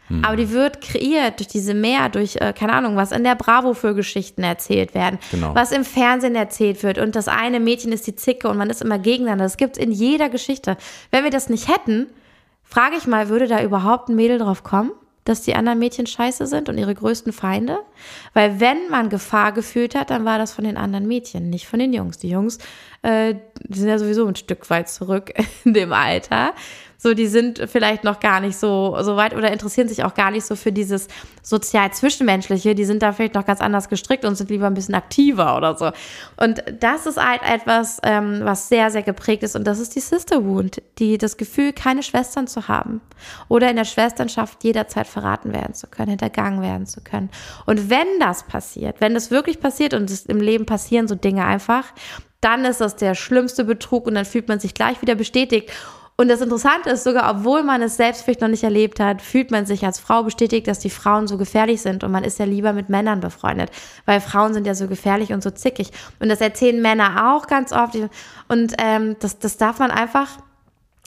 Hm. 0.08 0.24
Aber 0.24 0.36
die 0.36 0.50
wird 0.50 0.80
kreiert 0.80 1.38
durch 1.38 1.48
diese 1.48 1.74
Mehr, 1.74 2.08
durch, 2.08 2.36
äh, 2.36 2.52
keine 2.52 2.72
Ahnung, 2.72 2.96
was 2.96 3.12
in 3.12 3.24
der 3.24 3.34
Bravo 3.34 3.74
für 3.74 3.94
Geschichten 3.94 4.42
erzählt 4.42 4.94
werden, 4.94 5.18
genau. 5.30 5.54
was 5.54 5.72
im 5.72 5.84
Fernsehen 5.84 6.34
erzählt 6.34 6.82
wird. 6.82 6.98
Und 6.98 7.16
das 7.16 7.28
eine 7.28 7.60
Mädchen 7.60 7.92
ist 7.92 8.06
die 8.06 8.16
Zicke 8.16 8.48
und 8.48 8.56
man 8.56 8.70
ist 8.70 8.82
immer 8.82 8.98
gegeneinander. 8.98 9.44
Das 9.44 9.56
gibt 9.56 9.76
es 9.76 9.82
in 9.82 9.92
jeder 9.92 10.28
Geschichte. 10.28 10.76
Wenn 11.10 11.24
wir 11.24 11.30
das 11.30 11.48
nicht 11.48 11.68
hätten, 11.68 12.06
frage 12.64 12.96
ich 12.96 13.06
mal, 13.06 13.28
würde 13.28 13.46
da 13.46 13.62
überhaupt 13.62 14.08
ein 14.08 14.16
Mädel 14.16 14.38
drauf 14.38 14.62
kommen? 14.62 14.92
dass 15.28 15.42
die 15.42 15.54
anderen 15.54 15.78
Mädchen 15.78 16.06
scheiße 16.06 16.46
sind 16.46 16.68
und 16.70 16.78
ihre 16.78 16.94
größten 16.94 17.32
Feinde. 17.32 17.80
Weil 18.32 18.60
wenn 18.60 18.88
man 18.88 19.10
Gefahr 19.10 19.52
gefühlt 19.52 19.94
hat, 19.94 20.08
dann 20.08 20.24
war 20.24 20.38
das 20.38 20.52
von 20.52 20.64
den 20.64 20.78
anderen 20.78 21.06
Mädchen, 21.06 21.50
nicht 21.50 21.66
von 21.66 21.78
den 21.78 21.92
Jungs. 21.92 22.16
Die 22.16 22.30
Jungs 22.30 22.58
äh, 23.02 23.34
sind 23.68 23.88
ja 23.88 23.98
sowieso 23.98 24.26
ein 24.26 24.36
Stück 24.36 24.68
weit 24.70 24.88
zurück 24.88 25.32
in 25.64 25.74
dem 25.74 25.92
Alter 25.92 26.54
so, 27.00 27.14
die 27.14 27.28
sind 27.28 27.62
vielleicht 27.70 28.02
noch 28.02 28.18
gar 28.18 28.40
nicht 28.40 28.58
so, 28.58 28.96
so 29.02 29.14
weit 29.14 29.32
oder 29.32 29.52
interessieren 29.52 29.86
sich 29.86 30.02
auch 30.02 30.14
gar 30.14 30.32
nicht 30.32 30.44
so 30.44 30.56
für 30.56 30.72
dieses 30.72 31.06
sozial-zwischenmenschliche. 31.42 32.74
Die 32.74 32.84
sind 32.84 33.04
da 33.04 33.12
vielleicht 33.12 33.34
noch 33.34 33.46
ganz 33.46 33.60
anders 33.60 33.88
gestrickt 33.88 34.24
und 34.24 34.34
sind 34.34 34.50
lieber 34.50 34.66
ein 34.66 34.74
bisschen 34.74 34.96
aktiver 34.96 35.56
oder 35.56 35.76
so. 35.76 35.92
Und 36.36 36.64
das 36.80 37.06
ist 37.06 37.24
halt 37.24 37.42
etwas, 37.48 38.00
ähm, 38.02 38.40
was 38.42 38.68
sehr, 38.68 38.90
sehr 38.90 39.04
geprägt 39.04 39.44
ist. 39.44 39.54
Und 39.54 39.64
das 39.64 39.78
ist 39.78 39.94
die 39.94 40.00
Sister 40.00 40.44
Wound, 40.44 40.82
die 40.98 41.18
das 41.18 41.36
Gefühl, 41.36 41.72
keine 41.72 42.02
Schwestern 42.02 42.48
zu 42.48 42.66
haben 42.66 43.00
oder 43.46 43.70
in 43.70 43.76
der 43.76 43.84
Schwesternschaft 43.84 44.64
jederzeit 44.64 45.06
verraten 45.06 45.52
werden 45.52 45.74
zu 45.74 45.86
können, 45.86 46.10
hintergangen 46.10 46.62
werden 46.62 46.86
zu 46.86 47.00
können. 47.00 47.30
Und 47.64 47.90
wenn 47.90 48.08
das 48.18 48.42
passiert, 48.42 49.00
wenn 49.00 49.14
das 49.14 49.30
wirklich 49.30 49.60
passiert 49.60 49.94
und 49.94 50.10
es 50.10 50.26
im 50.26 50.40
Leben 50.40 50.66
passieren 50.66 51.06
so 51.06 51.14
Dinge 51.14 51.44
einfach, 51.44 51.84
dann 52.40 52.64
ist 52.64 52.80
das 52.80 52.96
der 52.96 53.14
schlimmste 53.14 53.64
Betrug 53.64 54.06
und 54.06 54.14
dann 54.14 54.24
fühlt 54.24 54.48
man 54.48 54.60
sich 54.60 54.74
gleich 54.74 55.02
wieder 55.02 55.14
bestätigt. 55.14 55.70
Und 56.20 56.26
das 56.26 56.40
Interessante 56.40 56.90
ist 56.90 57.04
sogar, 57.04 57.30
obwohl 57.30 57.62
man 57.62 57.80
es 57.80 57.96
selbst 57.96 58.22
vielleicht 58.22 58.40
noch 58.40 58.48
nicht 58.48 58.64
erlebt 58.64 58.98
hat, 58.98 59.22
fühlt 59.22 59.52
man 59.52 59.66
sich 59.66 59.86
als 59.86 60.00
Frau 60.00 60.24
bestätigt, 60.24 60.66
dass 60.66 60.80
die 60.80 60.90
Frauen 60.90 61.28
so 61.28 61.38
gefährlich 61.38 61.80
sind 61.80 62.02
und 62.02 62.10
man 62.10 62.24
ist 62.24 62.40
ja 62.40 62.44
lieber 62.44 62.72
mit 62.72 62.88
Männern 62.88 63.20
befreundet, 63.20 63.70
weil 64.04 64.20
Frauen 64.20 64.52
sind 64.52 64.66
ja 64.66 64.74
so 64.74 64.88
gefährlich 64.88 65.32
und 65.32 65.44
so 65.44 65.50
zickig. 65.50 65.92
Und 66.18 66.28
das 66.28 66.40
erzählen 66.40 66.82
Männer 66.82 67.32
auch 67.32 67.46
ganz 67.46 67.72
oft. 67.72 67.96
Und 68.48 68.74
ähm, 68.78 69.14
das, 69.20 69.38
das 69.38 69.58
darf 69.58 69.78
man 69.78 69.92
einfach 69.92 70.28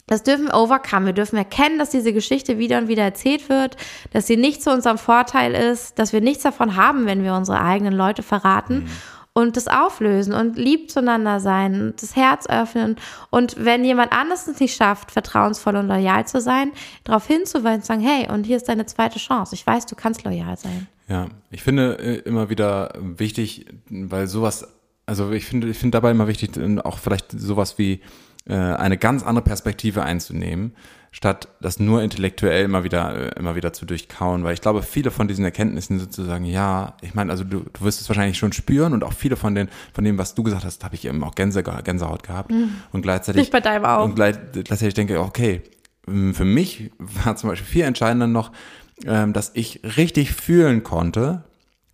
das 0.08 0.24
dürfen 0.24 0.48
wir 0.48 0.56
overcome. 0.56 1.06
Wir 1.06 1.14
dürfen 1.14 1.38
erkennen, 1.38 1.80
dass 1.80 1.92
diese 1.92 2.12
Geschichte 2.12 2.58
wieder 2.58 2.80
und 2.80 2.90
wieder 2.90 3.04
erzählt 3.04 3.48
wird, 3.48 3.78
dass 4.12 4.28
sie 4.28 4.36
nicht 4.36 4.62
zu 4.62 4.70
unserem 4.70 4.98
Vorteil 4.98 5.54
ist, 5.56 5.98
dass 6.00 6.12
wir 6.12 6.20
nichts 6.20 6.44
davon 6.44 6.76
haben, 6.76 7.06
wenn 7.06 7.24
wir 7.24 7.34
unsere 7.34 7.62
eigenen 7.62 7.94
Leute 7.94 8.22
verraten. 8.22 8.80
Mhm 8.80 8.90
und 9.34 9.56
das 9.56 9.68
auflösen 9.68 10.34
und 10.34 10.58
lieb 10.58 10.92
zueinander 10.92 11.40
sein, 11.40 11.94
das 12.00 12.16
Herz 12.16 12.48
öffnen. 12.48 12.98
Und 13.30 13.56
wenn 13.64 13.86
jemand 13.86 14.12
anderes 14.12 14.48
es 14.48 14.60
nicht 14.60 14.76
schafft, 14.76 15.12
vertrauensvoll 15.12 15.78
und 15.78 15.88
loyal 15.88 16.28
zu 16.28 16.42
sein, 16.42 16.72
darauf 17.04 17.28
hinzuweisen 17.28 17.82
und 17.82 17.86
sagen, 17.86 18.02
hey, 18.02 18.30
und 18.30 18.46
hier 18.46 18.58
ist 18.58 18.68
deine 18.68 18.86
zweite 18.86 19.20
Chance. 19.20 19.56
Ich 19.56 19.66
weiß, 19.66 19.86
du 19.86 19.96
kannst 19.96 20.24
loyal 20.24 20.58
sein. 20.58 20.88
Ja, 21.08 21.28
ich 21.50 21.64
finde 21.64 21.98
äh, 22.00 22.18
immer 22.20 22.50
wieder 22.50 22.94
wichtig, 22.98 23.66
weil 23.90 24.28
sowas, 24.28 24.68
also 25.06 25.32
ich 25.32 25.46
finde, 25.46 25.70
ich 25.70 25.78
finde 25.78 25.96
dabei 25.96 26.12
immer 26.12 26.28
wichtig, 26.28 26.52
auch 26.84 27.00
vielleicht 27.00 27.32
sowas 27.32 27.78
wie 27.78 28.02
äh, 28.46 28.54
eine 28.54 28.98
ganz 28.98 29.24
andere 29.24 29.44
Perspektive 29.44 30.04
einzunehmen 30.04 30.74
statt 31.12 31.50
das 31.60 31.80
nur 31.80 32.02
intellektuell 32.02 32.64
immer 32.64 32.84
wieder, 32.84 33.16
äh, 33.16 33.40
immer 33.40 33.56
wieder 33.56 33.74
zu 33.74 33.86
durchkauen. 33.86 34.44
Weil 34.44 34.54
ich 34.54 34.62
glaube, 34.62 34.82
viele 34.82 35.12
von 35.12 35.28
diesen 35.28 35.44
Erkenntnissen 35.44 36.00
sozusagen, 36.00 36.46
ja, 36.46 36.96
ich 37.02 37.14
meine, 37.14 37.32
also 37.32 37.44
du, 37.44 37.60
du 37.60 37.82
wirst 37.82 38.00
es 38.00 38.08
wahrscheinlich 38.08 38.38
schon 38.38 38.54
spüren 38.54 38.94
und 38.94 39.04
auch 39.04 39.14
viele 39.14 39.36
von 39.36 39.54
den, 39.54 39.68
von 39.94 40.06
dem, 40.06 40.18
was 40.18 40.36
du 40.36 40.44
gesagt 40.44 40.64
hast, 40.64 40.84
habe 40.84 40.96
ich 40.96 41.06
eben 41.06 41.24
auch 41.24 41.36
Gänse, 41.36 41.64
Gänsehaut 41.64 42.24
gehabt. 42.24 42.52
Mhm. 42.52 42.76
Und 42.94 43.02
gleichzeitig. 43.02 43.44
Ich 43.44 43.52
bei 43.52 43.60
deinem 43.60 43.86
auch. 43.86 44.06
Und 44.06 44.16
gleich, 44.16 44.38
gleichzeitig 44.54 44.94
denke 44.94 45.14
ich, 45.14 45.20
okay, 45.20 45.62
für 46.06 46.46
mich 46.46 46.92
war 46.98 47.36
zum 47.36 47.50
Beispiel 47.50 47.68
viel 47.68 47.84
entscheidender 47.84 48.28
noch, 48.28 48.52
ähm, 49.06 49.34
dass 49.34 49.52
ich 49.54 49.82
richtig 49.98 50.32
fühlen 50.32 50.84
konnte, 50.84 51.44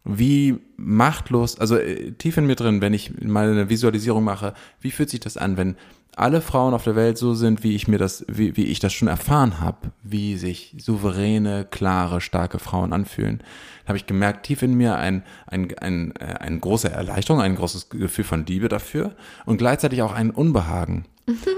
wie 0.03 0.59
machtlos, 0.77 1.59
also 1.59 1.77
äh, 1.77 2.11
tief 2.13 2.37
in 2.37 2.45
mir 2.45 2.55
drin, 2.55 2.81
wenn 2.81 2.93
ich 2.93 3.19
mal 3.21 3.49
eine 3.49 3.69
Visualisierung 3.69 4.23
mache, 4.23 4.53
wie 4.79 4.91
fühlt 4.91 5.09
sich 5.09 5.19
das 5.19 5.37
an, 5.37 5.57
wenn 5.57 5.75
alle 6.17 6.41
Frauen 6.41 6.73
auf 6.73 6.83
der 6.83 6.95
Welt 6.95 7.17
so 7.17 7.33
sind, 7.33 7.63
wie 7.63 7.75
ich 7.75 7.87
mir 7.87 7.97
das, 7.97 8.25
wie, 8.27 8.57
wie 8.57 8.65
ich 8.65 8.79
das 8.79 8.93
schon 8.93 9.07
erfahren 9.07 9.59
habe, 9.59 9.91
wie 10.03 10.35
sich 10.37 10.75
souveräne, 10.77 11.65
klare, 11.69 12.21
starke 12.21 12.59
Frauen 12.59 12.91
anfühlen, 12.91 13.43
habe 13.87 13.97
ich 13.97 14.07
gemerkt, 14.07 14.45
tief 14.45 14.63
in 14.63 14.73
mir 14.73 14.97
ein, 14.97 15.23
ein, 15.45 15.73
ein, 15.77 16.15
äh, 16.15 16.35
eine 16.39 16.59
große 16.59 16.89
Erleichterung, 16.89 17.41
ein 17.41 17.55
großes 17.55 17.89
Gefühl 17.89 18.25
von 18.25 18.45
Liebe 18.45 18.67
dafür 18.67 19.15
und 19.45 19.57
gleichzeitig 19.57 20.01
auch 20.01 20.13
ein 20.13 20.31
Unbehagen. 20.31 21.05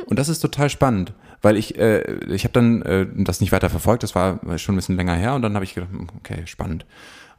Und 0.08 0.20
das 0.20 0.30
ist 0.30 0.40
total 0.40 0.70
spannend, 0.70 1.14
weil 1.42 1.56
ich, 1.56 1.78
äh, 1.78 2.16
ich 2.26 2.44
habe 2.44 2.54
dann 2.54 2.82
äh, 2.82 3.08
das 3.16 3.40
nicht 3.40 3.52
weiter 3.52 3.70
verfolgt, 3.70 4.04
das 4.04 4.16
war 4.16 4.40
schon 4.58 4.76
ein 4.76 4.78
bisschen 4.78 4.98
länger 4.98 5.16
her 5.16 5.36
und 5.36 5.42
dann 5.42 5.56
habe 5.56 5.64
ich 5.64 5.76
gedacht, 5.76 5.92
okay, 6.18 6.46
spannend. 6.46 6.86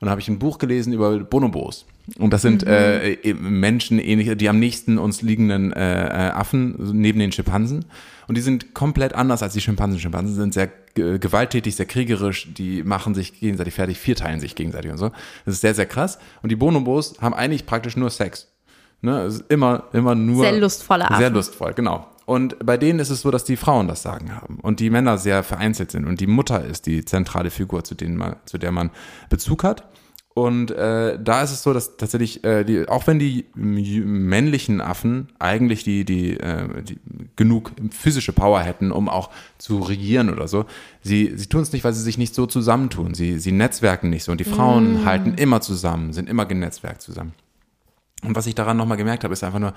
Und 0.01 0.07
dann 0.07 0.11
habe 0.11 0.21
ich 0.23 0.29
ein 0.29 0.39
Buch 0.39 0.59
gelesen 0.59 0.95
über 0.95 1.19
Bonobos. 1.19 1.85
Und 2.19 2.33
das 2.33 2.41
sind 2.41 2.65
mhm. 2.65 2.71
äh, 2.71 3.35
Menschen, 3.35 3.99
ähnlich, 3.99 4.35
die 4.39 4.49
am 4.49 4.59
nächsten 4.59 4.99
uns 4.99 5.21
liegenden 5.21 5.73
äh, 5.73 6.07
äh, 6.07 6.31
Affen 6.31 6.75
neben 6.93 7.19
den 7.19 7.33
Schimpansen. 7.33 7.85
Und 8.27 8.37
die 8.37 8.41
sind 8.41 8.75
komplett 8.75 9.15
anders 9.15 9.43
als 9.43 9.53
die 9.53 9.61
Schimpansen. 9.61 10.01
Schimpansen 10.01 10.35
sind 10.35 10.55
sehr 10.55 10.71
gewalttätig, 10.95 11.77
sehr 11.77 11.87
kriegerisch, 11.87 12.53
die 12.53 12.83
machen 12.83 13.15
sich 13.15 13.39
gegenseitig 13.39 13.75
fertig, 13.75 13.99
vierteilen 13.99 14.41
sich 14.41 14.55
gegenseitig 14.55 14.91
und 14.91 14.99
so. 14.99 15.11
Das 15.45 15.55
ist 15.55 15.61
sehr, 15.61 15.75
sehr 15.75 15.87
krass. 15.87 16.19
Und 16.43 16.51
die 16.51 16.57
Bonobos 16.57 17.15
haben 17.21 17.35
eigentlich 17.35 17.67
praktisch 17.67 17.97
nur 17.97 18.11
Sex. 18.11 18.49
Ne? 19.03 19.25
Ist 19.25 19.45
immer, 19.49 19.85
immer 19.93 20.15
nur. 20.15 20.45
Sehr 20.45 20.59
lustvolle 20.59 21.05
Affen. 21.05 21.19
Sehr 21.19 21.31
lustvoll, 21.31 21.75
genau. 21.75 22.07
Und 22.31 22.65
bei 22.65 22.77
denen 22.77 23.01
ist 23.01 23.11
es 23.11 23.23
so, 23.23 23.33
dass 23.33 23.43
die 23.43 23.57
Frauen 23.57 23.89
das 23.89 24.03
Sagen 24.03 24.37
haben 24.37 24.61
und 24.61 24.79
die 24.79 24.89
Männer 24.89 25.19
sehr 25.19 25.43
vereinzelt 25.43 25.91
sind 25.91 26.07
und 26.07 26.21
die 26.21 26.29
Mutter 26.29 26.65
ist 26.65 26.87
die 26.87 27.05
zentrale 27.05 27.51
Figur, 27.51 27.83
zu, 27.83 27.97
denen 27.97 28.17
man, 28.17 28.37
zu 28.45 28.57
der 28.57 28.71
man 28.71 28.91
Bezug 29.29 29.65
hat. 29.65 29.89
Und 30.33 30.71
äh, 30.71 31.19
da 31.21 31.43
ist 31.43 31.51
es 31.51 31.65
so, 31.65 31.73
dass 31.73 31.97
tatsächlich, 31.97 32.45
äh, 32.45 32.63
die, 32.63 32.89
auch 32.89 33.09
wenn 33.09 33.19
die 33.19 33.47
männlichen 33.57 34.81
Affen 34.81 35.33
eigentlich 35.41 35.83
die, 35.83 36.05
die, 36.05 36.39
äh, 36.39 36.85
die 36.85 37.01
genug 37.35 37.73
physische 37.91 38.33
Power 38.33 38.61
hätten, 38.61 38.93
um 38.93 39.09
auch 39.09 39.31
zu 39.59 39.81
regieren 39.81 40.31
oder 40.31 40.47
so, 40.47 40.67
sie, 41.03 41.33
sie 41.35 41.49
tun 41.49 41.63
es 41.63 41.73
nicht, 41.73 41.83
weil 41.83 41.95
sie 41.95 42.03
sich 42.03 42.17
nicht 42.17 42.37
so 42.37 42.47
zusammentun. 42.47 43.15
Sie, 43.15 43.41
sie 43.41 43.51
netzwerken 43.51 44.09
nicht 44.09 44.23
so. 44.23 44.31
Und 44.31 44.39
die 44.39 44.45
Frauen 44.45 45.03
mm. 45.03 45.05
halten 45.05 45.35
immer 45.35 45.63
zusammen, 45.63 46.13
sind 46.13 46.29
immer 46.29 46.47
genetzwerkt 46.47 47.03
zusammen. 47.03 47.33
Und 48.23 48.37
was 48.37 48.47
ich 48.47 48.55
daran 48.55 48.77
nochmal 48.77 48.99
gemerkt 48.99 49.25
habe, 49.25 49.33
ist 49.33 49.43
einfach 49.43 49.59
nur, 49.59 49.75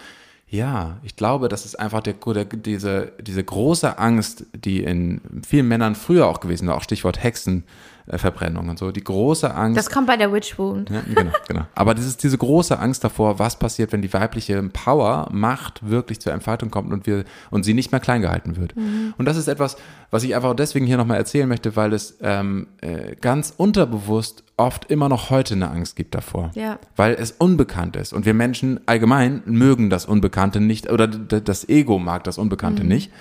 ja, 0.53 0.97
ich 1.01 1.15
glaube, 1.15 1.49
das 1.49 1.65
ist 1.65 1.79
einfach 1.79 2.01
der, 2.01 2.13
der, 2.13 2.45
diese, 2.45 3.11
diese 3.19 3.43
große 3.43 3.97
Angst, 3.97 4.45
die 4.53 4.83
in 4.83 5.19
vielen 5.43 5.67
Männern 5.67 5.95
früher 5.95 6.27
auch 6.27 6.41
gewesen 6.41 6.67
war, 6.67 6.77
auch 6.77 6.83
Stichwort 6.83 7.23
Hexen, 7.23 7.63
Verbrennung 8.07 8.69
und 8.69 8.77
so. 8.77 8.91
Die 8.91 9.03
große 9.03 9.53
Angst. 9.53 9.77
Das 9.77 9.89
kommt 9.89 10.07
bei 10.07 10.17
der 10.17 10.31
Witch 10.33 10.57
Wound. 10.59 10.89
Ja, 10.89 11.01
genau, 11.01 11.31
genau. 11.47 11.61
Aber 11.73 11.93
das 11.93 12.05
ist 12.05 12.23
diese 12.23 12.37
große 12.37 12.77
Angst 12.77 13.03
davor, 13.03 13.39
was 13.39 13.57
passiert, 13.57 13.93
wenn 13.93 14.01
die 14.01 14.11
weibliche 14.11 14.61
Power, 14.63 15.29
Macht 15.31 15.87
wirklich 15.87 16.19
zur 16.19 16.33
Entfaltung 16.33 16.69
kommt 16.69 16.91
und 16.91 17.07
wir 17.07 17.23
und 17.49 17.63
sie 17.63 17.73
nicht 17.73 17.91
mehr 17.91 18.01
klein 18.01 18.21
gehalten 18.21 18.57
wird. 18.57 18.75
Mhm. 18.75 19.13
Und 19.17 19.25
das 19.25 19.37
ist 19.37 19.47
etwas, 19.47 19.77
was 20.11 20.23
ich 20.23 20.35
einfach 20.35 20.53
deswegen 20.55 20.85
hier 20.85 20.97
nochmal 20.97 21.17
erzählen 21.17 21.47
möchte, 21.47 21.75
weil 21.75 21.93
es 21.93 22.17
ähm, 22.21 22.67
äh, 22.81 23.15
ganz 23.15 23.53
unterbewusst 23.55 24.43
oft 24.57 24.91
immer 24.91 25.09
noch 25.09 25.29
heute 25.29 25.55
eine 25.55 25.69
Angst 25.71 25.95
gibt 25.95 26.13
davor. 26.13 26.51
Ja. 26.55 26.79
Weil 26.95 27.15
es 27.15 27.31
unbekannt 27.31 27.95
ist. 27.95 28.13
Und 28.13 28.25
wir 28.25 28.33
Menschen 28.33 28.81
allgemein 28.85 29.41
mögen 29.45 29.89
das 29.89 30.05
Unbekannte 30.05 30.59
nicht 30.59 30.91
oder 30.91 31.07
das 31.07 31.69
Ego 31.69 31.99
mag 31.99 32.23
das 32.25 32.37
Unbekannte 32.37 32.83
mhm. 32.83 32.89
nicht. 32.89 33.11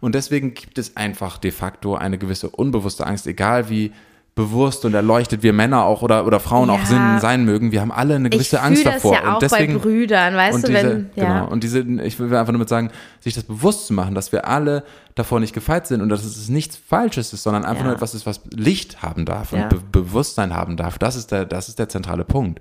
Und 0.00 0.14
deswegen 0.14 0.54
gibt 0.54 0.78
es 0.78 0.96
einfach 0.96 1.38
de 1.38 1.50
facto 1.50 1.94
eine 1.94 2.18
gewisse 2.18 2.50
unbewusste 2.50 3.06
Angst, 3.06 3.26
egal 3.26 3.70
wie 3.70 3.92
bewusst 4.36 4.84
und 4.84 4.92
erleuchtet 4.92 5.42
wir 5.42 5.54
Männer 5.54 5.84
auch 5.84 6.02
oder, 6.02 6.26
oder 6.26 6.40
Frauen 6.40 6.68
ja. 6.68 6.74
auch 6.74 6.84
sind, 6.84 7.20
sein 7.20 7.46
mögen. 7.46 7.72
Wir 7.72 7.80
haben 7.80 7.90
alle 7.90 8.16
eine 8.16 8.28
gewisse 8.28 8.56
ich 8.56 8.62
Angst 8.62 8.86
davor. 8.86 9.12
Das 9.12 9.22
ja 9.22 9.30
auch 9.30 9.34
und 9.34 9.42
deswegen, 9.42 9.72
bei 9.74 9.78
Brüdern, 9.80 10.34
weißt 10.34 10.62
du, 10.62 10.68
diese, 10.68 10.84
wenn, 10.84 11.10
ja. 11.16 11.24
Genau. 11.24 11.50
Und 11.50 11.64
diese, 11.64 11.80
ich 11.80 12.20
will 12.20 12.32
einfach 12.36 12.52
nur 12.52 12.60
mit 12.60 12.68
sagen, 12.68 12.90
sich 13.18 13.34
das 13.34 13.44
bewusst 13.44 13.86
zu 13.86 13.94
machen, 13.94 14.14
dass 14.14 14.32
wir 14.32 14.46
alle 14.46 14.84
davor 15.14 15.40
nicht 15.40 15.54
gefeit 15.54 15.86
sind 15.86 16.02
und 16.02 16.10
dass 16.10 16.22
es 16.22 16.50
nichts 16.50 16.76
Falsches 16.76 17.32
ist, 17.32 17.42
sondern 17.42 17.64
einfach 17.64 17.80
ja. 17.80 17.86
nur 17.86 17.94
etwas 17.94 18.14
ist, 18.14 18.26
was 18.26 18.42
Licht 18.54 19.02
haben 19.02 19.24
darf 19.24 19.54
und 19.54 19.70
Be 19.70 19.80
Bewusstsein 19.90 20.54
haben 20.54 20.76
darf. 20.76 20.98
Das 20.98 21.16
ist 21.16 21.32
der, 21.32 21.46
das 21.46 21.68
ist 21.68 21.78
der 21.78 21.88
zentrale 21.88 22.24
Punkt. 22.24 22.60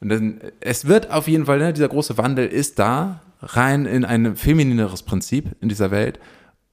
Und 0.00 0.10
dann, 0.10 0.40
es 0.60 0.86
wird 0.86 1.10
auf 1.10 1.26
jeden 1.26 1.46
Fall, 1.46 1.58
ne, 1.58 1.72
dieser 1.72 1.88
große 1.88 2.16
Wandel 2.16 2.46
ist 2.46 2.78
da, 2.78 3.22
rein 3.42 3.86
in 3.86 4.04
ein 4.04 4.36
feminineres 4.36 5.02
Prinzip 5.02 5.56
in 5.60 5.68
dieser 5.68 5.90
Welt 5.90 6.20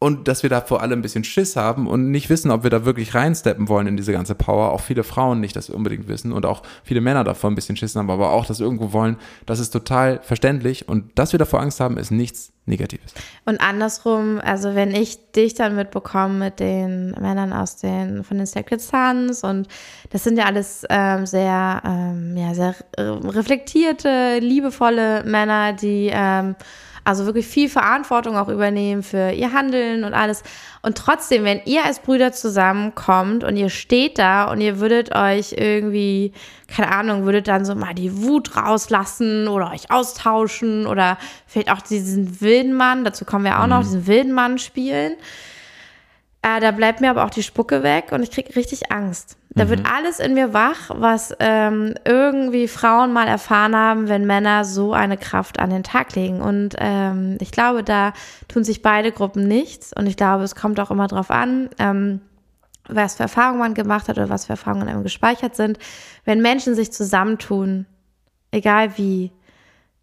und 0.05 0.27
dass 0.27 0.43
wir 0.43 0.51
da 0.51 0.61
vor 0.61 0.83
allem 0.83 0.99
ein 0.99 1.01
bisschen 1.01 1.23
Schiss 1.23 1.55
haben 1.55 1.87
und 1.87 2.11
nicht 2.11 2.29
wissen, 2.29 2.51
ob 2.51 2.61
wir 2.61 2.69
da 2.69 2.85
wirklich 2.85 3.15
reinsteppen 3.15 3.67
wollen 3.69 3.87
in 3.87 3.97
diese 3.97 4.11
ganze 4.11 4.35
Power. 4.35 4.71
Auch 4.71 4.81
viele 4.81 5.03
Frauen 5.03 5.39
nicht 5.39 5.55
das 5.55 5.71
unbedingt 5.71 6.07
wissen 6.07 6.31
und 6.31 6.45
auch 6.45 6.61
viele 6.83 7.01
Männer 7.01 7.23
davor 7.23 7.49
ein 7.49 7.55
bisschen 7.55 7.75
Schiss 7.75 7.95
haben, 7.95 8.11
aber 8.11 8.29
auch 8.29 8.45
das 8.45 8.59
irgendwo 8.59 8.93
wollen. 8.93 9.17
Das 9.47 9.57
ist 9.57 9.71
total 9.71 10.19
verständlich 10.21 10.87
und 10.87 11.17
dass 11.17 11.31
wir 11.31 11.39
davor 11.39 11.59
Angst 11.59 11.79
haben, 11.79 11.97
ist 11.97 12.11
nichts 12.11 12.51
Negatives. 12.67 13.15
Und 13.45 13.59
andersrum, 13.59 14.39
also 14.43 14.75
wenn 14.75 14.93
ich 14.93 15.31
dich 15.31 15.55
dann 15.55 15.75
mitbekomme 15.75 16.35
mit 16.35 16.59
den 16.59 17.09
Männern 17.19 17.51
aus 17.51 17.77
den 17.77 18.23
von 18.23 18.37
den 18.37 18.45
Sacred 18.45 18.81
Sons 18.81 19.43
und 19.43 19.67
das 20.11 20.23
sind 20.23 20.37
ja 20.37 20.45
alles 20.45 20.85
ähm, 20.87 21.25
sehr, 21.25 21.81
ähm, 21.83 22.37
ja, 22.37 22.53
sehr 22.53 22.75
reflektierte, 22.95 24.37
liebevolle 24.39 25.23
Männer, 25.23 25.73
die 25.73 26.11
ähm, 26.13 26.55
also 27.05 27.25
wirklich 27.25 27.45
viel 27.45 27.69
Verantwortung 27.69 28.35
auch 28.35 28.49
übernehmen 28.49 29.03
für 29.03 29.31
ihr 29.31 29.53
Handeln 29.53 30.03
und 30.03 30.13
alles. 30.13 30.43
Und 30.81 30.97
trotzdem, 30.97 31.43
wenn 31.43 31.61
ihr 31.65 31.85
als 31.85 31.99
Brüder 31.99 32.33
zusammenkommt 32.33 33.43
und 33.43 33.55
ihr 33.55 33.69
steht 33.69 34.17
da 34.17 34.45
und 34.51 34.59
ihr 34.59 34.79
würdet 34.79 35.15
euch 35.15 35.53
irgendwie, 35.53 36.33
keine 36.67 36.91
Ahnung, 36.91 37.25
würdet 37.25 37.47
dann 37.47 37.63
so 37.63 37.75
mal 37.75 37.93
die 37.93 38.23
Wut 38.23 38.57
rauslassen 38.57 39.47
oder 39.47 39.71
euch 39.71 39.91
austauschen 39.91 40.87
oder 40.87 41.17
vielleicht 41.45 41.71
auch 41.71 41.81
diesen 41.81 42.41
wilden 42.41 42.73
Mann, 42.73 43.05
dazu 43.05 43.23
kommen 43.23 43.45
wir 43.45 43.61
auch 43.61 43.67
noch, 43.67 43.79
mhm. 43.79 43.83
diesen 43.83 44.07
wilden 44.07 44.31
Mann 44.33 44.57
spielen. 44.57 45.13
Äh, 46.45 46.59
da 46.59 46.69
bleibt 46.69 47.01
mir 47.01 47.09
aber 47.09 47.25
auch 47.25 47.31
die 47.31 47.41
Spucke 47.41 47.81
weg 47.81 48.11
und 48.11 48.21
ich 48.21 48.29
kriege 48.29 48.55
richtig 48.55 48.91
Angst. 48.91 49.35
Da 49.55 49.65
mhm. 49.65 49.69
wird 49.69 49.91
alles 49.91 50.19
in 50.19 50.35
mir 50.35 50.53
wach, 50.53 50.91
was 50.93 51.35
ähm, 51.39 51.95
irgendwie 52.05 52.67
Frauen 52.67 53.13
mal 53.13 53.27
erfahren 53.27 53.75
haben, 53.75 54.09
wenn 54.09 54.27
Männer 54.27 54.63
so 54.63 54.93
eine 54.93 55.17
Kraft 55.17 55.59
an 55.59 55.71
den 55.71 55.81
Tag 55.81 56.13
legen. 56.13 56.41
Und 56.41 56.75
ähm, 56.77 57.39
ich 57.41 57.49
glaube, 57.49 57.83
da 57.83 58.13
tun 58.47 58.63
sich 58.63 58.83
beide 58.83 59.11
Gruppen 59.11 59.47
nichts. 59.47 59.91
Und 59.91 60.05
ich 60.05 60.17
glaube, 60.17 60.43
es 60.43 60.53
kommt 60.53 60.79
auch 60.79 60.91
immer 60.91 61.07
drauf 61.07 61.31
an, 61.31 61.69
ähm, 61.79 62.21
was 62.87 63.15
für 63.15 63.23
Erfahrungen 63.23 63.57
man 63.57 63.73
gemacht 63.73 64.07
hat 64.07 64.17
oder 64.17 64.29
was 64.29 64.45
für 64.45 64.53
Erfahrungen 64.53 64.83
in 64.83 64.89
einem 64.89 65.03
gespeichert 65.03 65.55
sind. 65.55 65.79
Wenn 66.25 66.43
Menschen 66.43 66.75
sich 66.75 66.93
zusammentun, 66.93 67.87
egal 68.51 68.99
wie, 68.99 69.31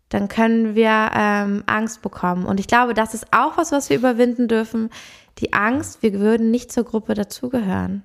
dann 0.09 0.29
können 0.29 0.75
wir 0.75 1.11
ähm, 1.15 1.63
Angst 1.67 2.03
bekommen. 2.03 2.45
Und 2.45 2.61
ich 2.61 2.67
glaube, 2.67 2.95
das 2.95 3.15
ist 3.15 3.29
auch 3.31 3.57
was, 3.57 3.73
was 3.73 3.89
wir 3.89 3.97
überwinden 3.97 4.49
dürfen. 4.49 4.91
Die 5.39 5.53
Angst, 5.53 6.03
wir 6.03 6.19
würden 6.21 6.51
nicht 6.51 6.73
zur 6.73 6.85
Gruppe 6.85 7.15
dazugehören. 7.15 8.03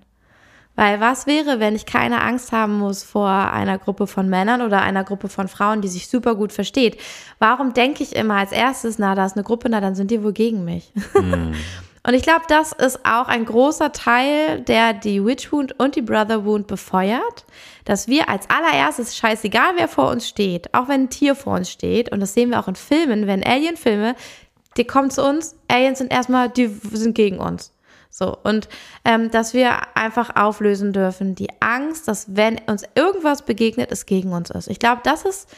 Weil 0.76 1.02
was 1.02 1.26
wäre, 1.26 1.60
wenn 1.60 1.76
ich 1.76 1.88
keine 1.88 2.22
Angst 2.22 2.52
haben 2.52 2.78
muss 2.78 3.04
vor 3.04 3.30
einer 3.30 3.80
Gruppe 3.80 4.06
von 4.06 4.30
Männern 4.30 4.62
oder 4.62 4.82
einer 4.82 5.04
Gruppe 5.04 5.28
von 5.28 5.48
Frauen, 5.48 5.82
die 5.82 5.88
sich 5.88 6.08
super 6.08 6.36
gut 6.36 6.54
versteht? 6.54 6.98
Warum 7.40 7.74
denke 7.74 8.04
ich 8.04 8.16
immer 8.16 8.36
als 8.36 8.52
erstes, 8.52 9.00
na, 9.00 9.16
da 9.16 9.26
ist 9.26 9.36
eine 9.36 9.44
Gruppe, 9.44 9.70
na, 9.70 9.82
dann 9.82 9.96
sind 9.96 10.12
die 10.12 10.24
wohl 10.24 10.34
gegen 10.34 10.63
mich? 10.63 10.94
Mm. 11.16 11.54
Und 12.08 12.13
ich 12.13 12.22
glaube, 12.22 12.44
das 12.48 12.72
ist 12.72 13.06
auch 13.06 13.28
ein 13.28 13.44
großer 13.44 13.92
Teil, 13.92 14.62
der 14.62 14.94
die 14.94 15.26
Witch 15.26 15.52
Wound 15.52 15.78
und 15.78 15.98
die 15.98 16.02
Brother 16.02 16.46
Wound 16.46 16.66
befeuert, 16.66 17.46
dass 17.84 18.08
wir 18.08 18.30
als 18.30 18.48
allererstes, 18.50 19.18
scheißegal 19.18 19.74
wer 19.76 19.90
vor 19.90 20.10
uns 20.10 20.26
steht, 20.26 20.74
auch 20.74 20.88
wenn 20.88 21.02
ein 21.02 21.10
Tier 21.10 21.36
vor 21.36 21.56
uns 21.56 21.70
steht, 21.70 22.10
und 22.10 22.22
das 22.22 22.34
sehen 22.34 22.52
wir 22.52 22.62
auch 22.62 22.70
in 22.70 22.76
Filmen, 22.76 23.28
wenn 23.28 23.44
Alien-Filme, 23.44 24.16
die 24.78 24.86
kommen 24.86 25.10
zu 25.10 25.24
uns, 25.24 25.56
Aliens 25.68 25.98
sind 26.00 26.12
erstmal, 26.12 26.50
die 26.50 26.68
sind 26.68 27.16
gegen 27.16 27.40
uns. 27.40 27.74
So, 28.10 28.36
und 28.44 28.68
ähm, 29.06 29.30
dass 29.32 29.54
wir 29.54 29.96
einfach 29.96 30.36
auflösen 30.36 30.94
dürfen, 30.94 31.36
die 31.36 31.50
Angst, 31.60 32.08
dass 32.08 32.36
wenn 32.36 32.60
uns 32.66 32.84
irgendwas 32.96 33.44
begegnet, 33.44 33.92
es 33.92 34.06
gegen 34.06 34.34
uns 34.34 34.50
ist. 34.50 34.70
Ich 34.70 34.80
glaube, 34.80 35.02
das 35.04 35.24
ist 35.24 35.50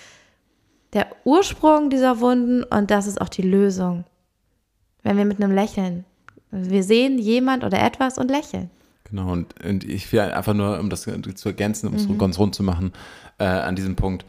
der 0.94 1.08
Ursprung 1.24 1.90
dieser 1.90 2.20
Wunden 2.20 2.64
und 2.64 2.92
das 2.92 3.08
ist 3.08 3.22
auch 3.22 3.30
die 3.30 3.44
Lösung. 3.44 4.04
Wenn 5.04 5.18
wir 5.18 5.26
mit 5.26 5.42
einem 5.42 5.54
Lächeln, 5.54 6.06
wir 6.52 6.84
sehen 6.84 7.20
jemand 7.20 7.64
oder 7.64 7.82
etwas 7.82 8.18
und 8.18 8.30
lächeln. 8.30 8.70
Genau, 9.06 9.32
und, 9.32 9.64
und 9.64 9.84
ich 9.84 10.12
will 10.12 10.20
einfach 10.20 10.54
nur, 10.54 10.80
um 10.80 10.90
das 10.90 11.04
zu 11.04 11.50
ergänzen, 11.50 11.88
um 11.88 11.96
es 11.96 12.08
mhm. 12.08 12.18
ganz 12.18 12.38
rund 12.38 12.56
zu 12.56 12.64
machen, 12.64 12.92
äh, 13.38 13.46
an 13.46 13.76
diesem 13.76 13.96
Punkt, 13.96 14.26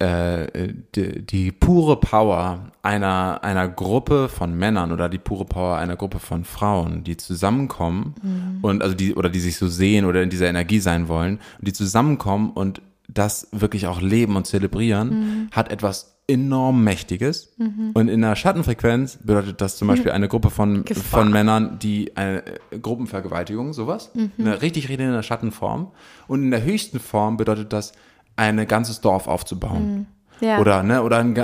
äh, 0.00 0.72
die, 0.94 1.24
die, 1.24 1.52
pure 1.52 2.00
Power 2.00 2.72
einer, 2.82 3.40
einer 3.42 3.68
Gruppe 3.68 4.28
von 4.28 4.56
Männern 4.56 4.92
oder 4.92 5.08
die 5.08 5.18
pure 5.18 5.44
Power 5.44 5.76
einer 5.76 5.96
Gruppe 5.96 6.18
von 6.18 6.44
Frauen, 6.44 7.04
die 7.04 7.16
zusammenkommen 7.16 8.14
mhm. 8.22 8.58
und 8.62 8.82
also 8.82 8.94
die 8.94 9.14
oder 9.14 9.28
die 9.28 9.40
sich 9.40 9.56
so 9.56 9.68
sehen 9.68 10.06
oder 10.06 10.22
in 10.22 10.30
dieser 10.30 10.48
Energie 10.48 10.80
sein 10.80 11.08
wollen, 11.08 11.38
die 11.60 11.74
zusammenkommen 11.74 12.50
und 12.50 12.80
das 13.08 13.48
wirklich 13.52 13.86
auch 13.86 14.00
leben 14.00 14.36
und 14.36 14.46
zelebrieren, 14.46 15.08
mhm. 15.08 15.48
hat 15.50 15.70
etwas 15.70 16.16
enorm 16.26 16.82
Mächtiges. 16.82 17.52
Mhm. 17.58 17.90
Und 17.92 18.08
in 18.08 18.22
der 18.22 18.36
Schattenfrequenz 18.36 19.18
bedeutet 19.22 19.60
das 19.60 19.76
zum 19.76 19.88
Beispiel 19.88 20.12
eine 20.12 20.28
Gruppe 20.28 20.50
von, 20.50 20.84
von 20.86 21.30
Männern, 21.30 21.78
die 21.80 22.16
eine 22.16 22.46
äh, 22.70 22.78
Gruppenvergewaltigung, 22.78 23.72
sowas, 23.72 24.12
mhm. 24.14 24.30
eine 24.38 24.62
richtig 24.62 24.88
rede 24.88 25.04
in 25.04 25.12
der 25.12 25.22
Schattenform. 25.22 25.90
Und 26.28 26.44
in 26.44 26.50
der 26.50 26.62
höchsten 26.62 27.00
Form 27.00 27.36
bedeutet 27.36 27.72
das 27.72 27.92
ein 28.40 28.66
ganzes 28.66 29.00
Dorf 29.00 29.28
aufzubauen. 29.28 30.06
Mhm. 30.40 30.46
Ja. 30.46 30.58
Oder, 30.58 30.82
ne, 30.82 31.02
oder 31.02 31.18
ein, 31.18 31.34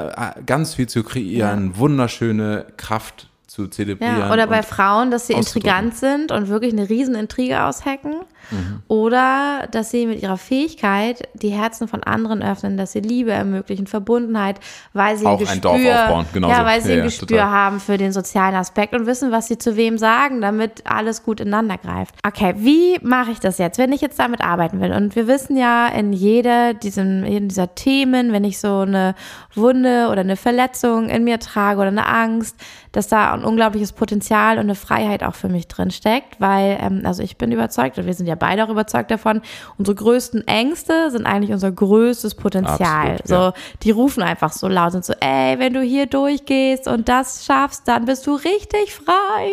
ganz 0.46 0.74
viel 0.74 0.88
zu 0.88 1.02
kreieren, 1.04 1.72
ja. 1.72 1.78
wunderschöne 1.78 2.66
Kraft 2.78 3.28
zu 3.56 3.68
zelebrieren. 3.68 4.18
Ja, 4.18 4.32
oder 4.32 4.46
bei 4.46 4.62
Frauen, 4.62 5.10
dass 5.10 5.28
sie 5.28 5.32
intrigant 5.32 5.96
sind 5.96 6.30
und 6.30 6.48
wirklich 6.48 6.74
eine 6.74 6.90
riesen 6.90 7.14
Intrige 7.14 7.62
aushacken. 7.62 8.16
Mhm. 8.50 8.82
Oder 8.86 9.66
dass 9.70 9.90
sie 9.90 10.06
mit 10.06 10.22
ihrer 10.22 10.36
Fähigkeit 10.36 11.28
die 11.34 11.48
Herzen 11.48 11.88
von 11.88 12.04
anderen 12.04 12.42
öffnen, 12.42 12.76
dass 12.76 12.92
sie 12.92 13.00
Liebe 13.00 13.32
ermöglichen, 13.32 13.86
Verbundenheit, 13.86 14.60
weil 14.92 15.16
sie 15.16 15.26
Auch 15.26 15.32
ein, 15.32 15.38
Gespür, 15.38 15.72
ein 15.72 15.84
Dorf 15.84 16.02
aufbauen, 16.02 16.26
genau 16.32 16.48
ja, 16.50 16.64
weil 16.64 16.82
sie 16.82 16.92
ja, 16.92 16.98
ein 16.98 17.04
Gespür 17.04 17.36
ja, 17.38 17.50
haben 17.50 17.80
für 17.80 17.96
den 17.96 18.12
sozialen 18.12 18.54
Aspekt 18.54 18.94
und 18.94 19.06
wissen, 19.06 19.32
was 19.32 19.48
sie 19.48 19.58
zu 19.58 19.76
wem 19.76 19.98
sagen, 19.98 20.42
damit 20.42 20.82
alles 20.84 21.22
gut 21.22 21.40
ineinander 21.40 21.78
greift. 21.78 22.14
Okay, 22.24 22.54
wie 22.58 22.98
mache 23.02 23.30
ich 23.30 23.40
das 23.40 23.58
jetzt, 23.58 23.78
wenn 23.78 23.90
ich 23.92 24.02
jetzt 24.02 24.18
damit 24.18 24.42
arbeiten 24.42 24.80
will? 24.80 24.92
Und 24.92 25.16
wir 25.16 25.26
wissen 25.26 25.56
ja 25.56 25.88
in 25.88 26.12
jeder 26.12 26.74
diesem, 26.74 27.24
in 27.24 27.48
dieser 27.48 27.74
Themen, 27.74 28.32
wenn 28.32 28.44
ich 28.44 28.60
so 28.60 28.80
eine 28.80 29.14
Wunde 29.54 30.08
oder 30.10 30.20
eine 30.20 30.36
Verletzung 30.36 31.08
in 31.08 31.24
mir 31.24 31.40
trage 31.40 31.80
oder 31.80 31.88
eine 31.88 32.06
Angst, 32.06 32.56
dass 32.92 33.08
da 33.08 33.32
ein 33.32 33.44
unglaubliches 33.46 33.92
Potenzial 33.92 34.56
und 34.56 34.64
eine 34.64 34.74
Freiheit 34.74 35.22
auch 35.22 35.35
für 35.35 35.48
mich 35.48 35.68
drin 35.68 35.90
steckt, 35.90 36.40
weil, 36.40 36.78
ähm, 36.80 37.02
also 37.04 37.22
ich 37.22 37.37
bin 37.37 37.52
überzeugt, 37.52 37.98
und 37.98 38.06
wir 38.06 38.14
sind 38.14 38.26
ja 38.26 38.35
beide 38.35 38.64
auch 38.64 38.68
überzeugt 38.68 39.11
davon, 39.11 39.40
unsere 39.78 39.94
größten 39.94 40.46
Ängste 40.46 41.11
sind 41.11 41.26
eigentlich 41.26 41.52
unser 41.52 41.72
größtes 41.72 42.35
Potenzial. 42.35 43.12
Absolut, 43.12 43.28
so, 43.28 43.35
ja. 43.35 43.54
die 43.82 43.90
rufen 43.90 44.22
einfach 44.22 44.52
so 44.52 44.68
laut 44.68 44.94
und 44.94 45.04
so, 45.04 45.14
ey, 45.20 45.59
wenn 45.59 45.72
du 45.72 45.80
hier 45.80 46.06
durchgehst 46.06 46.88
und 46.88 47.09
das 47.09 47.44
schaffst, 47.44 47.87
dann 47.87 48.04
bist 48.04 48.26
du 48.26 48.35
richtig 48.35 48.94
frei. 48.94 49.52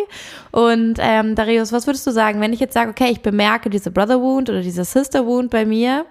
Und 0.52 0.96
ähm, 1.00 1.36
Darius, 1.36 1.72
was 1.72 1.88
würdest 1.88 2.06
du 2.08 2.12
sagen, 2.12 2.42
wenn 2.42 2.54
ich 2.54 2.60
jetzt 2.60 2.74
sage, 2.74 2.90
okay, 2.90 3.10
ich 3.12 3.22
bemerke 3.22 3.70
diese 3.70 3.92
Brother 3.92 4.22
Wound 4.22 4.50
oder 4.50 4.62
diese 4.62 4.84
Sister 4.84 5.26
Wound 5.26 5.50
bei 5.50 5.66
mir, 5.66 6.06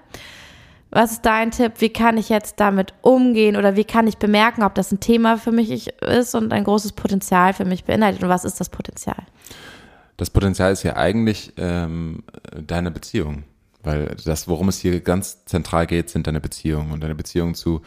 was 0.93 1.13
ist 1.13 1.23
dein 1.25 1.51
Tipp? 1.51 1.73
Wie 1.79 1.89
kann 1.89 2.19
ich 2.19 2.29
jetzt 2.29 2.61
damit 2.61 2.93
umgehen 3.01 3.57
oder 3.57 3.77
wie 3.77 3.85
kann 3.85 4.07
ich 4.07 4.19
bemerken, 4.19 4.63
ob 4.63 4.75
das 4.75 4.93
ein 4.93 5.01
Thema 5.01 5.39
für 5.39 5.51
mich 5.51 5.89
ist 6.03 6.35
und 6.35 6.53
ein 6.53 6.65
großes 6.65 6.93
Potenzial 6.93 7.55
für 7.55 7.65
mich 7.65 7.85
beinhaltet? 7.85 8.23
Und 8.23 8.29
was 8.29 8.45
ist 8.45 8.61
das 8.61 8.69
Potenzial? 8.69 9.17
Das 10.19 10.29
Potenzial 10.29 10.71
ist 10.71 10.83
ja 10.83 10.97
eigentlich 10.97 11.55
ähm, 11.57 12.23
deine 12.55 12.91
Beziehung. 12.91 13.45
Weil 13.83 14.15
das, 14.25 14.47
worum 14.47 14.69
es 14.69 14.79
hier 14.79 15.01
ganz 15.01 15.45
zentral 15.47 15.87
geht, 15.87 16.11
sind 16.11 16.27
deine 16.27 16.41
Beziehungen 16.41 16.93
und 16.93 17.03
deine 17.03 17.17
Beziehung 17.17 17.55
zu 17.55 17.83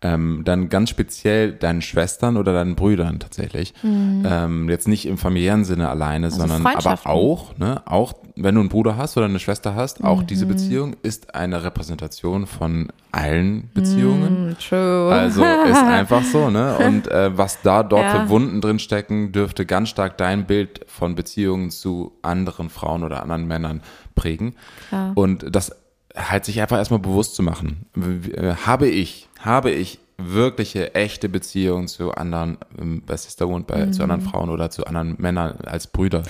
ähm, 0.00 0.42
dann 0.44 0.68
ganz 0.68 0.90
speziell 0.90 1.52
deinen 1.52 1.82
Schwestern 1.82 2.36
oder 2.36 2.52
deinen 2.52 2.76
Brüdern 2.76 3.18
tatsächlich. 3.18 3.74
Mhm. 3.82 4.22
Ähm, 4.24 4.68
jetzt 4.70 4.86
nicht 4.86 5.06
im 5.06 5.18
familiären 5.18 5.64
Sinne 5.64 5.88
alleine, 5.88 6.26
also 6.26 6.38
sondern 6.38 6.64
aber 6.64 7.06
auch, 7.06 7.58
ne, 7.58 7.82
auch 7.84 8.14
wenn 8.36 8.54
du 8.54 8.60
einen 8.60 8.68
Bruder 8.68 8.96
hast 8.96 9.16
oder 9.16 9.26
eine 9.26 9.40
Schwester 9.40 9.74
hast, 9.74 10.04
auch 10.04 10.22
mhm. 10.22 10.26
diese 10.28 10.46
Beziehung 10.46 10.94
ist 11.02 11.34
eine 11.34 11.64
Repräsentation 11.64 12.46
von 12.46 12.88
allen 13.10 13.70
Beziehungen. 13.74 14.50
Mm, 14.50 14.56
true. 14.58 15.10
Also 15.12 15.42
ist 15.42 15.82
einfach 15.82 16.22
so, 16.22 16.48
ne? 16.50 16.76
Und 16.86 17.10
äh, 17.10 17.36
was 17.36 17.62
da 17.62 17.82
dort 17.82 18.04
ja. 18.04 18.20
für 18.20 18.28
Wunden 18.28 18.60
drin 18.60 18.78
stecken, 18.78 19.32
dürfte 19.32 19.66
ganz 19.66 19.88
stark 19.88 20.16
dein 20.18 20.46
Bild 20.46 20.82
von 20.86 21.16
Beziehungen 21.16 21.70
zu 21.70 22.12
anderen 22.22 22.70
Frauen 22.70 23.02
oder 23.02 23.22
anderen 23.22 23.48
Männern 23.48 23.82
prägen. 24.14 24.54
Klar. 24.88 25.12
Und 25.16 25.46
das 25.50 25.72
halt 26.18 26.44
sich 26.44 26.60
einfach 26.60 26.78
erstmal 26.78 27.00
bewusst 27.00 27.34
zu 27.34 27.42
machen. 27.42 27.86
Äh, 28.34 28.54
habe 28.54 28.88
ich, 28.88 29.28
habe 29.40 29.70
ich 29.70 29.98
wirkliche, 30.18 30.94
echte 30.94 31.28
Beziehungen 31.28 31.88
zu 31.88 32.12
anderen, 32.12 32.58
ähm, 32.78 33.02
bei 33.06 33.16
Sister 33.16 33.48
Wound, 33.48 33.66
bei, 33.66 33.86
mhm. 33.86 33.92
zu 33.92 34.02
anderen 34.02 34.22
Frauen 34.22 34.50
oder 34.50 34.70
zu 34.70 34.84
anderen 34.86 35.16
Männern 35.18 35.58
als 35.64 35.86
Brüder? 35.86 36.22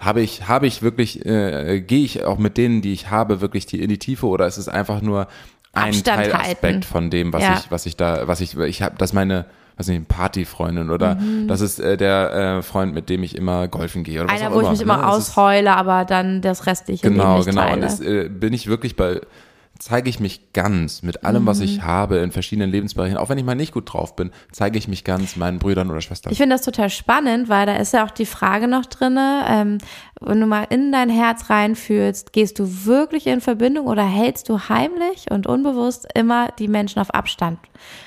Habe 0.00 0.20
ich, 0.20 0.48
habe 0.48 0.66
ich 0.66 0.82
wirklich, 0.82 1.24
äh, 1.26 1.80
gehe 1.80 2.04
ich 2.04 2.24
auch 2.24 2.38
mit 2.38 2.56
denen, 2.56 2.82
die 2.82 2.92
ich 2.92 3.10
habe, 3.10 3.40
wirklich 3.40 3.66
die, 3.66 3.80
in 3.80 3.88
die 3.88 3.98
Tiefe 3.98 4.26
oder 4.26 4.46
ist 4.46 4.58
es 4.58 4.68
einfach 4.68 5.00
nur 5.00 5.28
ein 5.72 5.92
Teilaspekt 5.92 6.84
von 6.84 7.10
dem, 7.10 7.32
was 7.32 7.42
ja. 7.42 7.58
ich, 7.58 7.70
was 7.70 7.86
ich 7.86 7.96
da, 7.96 8.26
was 8.26 8.40
ich, 8.40 8.56
ich 8.56 8.82
habe, 8.82 8.96
dass 8.96 9.12
meine, 9.12 9.46
weiß 9.78 9.88
nicht, 9.88 10.08
Partyfreundin 10.08 10.90
oder 10.90 11.14
mhm. 11.14 11.48
das 11.48 11.60
ist 11.60 11.78
äh, 11.78 11.96
der 11.96 12.58
äh, 12.58 12.62
Freund, 12.62 12.94
mit 12.94 13.08
dem 13.08 13.22
ich 13.22 13.36
immer 13.36 13.68
golfen 13.68 14.04
gehe 14.04 14.22
oder 14.22 14.30
Einer, 14.30 14.46
was 14.46 14.50
auch 14.50 14.54
wo 14.54 14.60
immer. 14.60 14.68
ich 14.68 14.78
mich 14.78 14.82
immer 14.82 14.96
ne? 14.98 15.08
ausheule, 15.08 15.76
aber 15.76 16.04
dann 16.04 16.42
das 16.42 16.66
restliche 16.66 17.08
Genau, 17.08 17.24
Leben 17.24 17.36
nicht 17.36 17.48
genau. 17.50 17.62
Teile. 17.62 17.74
Und 17.74 17.82
das 17.82 18.00
äh, 18.00 18.28
bin 18.28 18.52
ich 18.52 18.66
wirklich 18.66 18.96
bei 18.96 19.20
zeige 19.78 20.10
ich 20.10 20.18
mich 20.18 20.52
ganz 20.52 21.02
mit 21.02 21.24
allem, 21.24 21.46
was 21.46 21.60
ich 21.60 21.78
mhm. 21.78 21.84
habe 21.84 22.16
in 22.18 22.32
verschiedenen 22.32 22.70
Lebensbereichen. 22.70 23.16
Auch 23.16 23.28
wenn 23.28 23.38
ich 23.38 23.44
mal 23.44 23.54
nicht 23.54 23.72
gut 23.72 23.92
drauf 23.92 24.16
bin, 24.16 24.30
zeige 24.50 24.76
ich 24.76 24.88
mich 24.88 25.04
ganz 25.04 25.36
meinen 25.36 25.58
Brüdern 25.58 25.90
oder 25.90 26.00
Schwestern. 26.00 26.32
Ich 26.32 26.38
finde 26.38 26.56
das 26.56 26.64
total 26.64 26.90
spannend, 26.90 27.48
weil 27.48 27.66
da 27.66 27.76
ist 27.76 27.92
ja 27.92 28.04
auch 28.04 28.10
die 28.10 28.26
Frage 28.26 28.66
noch 28.66 28.86
drinne, 28.86 29.44
ähm, 29.48 29.78
wenn 30.20 30.40
du 30.40 30.46
mal 30.46 30.66
in 30.70 30.92
dein 30.92 31.10
Herz 31.10 31.50
reinfühlst, 31.50 32.32
gehst 32.32 32.58
du 32.58 32.84
wirklich 32.84 33.26
in 33.26 33.40
Verbindung 33.40 33.86
oder 33.86 34.04
hältst 34.04 34.48
du 34.48 34.58
heimlich 34.68 35.30
und 35.30 35.46
unbewusst 35.46 36.08
immer 36.14 36.48
die 36.58 36.68
Menschen 36.68 37.00
auf 37.00 37.14
Abstand? 37.14 37.58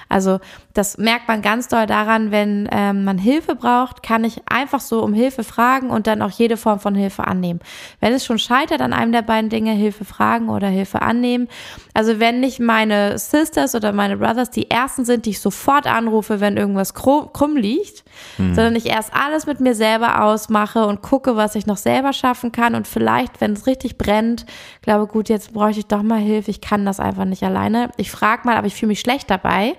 Also 0.10 0.40
das 0.74 0.98
merkt 0.98 1.28
man 1.28 1.42
ganz 1.42 1.70
doll 1.70 1.86
daran, 1.86 2.32
wenn 2.32 2.68
ähm, 2.72 3.06
man 3.06 3.18
Hilfe 3.18 3.56
braucht, 3.56 4.04
kann 4.04 4.24
ich 4.24 4.42
einfach 4.50 4.82
so 4.82 5.02
um 5.04 5.14
Hilfe 5.14 5.44
fragen 5.44 5.90
und 5.90 6.08
dann 6.08 6.22
auch 6.22 6.32
jede 6.32 6.58
Form 6.58 6.80
von 6.80 6.96
Hilfe 6.96 7.28
annehmen. 7.28 7.62
Wenn 8.02 8.14
es 8.14 8.26
schon 8.26 8.40
scheitert 8.40 8.82
an 8.82 8.92
einem 8.94 9.12
der 9.14 9.22
beiden 9.22 9.50
Dinge, 9.50 9.72
Hilfe 9.72 10.04
fragen 10.04 10.50
oder 10.50 10.68
Hilfe 10.68 11.02
annehmen. 11.02 11.48
Also 11.94 12.20
wenn 12.20 12.42
nicht 12.42 12.60
meine 12.60 13.18
Sisters 13.18 13.74
oder 13.74 13.94
meine 13.94 14.18
Brothers 14.18 14.50
die 14.50 14.70
ersten 14.70 15.06
sind, 15.06 15.26
die 15.26 15.32
ich 15.32 15.40
sofort 15.40 15.88
anrufe, 15.88 16.40
wenn 16.42 16.58
irgendwas 16.58 16.94
krumm 16.94 17.56
liegt, 17.56 18.04
mhm. 18.38 18.54
sondern 18.54 18.76
ich 18.76 18.88
erst 18.88 19.14
alles 19.14 19.46
mit 19.46 19.62
mir 19.62 19.76
selber 19.76 20.24
ausmache 20.24 20.86
und 20.86 21.02
gucke, 21.02 21.38
was 21.38 21.56
ich 21.56 21.66
noch 21.66 21.78
selber 21.78 22.01
schaffen 22.14 22.52
kann 22.52 22.76
und 22.76 22.88
vielleicht, 22.88 23.42
wenn 23.42 23.54
es 23.54 23.68
richtig 23.68 23.98
brennt, 23.98 24.46
glaube 24.82 25.08
gut, 25.08 25.30
jetzt 25.30 25.54
bräuchte 25.54 25.80
ich 25.80 25.88
doch 25.88 26.04
mal 26.04 26.20
Hilfe, 26.20 26.52
ich 26.52 26.62
kann 26.62 26.86
das 26.86 27.00
einfach 27.00 27.26
nicht 27.26 27.44
alleine. 27.44 27.90
Ich 27.98 28.12
frage 28.12 28.42
mal, 28.46 28.58
aber 28.58 28.68
ich 28.68 28.76
fühle 28.76 28.90
mich 28.90 29.00
schlecht 29.00 29.30
dabei 29.30 29.76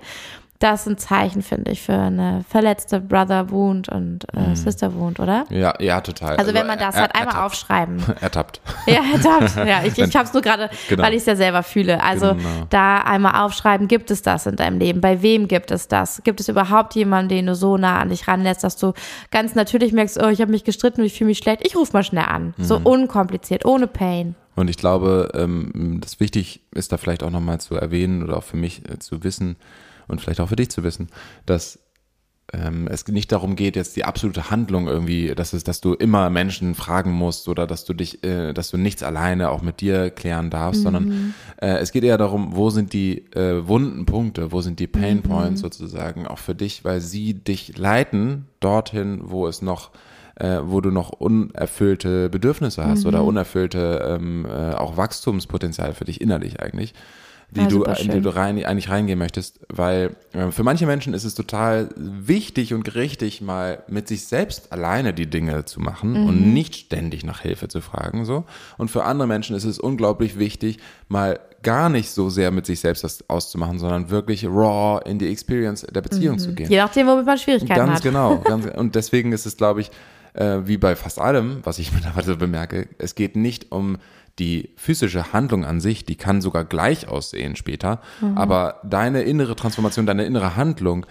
das 0.63 0.87
ein 0.87 0.97
Zeichen, 0.97 1.41
finde 1.41 1.71
ich, 1.71 1.81
für 1.81 1.93
eine 1.93 2.45
verletzte 2.47 3.01
Brother 3.01 3.51
Wound 3.51 3.89
und 3.89 4.25
äh, 4.33 4.49
mhm. 4.49 4.55
Sister 4.55 4.95
Wound, 4.95 5.19
oder? 5.19 5.45
Ja, 5.49 5.73
ja, 5.79 5.99
total. 5.99 6.37
Also, 6.37 6.41
also 6.41 6.53
wenn 6.53 6.65
man 6.65 6.79
das 6.79 6.95
er, 6.95 7.01
halt 7.01 7.15
einmal 7.15 7.35
ertappt. 7.35 7.45
aufschreiben. 7.45 8.03
Ertappt. 8.21 8.61
Ja, 8.87 9.01
ertappt. 9.13 9.53
Ja, 9.73 9.83
ich, 9.83 9.97
ich 9.97 10.15
habe 10.15 10.25
es 10.25 10.33
nur 10.33 10.41
gerade, 10.41 10.69
genau. 10.87 11.03
weil 11.03 11.13
ich 11.13 11.19
es 11.19 11.25
ja 11.25 11.35
selber 11.35 11.63
fühle. 11.63 12.03
Also 12.03 12.35
genau. 12.35 12.49
da 12.69 12.99
einmal 12.99 13.43
aufschreiben, 13.43 13.87
gibt 13.87 14.11
es 14.11 14.21
das 14.21 14.45
in 14.45 14.55
deinem 14.55 14.79
Leben? 14.79 15.01
Bei 15.01 15.21
wem 15.21 15.47
gibt 15.47 15.71
es 15.71 15.87
das? 15.87 16.21
Gibt 16.23 16.39
es 16.39 16.49
überhaupt 16.49 16.95
jemanden, 16.95 17.29
den 17.29 17.45
du 17.47 17.55
so 17.55 17.77
nah 17.77 17.99
an 17.99 18.09
dich 18.09 18.27
ranlässt, 18.27 18.63
dass 18.63 18.77
du 18.77 18.93
ganz 19.31 19.55
natürlich 19.55 19.93
merkst, 19.93 20.21
oh, 20.21 20.27
ich 20.27 20.41
habe 20.41 20.51
mich 20.51 20.63
gestritten 20.63 21.01
und 21.01 21.07
ich 21.07 21.17
fühle 21.17 21.29
mich 21.29 21.39
schlecht. 21.39 21.65
Ich 21.65 21.75
rufe 21.75 21.93
mal 21.93 22.03
schnell 22.03 22.25
an. 22.25 22.53
Mhm. 22.57 22.63
So 22.63 22.79
unkompliziert, 22.83 23.65
ohne 23.65 23.87
Pain. 23.87 24.35
Und 24.55 24.69
ich 24.69 24.77
glaube, 24.77 25.31
ähm, 25.33 25.99
das 26.01 26.19
wichtig 26.19 26.61
ist 26.71 26.91
da 26.91 26.97
vielleicht 26.97 27.23
auch 27.23 27.31
nochmal 27.31 27.59
zu 27.59 27.75
erwähnen 27.75 28.23
oder 28.23 28.37
auch 28.37 28.43
für 28.43 28.57
mich 28.57 28.87
äh, 28.89 28.99
zu 28.99 29.23
wissen, 29.23 29.55
und 30.07 30.21
vielleicht 30.21 30.39
auch 30.39 30.49
für 30.49 30.55
dich 30.55 30.69
zu 30.69 30.83
wissen, 30.83 31.09
dass 31.45 31.79
ähm, 32.51 32.87
es 32.87 33.07
nicht 33.07 33.31
darum 33.31 33.55
geht, 33.55 33.75
jetzt 33.75 33.95
die 33.95 34.05
absolute 34.05 34.51
Handlung 34.51 34.87
irgendwie, 34.87 35.33
dass 35.33 35.53
es, 35.53 35.63
dass 35.63 35.81
du 35.81 35.93
immer 35.93 36.29
Menschen 36.29 36.75
fragen 36.75 37.11
musst 37.11 37.47
oder 37.47 37.65
dass 37.65 37.85
du 37.85 37.93
dich, 37.93 38.23
äh, 38.23 38.53
dass 38.53 38.69
du 38.69 38.77
nichts 38.77 39.01
alleine 39.01 39.49
auch 39.49 39.61
mit 39.61 39.81
dir 39.81 40.09
klären 40.09 40.49
darfst, 40.49 40.81
mhm. 40.81 40.83
sondern 40.83 41.33
äh, 41.61 41.77
es 41.77 41.91
geht 41.91 42.03
eher 42.03 42.17
darum, 42.17 42.55
wo 42.55 42.69
sind 42.69 42.93
die 42.93 43.19
äh, 43.33 43.67
wunden 43.67 44.05
Punkte, 44.05 44.51
wo 44.51 44.61
sind 44.61 44.79
die 44.79 44.87
Pain 44.87 45.17
mhm. 45.17 45.23
Points 45.23 45.61
mhm. 45.61 45.65
sozusagen 45.65 46.27
auch 46.27 46.37
für 46.37 46.55
dich, 46.55 46.83
weil 46.83 47.01
sie 47.01 47.33
dich 47.33 47.77
leiten 47.77 48.45
dorthin, 48.59 49.21
wo 49.23 49.47
es 49.47 49.61
noch 49.61 49.91
äh, 50.35 50.59
wo 50.63 50.81
du 50.81 50.89
noch 50.89 51.11
unerfüllte 51.11 52.27
Bedürfnisse 52.29 52.83
hast 52.83 53.03
mhm. 53.03 53.07
oder 53.07 53.23
unerfüllte 53.23 54.03
ähm, 54.03 54.45
äh, 54.45 54.73
auch 54.73 54.97
Wachstumspotenzial 54.97 55.93
für 55.93 56.05
dich 56.05 56.21
innerlich 56.21 56.59
eigentlich 56.59 56.93
die 57.53 57.61
ja, 57.61 57.67
du, 57.67 57.83
in 57.83 58.11
die 58.11 58.21
du 58.21 58.29
rein, 58.29 58.63
eigentlich 58.63 58.89
reingehen 58.89 59.19
möchtest, 59.19 59.59
weil 59.69 60.15
äh, 60.33 60.51
für 60.51 60.63
manche 60.63 60.85
Menschen 60.85 61.13
ist 61.13 61.23
es 61.23 61.35
total 61.35 61.89
wichtig 61.95 62.73
und 62.73 62.95
richtig, 62.95 63.41
mal 63.41 63.83
mit 63.87 64.07
sich 64.07 64.25
selbst 64.25 64.71
alleine 64.71 65.13
die 65.13 65.29
Dinge 65.29 65.65
zu 65.65 65.79
machen 65.79 66.21
mhm. 66.21 66.27
und 66.27 66.53
nicht 66.53 66.75
ständig 66.75 67.23
nach 67.23 67.41
Hilfe 67.41 67.67
zu 67.67 67.81
fragen, 67.81 68.25
so. 68.25 68.45
Und 68.77 68.89
für 68.89 69.03
andere 69.03 69.27
Menschen 69.27 69.55
ist 69.55 69.65
es 69.65 69.79
unglaublich 69.79 70.37
wichtig, 70.39 70.79
mal 71.07 71.39
gar 71.61 71.89
nicht 71.89 72.09
so 72.09 72.29
sehr 72.29 72.51
mit 72.51 72.65
sich 72.65 72.79
selbst 72.79 73.03
das 73.03 73.29
auszumachen, 73.29 73.79
sondern 73.79 74.09
wirklich 74.09 74.45
raw 74.45 74.99
in 75.09 75.19
die 75.19 75.29
Experience 75.31 75.81
der 75.81 76.01
Beziehung 76.01 76.35
mhm. 76.35 76.39
zu 76.39 76.53
gehen. 76.53 76.69
Je 76.69 76.77
nachdem, 76.77 77.07
womit 77.07 77.25
man 77.25 77.37
Schwierigkeiten 77.37 77.79
ganz 77.79 77.95
hat. 77.95 78.03
Genau, 78.03 78.37
ganz 78.43 78.65
genau. 78.65 78.79
Und 78.79 78.95
deswegen 78.95 79.31
ist 79.31 79.45
es, 79.45 79.57
glaube 79.57 79.81
ich, 79.81 79.91
äh, 80.33 80.59
wie 80.65 80.77
bei 80.77 80.95
fast 80.95 81.19
allem, 81.19 81.59
was 81.63 81.79
ich 81.79 81.91
mittlerweile 81.93 82.35
bemerke, 82.35 82.87
es 82.97 83.15
geht 83.15 83.35
nicht 83.35 83.71
um 83.71 83.97
die 84.39 84.71
physische 84.75 85.33
Handlung 85.33 85.65
an 85.65 85.79
sich, 85.79 86.05
die 86.05 86.15
kann 86.15 86.41
sogar 86.41 86.65
gleich 86.65 87.07
aussehen 87.07 87.55
später, 87.55 88.01
mhm. 88.21 88.37
aber 88.37 88.79
deine 88.83 89.23
innere 89.23 89.55
Transformation, 89.55 90.05
deine 90.05 90.25
innere 90.25 90.55
Handlung, 90.55 91.05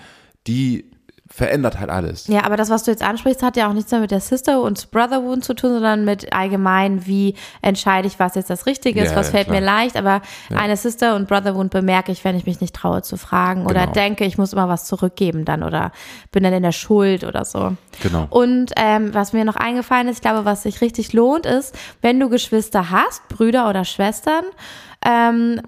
die 0.46 0.91
verändert 1.34 1.80
halt 1.80 1.88
alles. 1.88 2.26
Ja, 2.26 2.44
aber 2.44 2.58
das, 2.58 2.68
was 2.68 2.84
du 2.84 2.90
jetzt 2.90 3.02
ansprichst, 3.02 3.42
hat 3.42 3.56
ja 3.56 3.66
auch 3.68 3.72
nichts 3.72 3.90
mehr 3.90 4.02
mit 4.02 4.10
der 4.10 4.20
Sister 4.20 4.60
und 4.60 4.90
Brother 4.90 5.24
Wound 5.24 5.42
zu 5.42 5.54
tun, 5.54 5.72
sondern 5.72 6.04
mit 6.04 6.30
allgemein, 6.34 7.06
wie 7.06 7.36
entscheide 7.62 8.06
ich, 8.06 8.18
was 8.18 8.34
jetzt 8.34 8.50
das 8.50 8.66
Richtige 8.66 9.00
ist, 9.00 9.12
ja, 9.12 9.16
was 9.16 9.28
ja, 9.28 9.32
fällt 9.32 9.46
klar. 9.46 9.60
mir 9.60 9.64
leicht. 9.64 9.96
Aber 9.96 10.20
ja. 10.50 10.58
eine 10.58 10.76
Sister 10.76 11.16
und 11.16 11.28
Brother 11.28 11.54
Wound 11.54 11.70
bemerke 11.70 12.12
ich, 12.12 12.22
wenn 12.24 12.36
ich 12.36 12.44
mich 12.44 12.60
nicht 12.60 12.74
traue 12.74 13.00
zu 13.00 13.16
fragen 13.16 13.64
oder 13.64 13.80
genau. 13.80 13.92
denke, 13.92 14.26
ich 14.26 14.36
muss 14.36 14.52
immer 14.52 14.68
was 14.68 14.84
zurückgeben 14.84 15.46
dann 15.46 15.62
oder 15.62 15.92
bin 16.32 16.42
dann 16.42 16.52
in 16.52 16.62
der 16.62 16.72
Schuld 16.72 17.24
oder 17.24 17.46
so. 17.46 17.72
Genau. 18.02 18.26
Und 18.28 18.72
ähm, 18.76 19.14
was 19.14 19.32
mir 19.32 19.46
noch 19.46 19.56
eingefallen 19.56 20.08
ist, 20.08 20.16
ich 20.16 20.22
glaube, 20.22 20.44
was 20.44 20.64
sich 20.64 20.82
richtig 20.82 21.14
lohnt, 21.14 21.46
ist, 21.46 21.74
wenn 22.02 22.20
du 22.20 22.28
Geschwister 22.28 22.90
hast, 22.90 23.26
Brüder 23.28 23.70
oder 23.70 23.86
Schwestern, 23.86 24.44
ähm, 25.02 25.62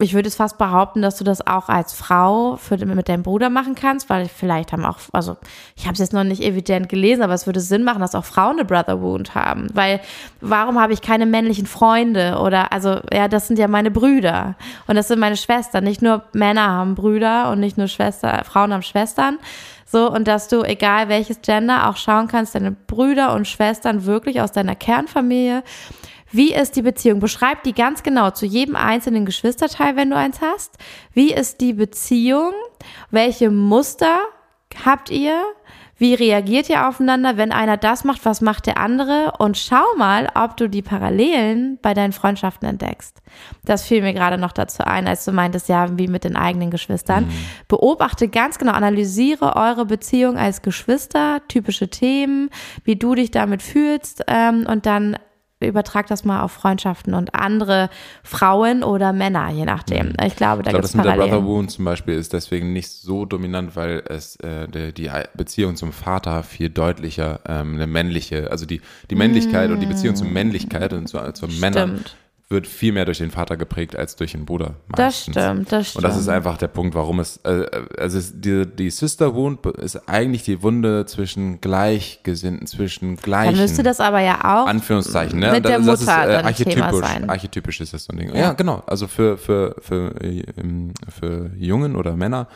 ich 0.00 0.12
würde 0.12 0.26
es 0.26 0.34
fast 0.34 0.58
behaupten, 0.58 1.02
dass 1.02 1.16
du 1.16 1.24
das 1.24 1.46
auch 1.46 1.68
als 1.68 1.92
Frau 1.92 2.56
für, 2.56 2.76
mit 2.84 3.08
deinem 3.08 3.22
Bruder 3.22 3.48
machen 3.48 3.76
kannst, 3.76 4.10
weil 4.10 4.28
vielleicht 4.28 4.72
haben 4.72 4.84
auch, 4.84 4.98
also 5.12 5.36
ich 5.76 5.84
habe 5.84 5.92
es 5.92 6.00
jetzt 6.00 6.12
noch 6.12 6.24
nicht 6.24 6.42
evident 6.42 6.88
gelesen, 6.88 7.22
aber 7.22 7.34
es 7.34 7.46
würde 7.46 7.60
Sinn 7.60 7.84
machen, 7.84 8.00
dass 8.00 8.16
auch 8.16 8.24
Frauen 8.24 8.58
eine 8.58 8.64
Brother 8.64 9.00
Wound 9.00 9.36
haben, 9.36 9.68
weil 9.72 10.00
warum 10.40 10.80
habe 10.80 10.92
ich 10.92 11.00
keine 11.00 11.26
männlichen 11.26 11.66
Freunde 11.66 12.40
oder 12.42 12.72
also 12.72 12.98
ja, 13.12 13.28
das 13.28 13.46
sind 13.46 13.58
ja 13.58 13.68
meine 13.68 13.92
Brüder 13.92 14.56
und 14.88 14.96
das 14.96 15.06
sind 15.06 15.20
meine 15.20 15.36
Schwestern. 15.36 15.84
Nicht 15.84 16.02
nur 16.02 16.24
Männer 16.32 16.68
haben 16.68 16.96
Brüder 16.96 17.52
und 17.52 17.60
nicht 17.60 17.78
nur 17.78 17.86
Schwester, 17.86 18.42
Frauen 18.44 18.72
haben 18.72 18.82
Schwestern. 18.82 19.38
So, 19.86 20.10
und 20.10 20.26
dass 20.26 20.48
du, 20.48 20.62
egal 20.64 21.08
welches 21.08 21.40
Gender, 21.40 21.88
auch 21.88 21.96
schauen 21.96 22.26
kannst, 22.26 22.56
deine 22.56 22.72
Brüder 22.72 23.32
und 23.32 23.46
Schwestern 23.46 24.06
wirklich 24.06 24.40
aus 24.40 24.50
deiner 24.50 24.74
Kernfamilie 24.74 25.62
wie 26.34 26.52
ist 26.52 26.74
die 26.76 26.82
Beziehung? 26.82 27.20
Beschreib 27.20 27.62
die 27.62 27.74
ganz 27.74 28.02
genau 28.02 28.30
zu 28.30 28.44
jedem 28.44 28.76
einzelnen 28.76 29.24
Geschwisterteil, 29.24 29.96
wenn 29.96 30.10
du 30.10 30.16
eins 30.16 30.40
hast. 30.40 30.76
Wie 31.12 31.32
ist 31.32 31.60
die 31.60 31.72
Beziehung? 31.72 32.52
Welche 33.10 33.50
Muster 33.50 34.18
habt 34.84 35.10
ihr? 35.10 35.40
Wie 35.96 36.14
reagiert 36.14 36.68
ihr 36.68 36.88
aufeinander? 36.88 37.36
Wenn 37.36 37.52
einer 37.52 37.76
das 37.76 38.02
macht, 38.02 38.24
was 38.24 38.40
macht 38.40 38.66
der 38.66 38.78
andere? 38.78 39.34
Und 39.38 39.56
schau 39.56 39.84
mal, 39.96 40.28
ob 40.34 40.56
du 40.56 40.68
die 40.68 40.82
Parallelen 40.82 41.78
bei 41.80 41.94
deinen 41.94 42.12
Freundschaften 42.12 42.68
entdeckst. 42.68 43.22
Das 43.64 43.84
fiel 43.84 44.02
mir 44.02 44.12
gerade 44.12 44.36
noch 44.36 44.50
dazu 44.50 44.82
ein, 44.84 45.06
als 45.06 45.24
du 45.24 45.30
meintest, 45.30 45.68
ja, 45.68 45.96
wie 45.96 46.08
mit 46.08 46.24
den 46.24 46.34
eigenen 46.34 46.72
Geschwistern. 46.72 47.26
Mhm. 47.26 47.32
Beobachte 47.68 48.26
ganz 48.26 48.58
genau, 48.58 48.72
analysiere 48.72 49.54
eure 49.54 49.86
Beziehung 49.86 50.36
als 50.36 50.62
Geschwister, 50.62 51.42
typische 51.46 51.88
Themen, 51.88 52.50
wie 52.82 52.96
du 52.96 53.14
dich 53.14 53.30
damit 53.30 53.62
fühlst 53.62 54.24
ähm, 54.26 54.66
und 54.68 54.86
dann 54.86 55.16
übertrag 55.60 56.06
das 56.06 56.24
mal 56.24 56.42
auf 56.42 56.52
Freundschaften 56.52 57.14
und 57.14 57.34
andere 57.34 57.88
Frauen 58.22 58.82
oder 58.82 59.12
Männer, 59.12 59.50
je 59.50 59.64
nachdem. 59.64 60.08
Mhm. 60.08 60.26
Ich 60.26 60.36
glaube, 60.36 60.62
da 60.62 60.72
gibt 60.72 60.84
es 60.84 60.92
Das 60.92 60.96
mit 60.96 61.06
der 61.06 61.16
Brother 61.16 61.44
Wound 61.44 61.70
zum 61.70 61.84
Beispiel 61.84 62.14
ist 62.14 62.32
deswegen 62.32 62.72
nicht 62.72 62.90
so 62.90 63.24
dominant, 63.24 63.76
weil 63.76 64.02
es 64.08 64.36
äh, 64.36 64.68
die, 64.68 64.92
die 64.92 65.10
Beziehung 65.34 65.76
zum 65.76 65.92
Vater 65.92 66.42
viel 66.42 66.70
deutlicher 66.70 67.40
ähm, 67.46 67.74
eine 67.74 67.86
männliche, 67.86 68.50
also 68.50 68.66
die, 68.66 68.80
die 69.10 69.14
Männlichkeit 69.14 69.70
mm. 69.70 69.72
und 69.72 69.80
die 69.80 69.86
Beziehung 69.86 70.16
zur 70.16 70.26
Männlichkeit 70.26 70.92
und 70.92 71.08
zur, 71.08 71.32
zur 71.34 71.48
Männern 71.48 72.04
wird 72.50 72.66
viel 72.66 72.92
mehr 72.92 73.04
durch 73.06 73.18
den 73.18 73.30
Vater 73.30 73.56
geprägt 73.56 73.96
als 73.96 74.16
durch 74.16 74.32
den 74.32 74.44
Bruder. 74.44 74.74
Das 74.94 75.22
stimmt, 75.22 75.72
das 75.72 75.88
stimmt. 75.88 76.04
Und 76.04 76.10
das 76.10 76.18
ist 76.20 76.28
einfach 76.28 76.58
der 76.58 76.68
Punkt, 76.68 76.94
warum 76.94 77.18
es, 77.20 77.38
äh, 77.38 77.66
also 77.98 78.18
es, 78.18 78.38
die, 78.38 78.66
die 78.66 78.90
Sister 78.90 79.34
Wound 79.34 79.64
ist 79.66 80.08
eigentlich 80.08 80.42
die 80.42 80.62
Wunde 80.62 81.06
zwischen 81.06 81.60
Gleichgesinnten, 81.62 82.66
zwischen 82.66 83.16
Gleichen. 83.16 83.54
Dann 83.54 83.62
müsste 83.62 83.82
das 83.82 83.98
aber 83.98 84.20
ja 84.20 84.38
auch 84.44 84.66
Anführungszeichen, 84.66 85.38
ne? 85.38 85.52
mit 85.52 85.64
der 85.64 85.78
das, 85.78 85.86
Mutter 85.86 86.00
ist, 86.02 86.08
äh, 86.08 86.44
archetypisch, 86.46 86.74
Thema 86.74 86.94
sein. 86.94 87.30
archetypisch 87.30 87.80
ist 87.80 87.94
das 87.94 88.04
so 88.04 88.12
ein 88.12 88.18
Ding. 88.18 88.34
Ja, 88.34 88.52
genau. 88.52 88.82
Also 88.86 89.06
für, 89.08 89.38
für, 89.38 89.76
für, 89.80 90.14
ähm, 90.22 90.92
für 91.08 91.50
Jungen 91.56 91.96
oder 91.96 92.14
Männer 92.14 92.46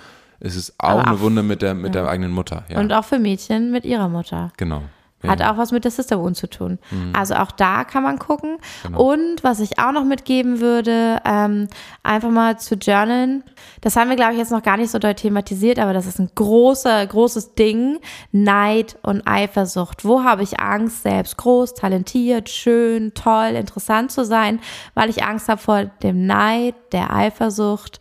ist 0.41 0.55
es 0.57 0.75
auch 0.79 0.91
Aber 0.91 1.07
eine 1.07 1.17
auch- 1.17 1.21
Wunde 1.21 1.43
mit 1.43 1.63
der, 1.63 1.75
mit 1.75 1.95
der 1.95 2.07
eigenen 2.09 2.31
Mutter. 2.31 2.65
Ja, 2.69 2.79
Und 2.79 2.93
auch 2.93 3.05
für 3.05 3.19
Mädchen 3.19 3.71
mit 3.73 3.85
ihrer 3.85 4.09
Mutter. 4.09 4.53
genau. 4.57 4.83
Hat 5.27 5.41
Ja. 5.41 5.53
auch 5.53 5.57
was 5.57 5.73
mit 5.73 5.83
der 5.85 5.91
Sister 5.91 6.21
Wound 6.21 6.37
zu 6.37 6.49
tun. 6.49 6.79
Also 7.13 7.35
auch 7.35 7.51
da 7.51 7.83
kann 7.83 8.05
man 8.05 8.19
gucken. 8.21 8.59
Genau. 8.85 9.13
Und 9.13 9.43
was 9.43 9.59
ich 9.59 9.79
auch 9.81 9.91
noch 9.91 10.05
mitgeben 10.05 10.61
würde, 10.61 11.21
ähm, 11.25 11.67
einfach 12.05 12.31
mal 12.31 12.59
zu 12.59 12.77
journalen. 12.77 13.43
Das 13.81 13.97
haben 13.97 14.09
wir, 14.11 14.17
glaube 14.17 14.33
ich, 14.35 14.39
jetzt 14.39 14.53
noch 14.53 14.63
gar 14.63 14.77
nicht 14.77 14.91
so 14.91 14.99
doll 15.01 15.15
thematisiert, 15.15 15.81
aber 15.81 15.93
das 15.93 16.07
ist 16.07 16.21
ein 16.21 16.31
großer, 16.35 17.05
großes 17.07 17.55
Ding. 17.55 17.99
Neid 18.31 18.97
und 19.03 19.27
Eifersucht. 19.27 20.05
Wo 20.05 20.23
habe 20.23 20.43
ich 20.45 20.61
Angst, 20.61 21.03
selbst 21.03 21.37
groß, 21.37 21.75
talentiert, 21.75 22.49
schön, 22.49 23.13
toll, 23.15 23.55
interessant 23.57 24.13
zu 24.13 24.25
sein, 24.25 24.61
weil 24.95 25.11
ich 25.11 25.25
Angst 25.25 25.49
habe 25.49 25.61
vor 25.61 25.85
dem 26.03 26.27
Neid, 26.27 26.75
der 26.93 27.13
Eifersucht, 27.13 27.99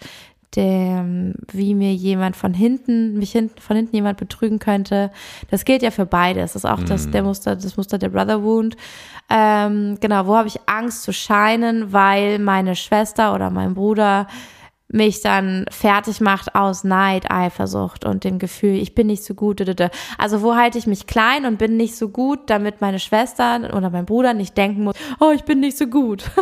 dem, 0.58 1.36
wie 1.52 1.76
mir 1.76 1.94
jemand 1.94 2.36
von 2.36 2.54
hinten, 2.54 3.18
mich 3.18 3.32
hinten, 3.32 3.62
von 3.62 3.78
hinten 3.78 3.96
jemand 3.96 4.18
betrügen 4.18 4.60
könnte. 4.60 5.12
Das 5.50 5.64
gilt 5.64 5.84
ja 5.84 5.92
für 5.92 6.06
beides. 6.06 6.54
Das 6.54 6.64
ist 6.64 6.70
auch 6.70 6.84
das, 6.84 7.10
der 7.10 7.24
Muster, 7.24 7.56
das 7.56 7.78
Muster 7.78 7.98
der 7.98 8.10
Brother 8.10 8.44
Wound. 8.44 8.76
Ähm, 9.30 9.98
genau, 10.02 10.28
wo 10.28 10.36
habe 10.36 10.48
ich 10.48 10.60
Angst 10.66 11.04
zu 11.04 11.14
scheinen, 11.14 11.94
weil 11.94 12.40
meine 12.40 12.76
Schwester 12.76 13.34
oder 13.34 13.50
mein 13.52 13.76
Bruder 13.76 14.28
mich 14.90 15.22
dann 15.22 15.66
fertig 15.70 16.22
macht 16.22 16.56
aus 16.56 16.84
Neid, 16.84 17.30
Eifersucht 17.30 18.06
und 18.06 18.24
dem 18.24 18.40
Gefühl, 18.40 18.76
ich 18.76 18.96
bin 18.96 19.08
nicht 19.08 19.24
so 19.24 19.34
gut. 19.34 19.62
Also 20.18 20.42
wo 20.42 20.56
halte 20.56 20.78
ich 20.78 20.88
mich 20.88 21.08
klein 21.08 21.46
und 21.46 21.58
bin 21.58 21.78
nicht 21.78 21.96
so 21.96 22.10
gut, 22.10 22.50
damit 22.50 22.80
meine 22.82 23.00
Schwester 23.00 23.70
oder 23.76 23.90
mein 23.90 24.06
Bruder 24.06 24.34
nicht 24.34 24.58
denken 24.58 24.86
muss, 24.86 24.96
oh, 25.20 25.32
ich 25.32 25.44
bin 25.44 25.60
nicht 25.60 25.78
so 25.78 25.88
gut. 25.88 26.24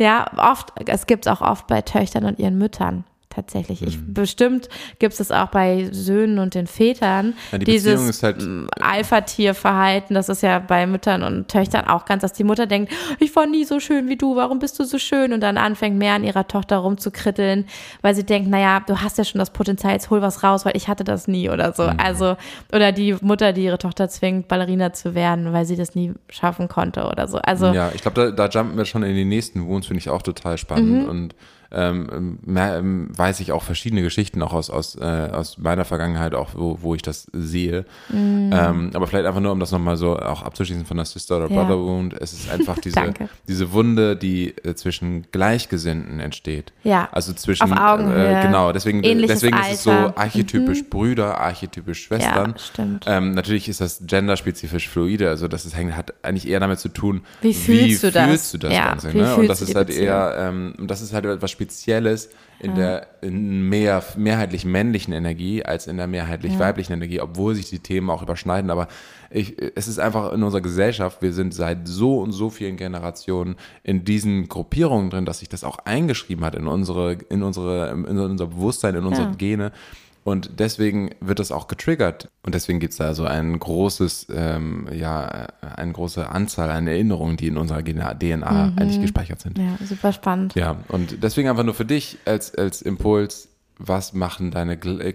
Ja, 0.00 0.30
oft, 0.38 0.72
es 0.86 1.06
gibt 1.06 1.26
es 1.26 1.30
auch 1.30 1.42
oft 1.42 1.66
bei 1.66 1.82
Töchtern 1.82 2.24
und 2.24 2.38
ihren 2.38 2.56
Müttern. 2.56 3.04
Tatsächlich. 3.32 3.80
Ich, 3.82 3.96
Mhm. 3.96 4.12
bestimmt 4.12 4.68
gibt 4.98 5.18
es 5.18 5.30
auch 5.30 5.46
bei 5.50 5.88
Söhnen 5.92 6.40
und 6.40 6.54
den 6.56 6.66
Vätern. 6.66 7.34
Ja, 7.52 7.58
die 7.58 7.64
Beziehung 7.64 7.82
dieses 7.98 8.08
ist 8.10 8.22
halt- 8.24 8.42
mm, 8.44 8.66
Alpha-Tier-Verhalten, 8.80 10.14
das 10.14 10.28
ist 10.28 10.42
ja 10.42 10.58
bei 10.58 10.86
Müttern 10.86 11.22
und 11.22 11.46
Töchtern 11.48 11.86
auch 11.86 12.04
ganz, 12.06 12.22
dass 12.22 12.32
die 12.32 12.42
Mutter 12.44 12.66
denkt, 12.66 12.92
ich 13.18 13.34
war 13.36 13.46
nie 13.46 13.64
so 13.64 13.78
schön 13.80 14.08
wie 14.08 14.16
du, 14.16 14.34
warum 14.36 14.58
bist 14.58 14.78
du 14.80 14.84
so 14.84 14.98
schön? 14.98 15.32
Und 15.32 15.40
dann 15.42 15.58
anfängt 15.58 15.96
mehr 15.96 16.14
an 16.14 16.24
ihrer 16.24 16.48
Tochter 16.48 16.78
rumzukritteln, 16.78 17.66
weil 18.02 18.14
sie 18.14 18.24
denkt, 18.24 18.48
naja, 18.50 18.80
du 18.86 19.00
hast 19.00 19.18
ja 19.18 19.24
schon 19.24 19.38
das 19.38 19.50
Potenzial, 19.50 19.92
jetzt 19.92 20.10
hol 20.10 20.22
was 20.22 20.42
raus, 20.42 20.64
weil 20.64 20.76
ich 20.76 20.88
hatte 20.88 21.04
das 21.04 21.28
nie 21.28 21.48
oder 21.50 21.72
so. 21.72 21.84
Mhm. 21.84 21.98
Also, 21.98 22.36
oder 22.72 22.92
die 22.92 23.14
Mutter, 23.20 23.52
die 23.52 23.64
ihre 23.64 23.78
Tochter 23.78 24.08
zwingt, 24.08 24.48
Ballerina 24.48 24.92
zu 24.92 25.14
werden, 25.14 25.52
weil 25.52 25.64
sie 25.66 25.76
das 25.76 25.94
nie 25.94 26.12
schaffen 26.28 26.66
konnte 26.68 27.04
oder 27.06 27.28
so. 27.28 27.38
Also, 27.38 27.66
Ja, 27.72 27.92
ich 27.94 28.02
glaube, 28.02 28.32
da, 28.32 28.48
da 28.48 28.48
jumpen 28.48 28.76
wir 28.76 28.84
schon 28.86 29.02
in 29.04 29.14
die 29.14 29.24
nächsten 29.24 29.66
Wounds, 29.68 29.86
finde 29.86 30.00
ich 30.00 30.08
auch 30.10 30.22
total 30.22 30.58
spannend. 30.58 31.04
Mhm. 31.04 31.08
Und 31.08 31.34
ähm, 31.72 32.38
mehr, 32.44 32.78
ähm, 32.78 33.08
weiß 33.16 33.40
ich 33.40 33.52
auch 33.52 33.62
verschiedene 33.62 34.02
Geschichten 34.02 34.42
auch 34.42 34.52
aus, 34.52 34.70
aus, 34.70 34.96
äh, 34.96 35.04
aus 35.04 35.58
meiner 35.58 35.84
Vergangenheit, 35.84 36.34
auch 36.34 36.50
wo, 36.54 36.78
wo 36.80 36.94
ich 36.94 37.02
das 37.02 37.26
sehe. 37.32 37.84
Mhm. 38.08 38.50
Ähm, 38.52 38.90
aber 38.94 39.06
vielleicht 39.06 39.26
einfach 39.26 39.40
nur, 39.40 39.52
um 39.52 39.60
das 39.60 39.70
nochmal 39.70 39.96
so 39.96 40.18
auch 40.18 40.42
abzuschließen 40.42 40.84
von 40.86 40.96
der 40.96 41.06
Sister 41.06 41.36
oder 41.36 41.48
Ja. 41.50 41.62
Brother 41.62 41.78
Wound. 41.78 42.14
Es 42.20 42.32
ist 42.32 42.50
einfach 42.50 42.78
diese, 42.84 43.00
diese 43.48 43.72
Wunde, 43.72 44.16
die 44.16 44.48
äh, 44.64 44.74
zwischen 44.74 45.26
Gleichgesinnten 45.32 46.20
entsteht. 46.20 46.72
Ja. 46.82 47.08
Also 47.12 47.32
zwischen, 47.32 47.72
Auf 47.72 47.78
Augenhöhe. 47.78 48.40
Äh, 48.40 48.42
genau, 48.42 48.72
deswegen, 48.72 49.02
Ähnliches 49.02 49.40
deswegen 49.40 49.56
ist 49.58 49.72
es 49.72 49.82
so 49.84 49.90
Alter. 49.90 50.08
Mhm. 50.08 50.14
archetypisch 50.16 50.84
Brüder, 50.90 51.38
archetypisch 51.40 52.02
Schwestern. 52.04 52.50
Ja, 52.52 52.58
stimmt. 52.58 53.04
Ähm, 53.06 53.32
natürlich 53.34 53.68
ist 53.68 53.80
das 53.80 54.02
genderspezifisch 54.06 54.88
fluide, 54.88 55.28
also 55.28 55.48
das 55.48 55.66
ist, 55.66 55.76
hängt, 55.76 55.96
hat 55.96 56.14
eigentlich 56.22 56.48
eher 56.48 56.60
damit 56.60 56.78
zu 56.80 56.88
tun, 56.88 57.22
Wie 57.42 57.54
fühlst 57.54 58.02
du 58.02 58.10
das? 58.10 58.26
fühlst 58.28 58.54
du 58.54 58.58
das 58.58 58.72
Ja, 58.72 58.88
Ganze. 58.90 59.12
wie 59.14 59.18
Ne? 59.18 59.36
Und 59.36 59.46
das 59.48 59.62
ist 59.62 59.74
halt 59.74 59.88
Beziehung? 59.88 60.06
eher, 60.06 60.34
ähm, 60.38 60.74
und 60.78 60.90
das 60.90 61.00
ist 61.02 61.12
halt 61.12 61.24
etwas 61.26 61.50
Spezielles 61.60 62.30
in 62.58 62.74
der 62.74 63.06
in 63.22 63.68
mehr, 63.68 64.02
mehrheitlich 64.16 64.64
männlichen 64.64 65.12
Energie 65.12 65.64
als 65.64 65.86
in 65.86 65.96
der 65.96 66.06
mehrheitlich 66.06 66.58
weiblichen 66.58 66.92
Energie, 66.92 67.20
obwohl 67.20 67.54
sich 67.54 67.70
die 67.70 67.78
Themen 67.78 68.10
auch 68.10 68.22
überschneiden. 68.22 68.70
Aber 68.70 68.88
ich, 69.30 69.56
es 69.74 69.88
ist 69.88 69.98
einfach 69.98 70.32
in 70.32 70.42
unserer 70.42 70.60
Gesellschaft, 70.60 71.22
wir 71.22 71.32
sind 71.32 71.54
seit 71.54 71.88
so 71.88 72.18
und 72.18 72.32
so 72.32 72.50
vielen 72.50 72.76
Generationen 72.76 73.56
in 73.82 74.04
diesen 74.04 74.48
Gruppierungen 74.48 75.10
drin, 75.10 75.24
dass 75.24 75.40
sich 75.40 75.48
das 75.48 75.64
auch 75.64 75.78
eingeschrieben 75.80 76.44
hat 76.44 76.54
in 76.54 76.66
unsere, 76.66 77.12
in 77.30 77.42
unsere, 77.42 77.90
in 77.90 78.18
unser 78.18 78.46
Bewusstsein, 78.46 78.94
in 78.94 79.04
unsere 79.04 79.28
Ja. 79.28 79.34
Gene. 79.34 79.72
Und 80.22 80.60
deswegen 80.60 81.10
wird 81.20 81.38
das 81.38 81.50
auch 81.50 81.66
getriggert. 81.66 82.28
Und 82.42 82.54
deswegen 82.54 82.78
gibt 82.78 82.92
es 82.92 82.98
da 82.98 83.14
so 83.14 83.24
ein 83.24 83.58
großes, 83.58 84.26
ähm, 84.34 84.86
ja, 84.92 85.48
eine 85.76 85.92
große 85.92 86.28
Anzahl 86.28 86.70
an 86.70 86.86
Erinnerungen, 86.86 87.36
die 87.36 87.46
in 87.46 87.56
unserer 87.56 87.82
DNA 87.82 88.72
eigentlich 88.76 89.00
gespeichert 89.00 89.40
sind. 89.40 89.58
Ja, 89.58 89.78
super 89.84 90.12
spannend. 90.12 90.54
Ja, 90.54 90.76
und 90.88 91.22
deswegen 91.22 91.48
einfach 91.48 91.64
nur 91.64 91.74
für 91.74 91.86
dich 91.86 92.18
als, 92.26 92.54
als 92.54 92.82
Impuls, 92.82 93.49
was 93.82 94.12
machen 94.12 94.50
deine 94.50 94.74
äh, 94.74 95.14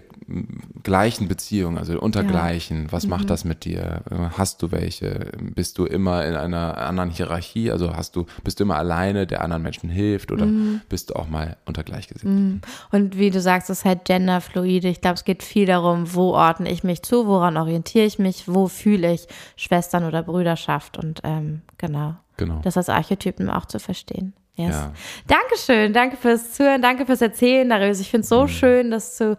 gleichen 0.82 1.28
Beziehungen, 1.28 1.78
also 1.78 1.98
untergleichen, 2.00 2.90
was 2.90 3.06
macht 3.06 3.30
das 3.30 3.44
mit 3.44 3.64
dir? 3.64 4.02
Hast 4.36 4.60
du 4.62 4.72
welche? 4.72 5.30
Bist 5.54 5.78
du 5.78 5.84
immer 5.84 6.24
in 6.26 6.34
einer 6.34 6.76
anderen 6.78 7.10
Hierarchie? 7.10 7.70
Also 7.70 7.94
hast 7.94 8.16
du, 8.16 8.26
bist 8.42 8.58
du 8.58 8.64
immer 8.64 8.76
alleine, 8.76 9.26
der 9.26 9.42
anderen 9.42 9.62
Menschen 9.62 9.88
hilft 9.88 10.32
oder 10.32 10.46
bist 10.88 11.10
du 11.10 11.14
auch 11.14 11.28
mal 11.28 11.56
unter 11.64 11.84
Gleichgesinnten? 11.84 12.60
Und 12.90 13.16
wie 13.16 13.30
du 13.30 13.40
sagst, 13.40 13.70
es 13.70 13.78
ist 13.78 13.84
halt 13.84 14.04
genderfluide. 14.04 14.88
Ich 14.88 15.00
glaube, 15.00 15.14
es 15.14 15.24
geht 15.24 15.44
viel 15.44 15.66
darum, 15.66 16.12
wo 16.14 16.32
ordne 16.32 16.70
ich 16.70 16.82
mich 16.82 17.02
zu, 17.02 17.26
woran 17.26 17.56
orientiere 17.56 18.04
ich 18.04 18.18
mich, 18.18 18.48
wo 18.48 18.66
fühle 18.66 19.12
ich 19.12 19.28
Schwestern 19.56 20.04
oder 20.04 20.22
Brüderschaft 20.22 20.98
und 20.98 21.20
ähm, 21.22 21.62
genau. 21.78 22.16
Genau. 22.36 22.60
Das 22.62 22.76
als 22.76 22.88
Archetypen 22.88 23.48
auch 23.48 23.64
zu 23.64 23.78
verstehen. 23.78 24.34
Yes. 24.56 24.74
Ja. 24.74 24.92
Dankeschön, 25.26 25.92
danke 25.92 26.16
fürs 26.16 26.52
Zuhören, 26.54 26.80
danke 26.82 27.04
fürs 27.06 27.20
Erzählen, 27.20 27.68
Darius. 27.68 28.00
Ich 28.00 28.10
finde 28.10 28.22
es 28.22 28.28
so 28.28 28.46
schön, 28.46 28.90
das 28.90 29.16
zu 29.16 29.36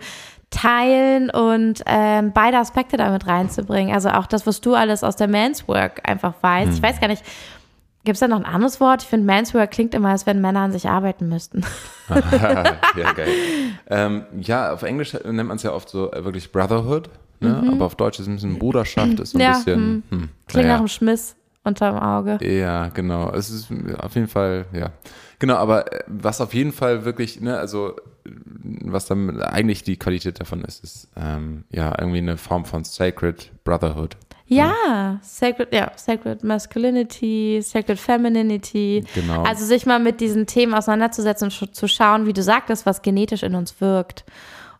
teilen 0.49 1.29
und 1.29 1.81
ähm, 1.85 2.31
beide 2.33 2.57
Aspekte 2.57 2.97
damit 2.97 3.27
reinzubringen. 3.27 3.93
Also 3.93 4.09
auch 4.09 4.27
das, 4.27 4.47
was 4.47 4.61
du 4.61 4.75
alles 4.75 5.03
aus 5.03 5.15
der 5.15 5.27
Man's 5.27 5.67
Work 5.67 6.07
einfach 6.07 6.33
weißt. 6.41 6.73
Ich 6.73 6.81
weiß 6.81 7.01
gar 7.01 7.07
nicht, 7.09 7.23
gibt 8.05 8.13
es 8.15 8.19
da 8.21 8.27
noch 8.29 8.37
ein 8.37 8.45
anderes 8.45 8.79
Wort? 8.79 9.01
Ich 9.03 9.09
finde, 9.09 9.25
Man's 9.25 9.53
Work 9.53 9.71
klingt 9.71 9.93
immer, 9.93 10.09
als 10.09 10.25
wenn 10.25 10.39
Männer 10.39 10.61
an 10.61 10.71
sich 10.71 10.87
arbeiten 10.87 11.27
müssten. 11.27 11.65
ja, 12.31 13.11
geil. 13.13 13.27
Ähm, 13.89 14.23
ja, 14.39 14.71
auf 14.71 14.83
Englisch 14.83 15.13
nennt 15.13 15.47
man 15.49 15.57
es 15.57 15.63
ja 15.63 15.73
oft 15.73 15.89
so 15.89 16.11
äh, 16.13 16.23
wirklich 16.23 16.51
Brotherhood, 16.51 17.09
ne? 17.41 17.69
aber 17.69 17.85
auf 17.85 17.95
Deutsch 17.95 18.19
ist 18.19 18.23
es 18.23 18.27
ein 18.29 18.35
bisschen 18.35 18.59
Bruderschaft, 18.59 19.19
ist 19.19 19.31
so 19.31 19.37
ein 19.37 19.41
Ja, 19.41 19.53
bisschen. 19.53 20.03
Hm, 20.09 20.29
Klingt 20.47 20.53
naja. 20.53 20.67
nach 20.67 20.77
einem 20.79 20.87
Schmiss 20.87 21.35
unterm 21.67 21.97
Auge. 21.97 22.39
Ja, 22.41 22.89
genau. 22.89 23.31
Es 23.31 23.49
ist 23.49 23.69
auf 23.99 24.15
jeden 24.15 24.27
Fall, 24.27 24.65
ja. 24.73 24.91
Genau, 25.39 25.55
aber 25.55 25.91
äh, 25.93 26.03
was 26.07 26.41
auf 26.41 26.53
jeden 26.53 26.71
Fall 26.71 27.05
wirklich, 27.05 27.41
ne, 27.41 27.57
also 27.57 27.95
was 28.23 29.05
dann 29.05 29.41
eigentlich 29.41 29.83
die 29.83 29.97
Qualität 29.97 30.39
davon 30.39 30.63
ist, 30.63 30.83
ist 30.83 31.09
ähm, 31.15 31.63
ja 31.69 31.95
irgendwie 31.97 32.17
eine 32.17 32.37
Form 32.37 32.65
von 32.65 32.83
Sacred 32.83 33.51
Brotherhood. 33.63 34.17
Ja, 34.49 35.19
sacred, 35.21 35.73
ja, 35.73 35.91
sacred 35.97 36.41
masculinity, 36.41 37.59
sacred 37.61 37.99
femininity. 37.99 39.03
Genau. 39.13 39.43
Also 39.43 39.65
sich 39.65 39.85
mal 39.85 39.99
mit 39.99 40.21
diesen 40.21 40.47
Themen 40.47 40.73
auseinanderzusetzen 40.73 41.51
und 41.51 41.75
zu 41.75 41.87
schauen, 41.87 42.25
wie 42.27 42.33
du 42.33 42.41
sagtest, 42.41 42.85
was 42.85 43.01
genetisch 43.01 43.43
in 43.43 43.55
uns 43.55 43.81
wirkt 43.81 44.23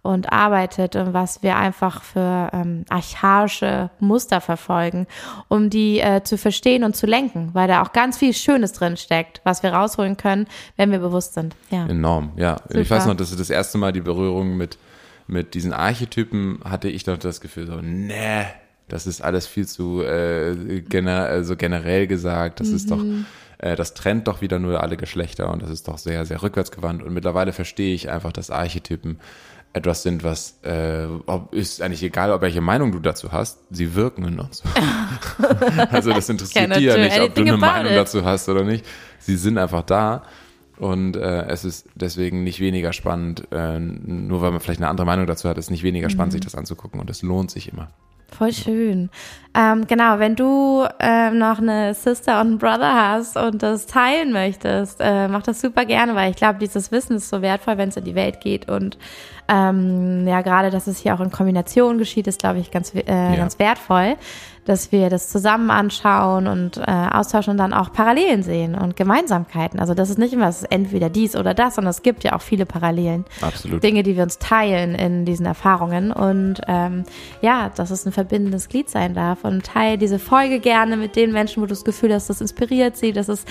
und 0.08 0.32
arbeitet 0.32 0.96
und 0.96 1.14
was 1.14 1.44
wir 1.44 1.58
einfach 1.58 2.02
für 2.02 2.50
ähm, 2.54 2.86
archaische 2.88 3.90
Muster 4.00 4.40
verfolgen, 4.40 5.06
um 5.50 5.70
die 5.70 6.00
äh, 6.00 6.24
zu 6.24 6.38
verstehen 6.38 6.86
und 6.86 6.96
zu 6.96 7.06
lenken, 7.06 7.50
weil 7.52 7.68
da 7.68 7.82
auch 7.82 7.92
ganz 7.92 8.18
viel 8.18 8.34
Schönes 8.34 8.72
drin 8.72 8.96
steckt, 8.96 9.42
was 9.44 9.64
wir 9.64 9.74
rausholen 9.74 10.16
können, 10.16 10.48
wenn 10.78 10.92
wir 10.92 11.00
bewusst 11.00 11.34
sind. 11.34 11.56
Ja. 11.72 11.86
Enorm, 11.88 12.32
ja. 12.38 12.56
Ich 12.70 12.88
Super. 12.88 12.90
weiß 12.92 13.08
noch, 13.08 13.16
dass 13.16 13.36
das 13.36 13.50
erste 13.50 13.78
Mal 13.78 13.92
die 13.92 14.02
Berührung 14.02 14.56
mit, 14.56 14.78
mit 15.28 15.54
diesen 15.56 15.74
Archetypen 15.74 16.60
hatte 16.64 16.88
ich 16.88 17.04
doch 17.04 17.18
das 17.18 17.42
Gefühl 17.42 17.68
so, 17.68 17.82
nee, 17.82 18.46
das 18.88 19.08
ist 19.08 19.22
alles 19.22 19.46
viel 19.46 19.68
zu 19.68 20.02
äh, 20.04 20.82
gener 20.88 21.26
also 21.26 21.58
generell 21.58 22.08
gesagt, 22.08 22.62
das 22.62 22.70
ist 22.70 22.90
doch, 22.92 23.04
äh, 23.58 23.76
das 23.76 23.94
trennt 23.94 24.30
doch 24.30 24.40
wieder 24.40 24.60
nur 24.60 24.82
alle 24.82 24.96
Geschlechter 24.96 25.52
und 25.52 25.62
das 25.62 25.70
ist 25.70 25.90
doch 25.90 25.98
sehr, 25.98 26.26
sehr 26.26 26.42
rückwärtsgewandt 26.42 27.04
und 27.04 27.14
mittlerweile 27.14 27.52
verstehe 27.52 27.94
ich 27.94 28.10
einfach, 28.10 28.32
dass 28.32 28.50
Archetypen 28.50 29.20
etwas 29.74 30.04
sind, 30.04 30.24
was 30.24 30.60
äh, 30.64 31.08
ob, 31.26 31.54
ist 31.54 31.82
eigentlich 31.82 32.04
egal, 32.04 32.32
ob 32.32 32.42
welche 32.42 32.62
Meinung 32.62 32.92
du 32.92 33.00
dazu 33.00 33.32
hast, 33.32 33.60
sie 33.70 33.96
wirken 33.96 34.26
in 34.26 34.40
uns. 34.40 34.64
also 35.92 36.12
das 36.12 36.30
interessiert 36.30 36.76
die 36.76 36.84
ja 36.84 36.98
nicht, 36.98 37.20
ob 37.20 37.36
du 37.36 37.42
eine 37.42 37.58
Meinung 37.58 37.92
it. 37.92 37.98
dazu 37.98 38.26
hast 38.26 38.50
oder 38.50 38.64
nicht. 38.64 38.86
Sie 39.20 39.36
sind 39.36 39.58
einfach 39.58 39.84
da. 39.84 40.24
Und 40.78 41.16
äh, 41.16 41.48
es 41.48 41.66
ist 41.66 41.88
deswegen 41.96 42.44
nicht 42.44 42.60
weniger 42.60 42.94
spannend, 42.94 43.48
äh, 43.52 43.80
nur 43.80 44.42
weil 44.42 44.52
man 44.52 44.60
vielleicht 44.60 44.80
eine 44.80 44.90
andere 44.90 45.08
Meinung 45.08 45.26
dazu 45.26 45.50
hat, 45.50 45.58
ist 45.58 45.72
nicht 45.72 45.82
weniger 45.84 46.10
spannend, 46.10 46.34
sich 46.34 46.42
das 46.42 46.54
anzugucken 46.54 47.00
und 47.00 47.10
es 47.10 47.24
lohnt 47.24 47.50
sich 47.50 47.72
immer. 47.72 47.90
Voll 48.36 48.52
schön. 48.52 49.10
Ähm, 49.56 49.88
genau, 49.88 50.20
wenn 50.20 50.36
du 50.36 50.86
ähm, 51.00 51.40
noch 51.40 51.60
eine 51.60 51.94
Sister 51.94 52.42
und 52.42 52.48
einen 52.48 52.58
Brother 52.60 52.94
hast 52.94 53.38
und 53.38 53.64
das 53.64 53.88
teilen 53.88 54.32
möchtest, 54.32 55.00
äh, 55.00 55.28
mach 55.28 55.42
das 55.44 55.62
super 55.62 55.86
gerne, 55.86 56.14
weil 56.14 56.30
ich 56.30 56.36
glaube, 56.36 56.60
dieses 56.60 56.92
Wissen 56.92 57.16
ist 57.16 57.30
so 57.30 57.42
wertvoll, 57.42 57.78
wenn 57.78 57.90
es 57.90 57.98
in 57.98 58.04
die 58.04 58.16
Welt 58.16 58.42
geht. 58.42 58.70
Und 58.70 58.98
ähm, 59.48 60.28
ja, 60.28 60.42
gerade, 60.42 60.70
dass 60.70 60.88
es 60.88 61.00
hier 61.00 61.16
auch 61.16 61.22
in 61.22 61.32
Kombination 61.32 61.98
geschieht, 61.98 62.28
ist, 62.28 62.40
glaube 62.40 62.60
ich, 62.60 62.70
ganz, 62.70 62.94
äh, 62.94 63.04
ja. 63.08 63.36
ganz 63.36 63.58
wertvoll 63.58 64.18
dass 64.68 64.92
wir 64.92 65.10
das 65.10 65.30
zusammen 65.30 65.72
anschauen 65.72 66.48
und 66.48 66.78
äh, 66.78 66.82
austauschen 66.82 67.52
und 67.52 67.58
dann 67.58 67.72
auch 67.72 67.94
Parallelen 67.94 68.44
sehen 68.44 68.76
und 68.76 68.98
Gemeinsamkeiten. 68.98 69.80
Also 69.80 69.94
das 69.94 70.10
ist 70.10 70.20
nicht 70.20 70.34
immer, 70.34 70.54
entweder 70.70 71.10
dies 71.10 71.38
oder 71.38 71.54
das, 71.54 71.76
sondern 71.76 71.92
es 71.92 72.04
gibt 72.04 72.26
ja 72.26 72.34
auch 72.34 72.42
viele 72.42 72.66
Parallelen. 72.66 73.24
Absolut. 73.42 73.82
Dinge, 73.82 74.04
die 74.04 74.18
wir 74.18 74.24
uns 74.24 74.40
teilen 74.40 74.94
in 74.94 75.24
diesen 75.24 75.46
Erfahrungen. 75.46 76.12
Und 76.12 76.60
ähm, 76.68 77.04
ja, 77.42 77.70
dass 77.70 77.92
es 77.92 78.06
ein 78.06 78.12
verbindendes 78.12 78.68
Glied 78.68 78.90
sein 78.90 79.14
darf. 79.14 79.46
Und 79.46 79.66
teile 79.66 79.98
diese 79.98 80.20
Folge 80.20 80.60
gerne 80.60 80.98
mit 80.98 81.16
den 81.16 81.32
Menschen, 81.32 81.64
wo 81.64 81.66
du 81.66 81.70
das 81.70 81.86
Gefühl 81.86 82.14
hast, 82.14 82.30
das 82.30 82.42
inspiriert 82.42 82.98
sie, 82.98 83.14
dass 83.14 83.30
es 83.30 83.46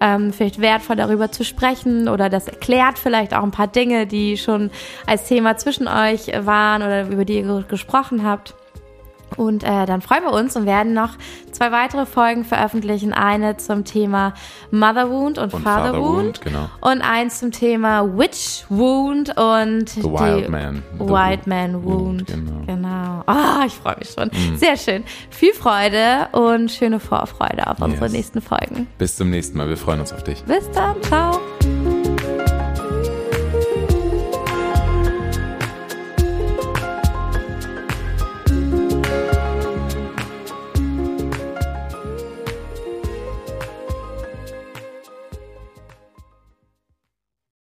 ähm, 0.00 0.34
vielleicht 0.34 0.60
wertvoll 0.60 0.96
darüber 0.96 1.32
zu 1.32 1.44
sprechen 1.44 2.08
oder 2.08 2.28
das 2.28 2.46
erklärt 2.46 2.98
vielleicht 2.98 3.34
auch 3.34 3.42
ein 3.42 3.50
paar 3.52 3.68
Dinge, 3.68 4.06
die 4.06 4.36
schon 4.36 4.70
als 5.06 5.26
Thema 5.26 5.56
zwischen 5.56 5.88
euch 5.88 6.30
waren 6.44 6.82
oder 6.82 7.08
über 7.08 7.24
die 7.24 7.38
ihr 7.38 7.64
gesprochen 7.66 8.22
habt. 8.22 8.54
Und 9.38 9.62
äh, 9.62 9.86
dann 9.86 10.02
freuen 10.02 10.24
wir 10.24 10.32
uns 10.32 10.56
und 10.56 10.66
werden 10.66 10.92
noch 10.92 11.10
zwei 11.52 11.72
weitere 11.72 12.06
Folgen 12.06 12.44
veröffentlichen. 12.44 13.12
Eine 13.12 13.56
zum 13.56 13.84
Thema 13.84 14.34
Mother 14.70 15.10
Wound 15.10 15.38
und, 15.38 15.54
und 15.54 15.62
Father, 15.62 15.92
Father, 15.92 16.00
Wound. 16.02 16.40
Genau. 16.40 16.68
Und 16.80 17.00
eins 17.00 17.38
zum 17.38 17.52
Thema 17.52 18.18
Witch 18.18 18.64
Wound 18.68 19.30
und 19.36 19.88
The 19.88 20.02
Wild 20.02 20.48
Man. 20.48 20.82
The 20.98 21.04
Wild 21.04 21.46
Man 21.46 21.84
Wound. 21.84 22.26
Genau. 22.26 22.62
genau. 22.66 23.24
Oh, 23.26 23.64
ich 23.64 23.74
freue 23.74 23.96
mich 23.98 24.10
schon. 24.10 24.28
Mm. 24.28 24.56
Sehr 24.56 24.76
schön. 24.76 25.04
Viel 25.30 25.52
Freude 25.52 26.28
und 26.32 26.70
schöne 26.70 27.00
Vorfreude 27.00 27.66
auf 27.66 27.80
unsere 27.80 28.06
yes. 28.06 28.12
nächsten 28.12 28.40
Folgen. 28.40 28.88
Bis 28.98 29.16
zum 29.16 29.30
nächsten 29.30 29.56
Mal. 29.56 29.68
Wir 29.68 29.76
freuen 29.76 30.00
uns 30.00 30.12
auf 30.12 30.24
dich. 30.24 30.42
Bis 30.44 30.70
dann. 30.72 31.00
Ciao. 31.02 31.40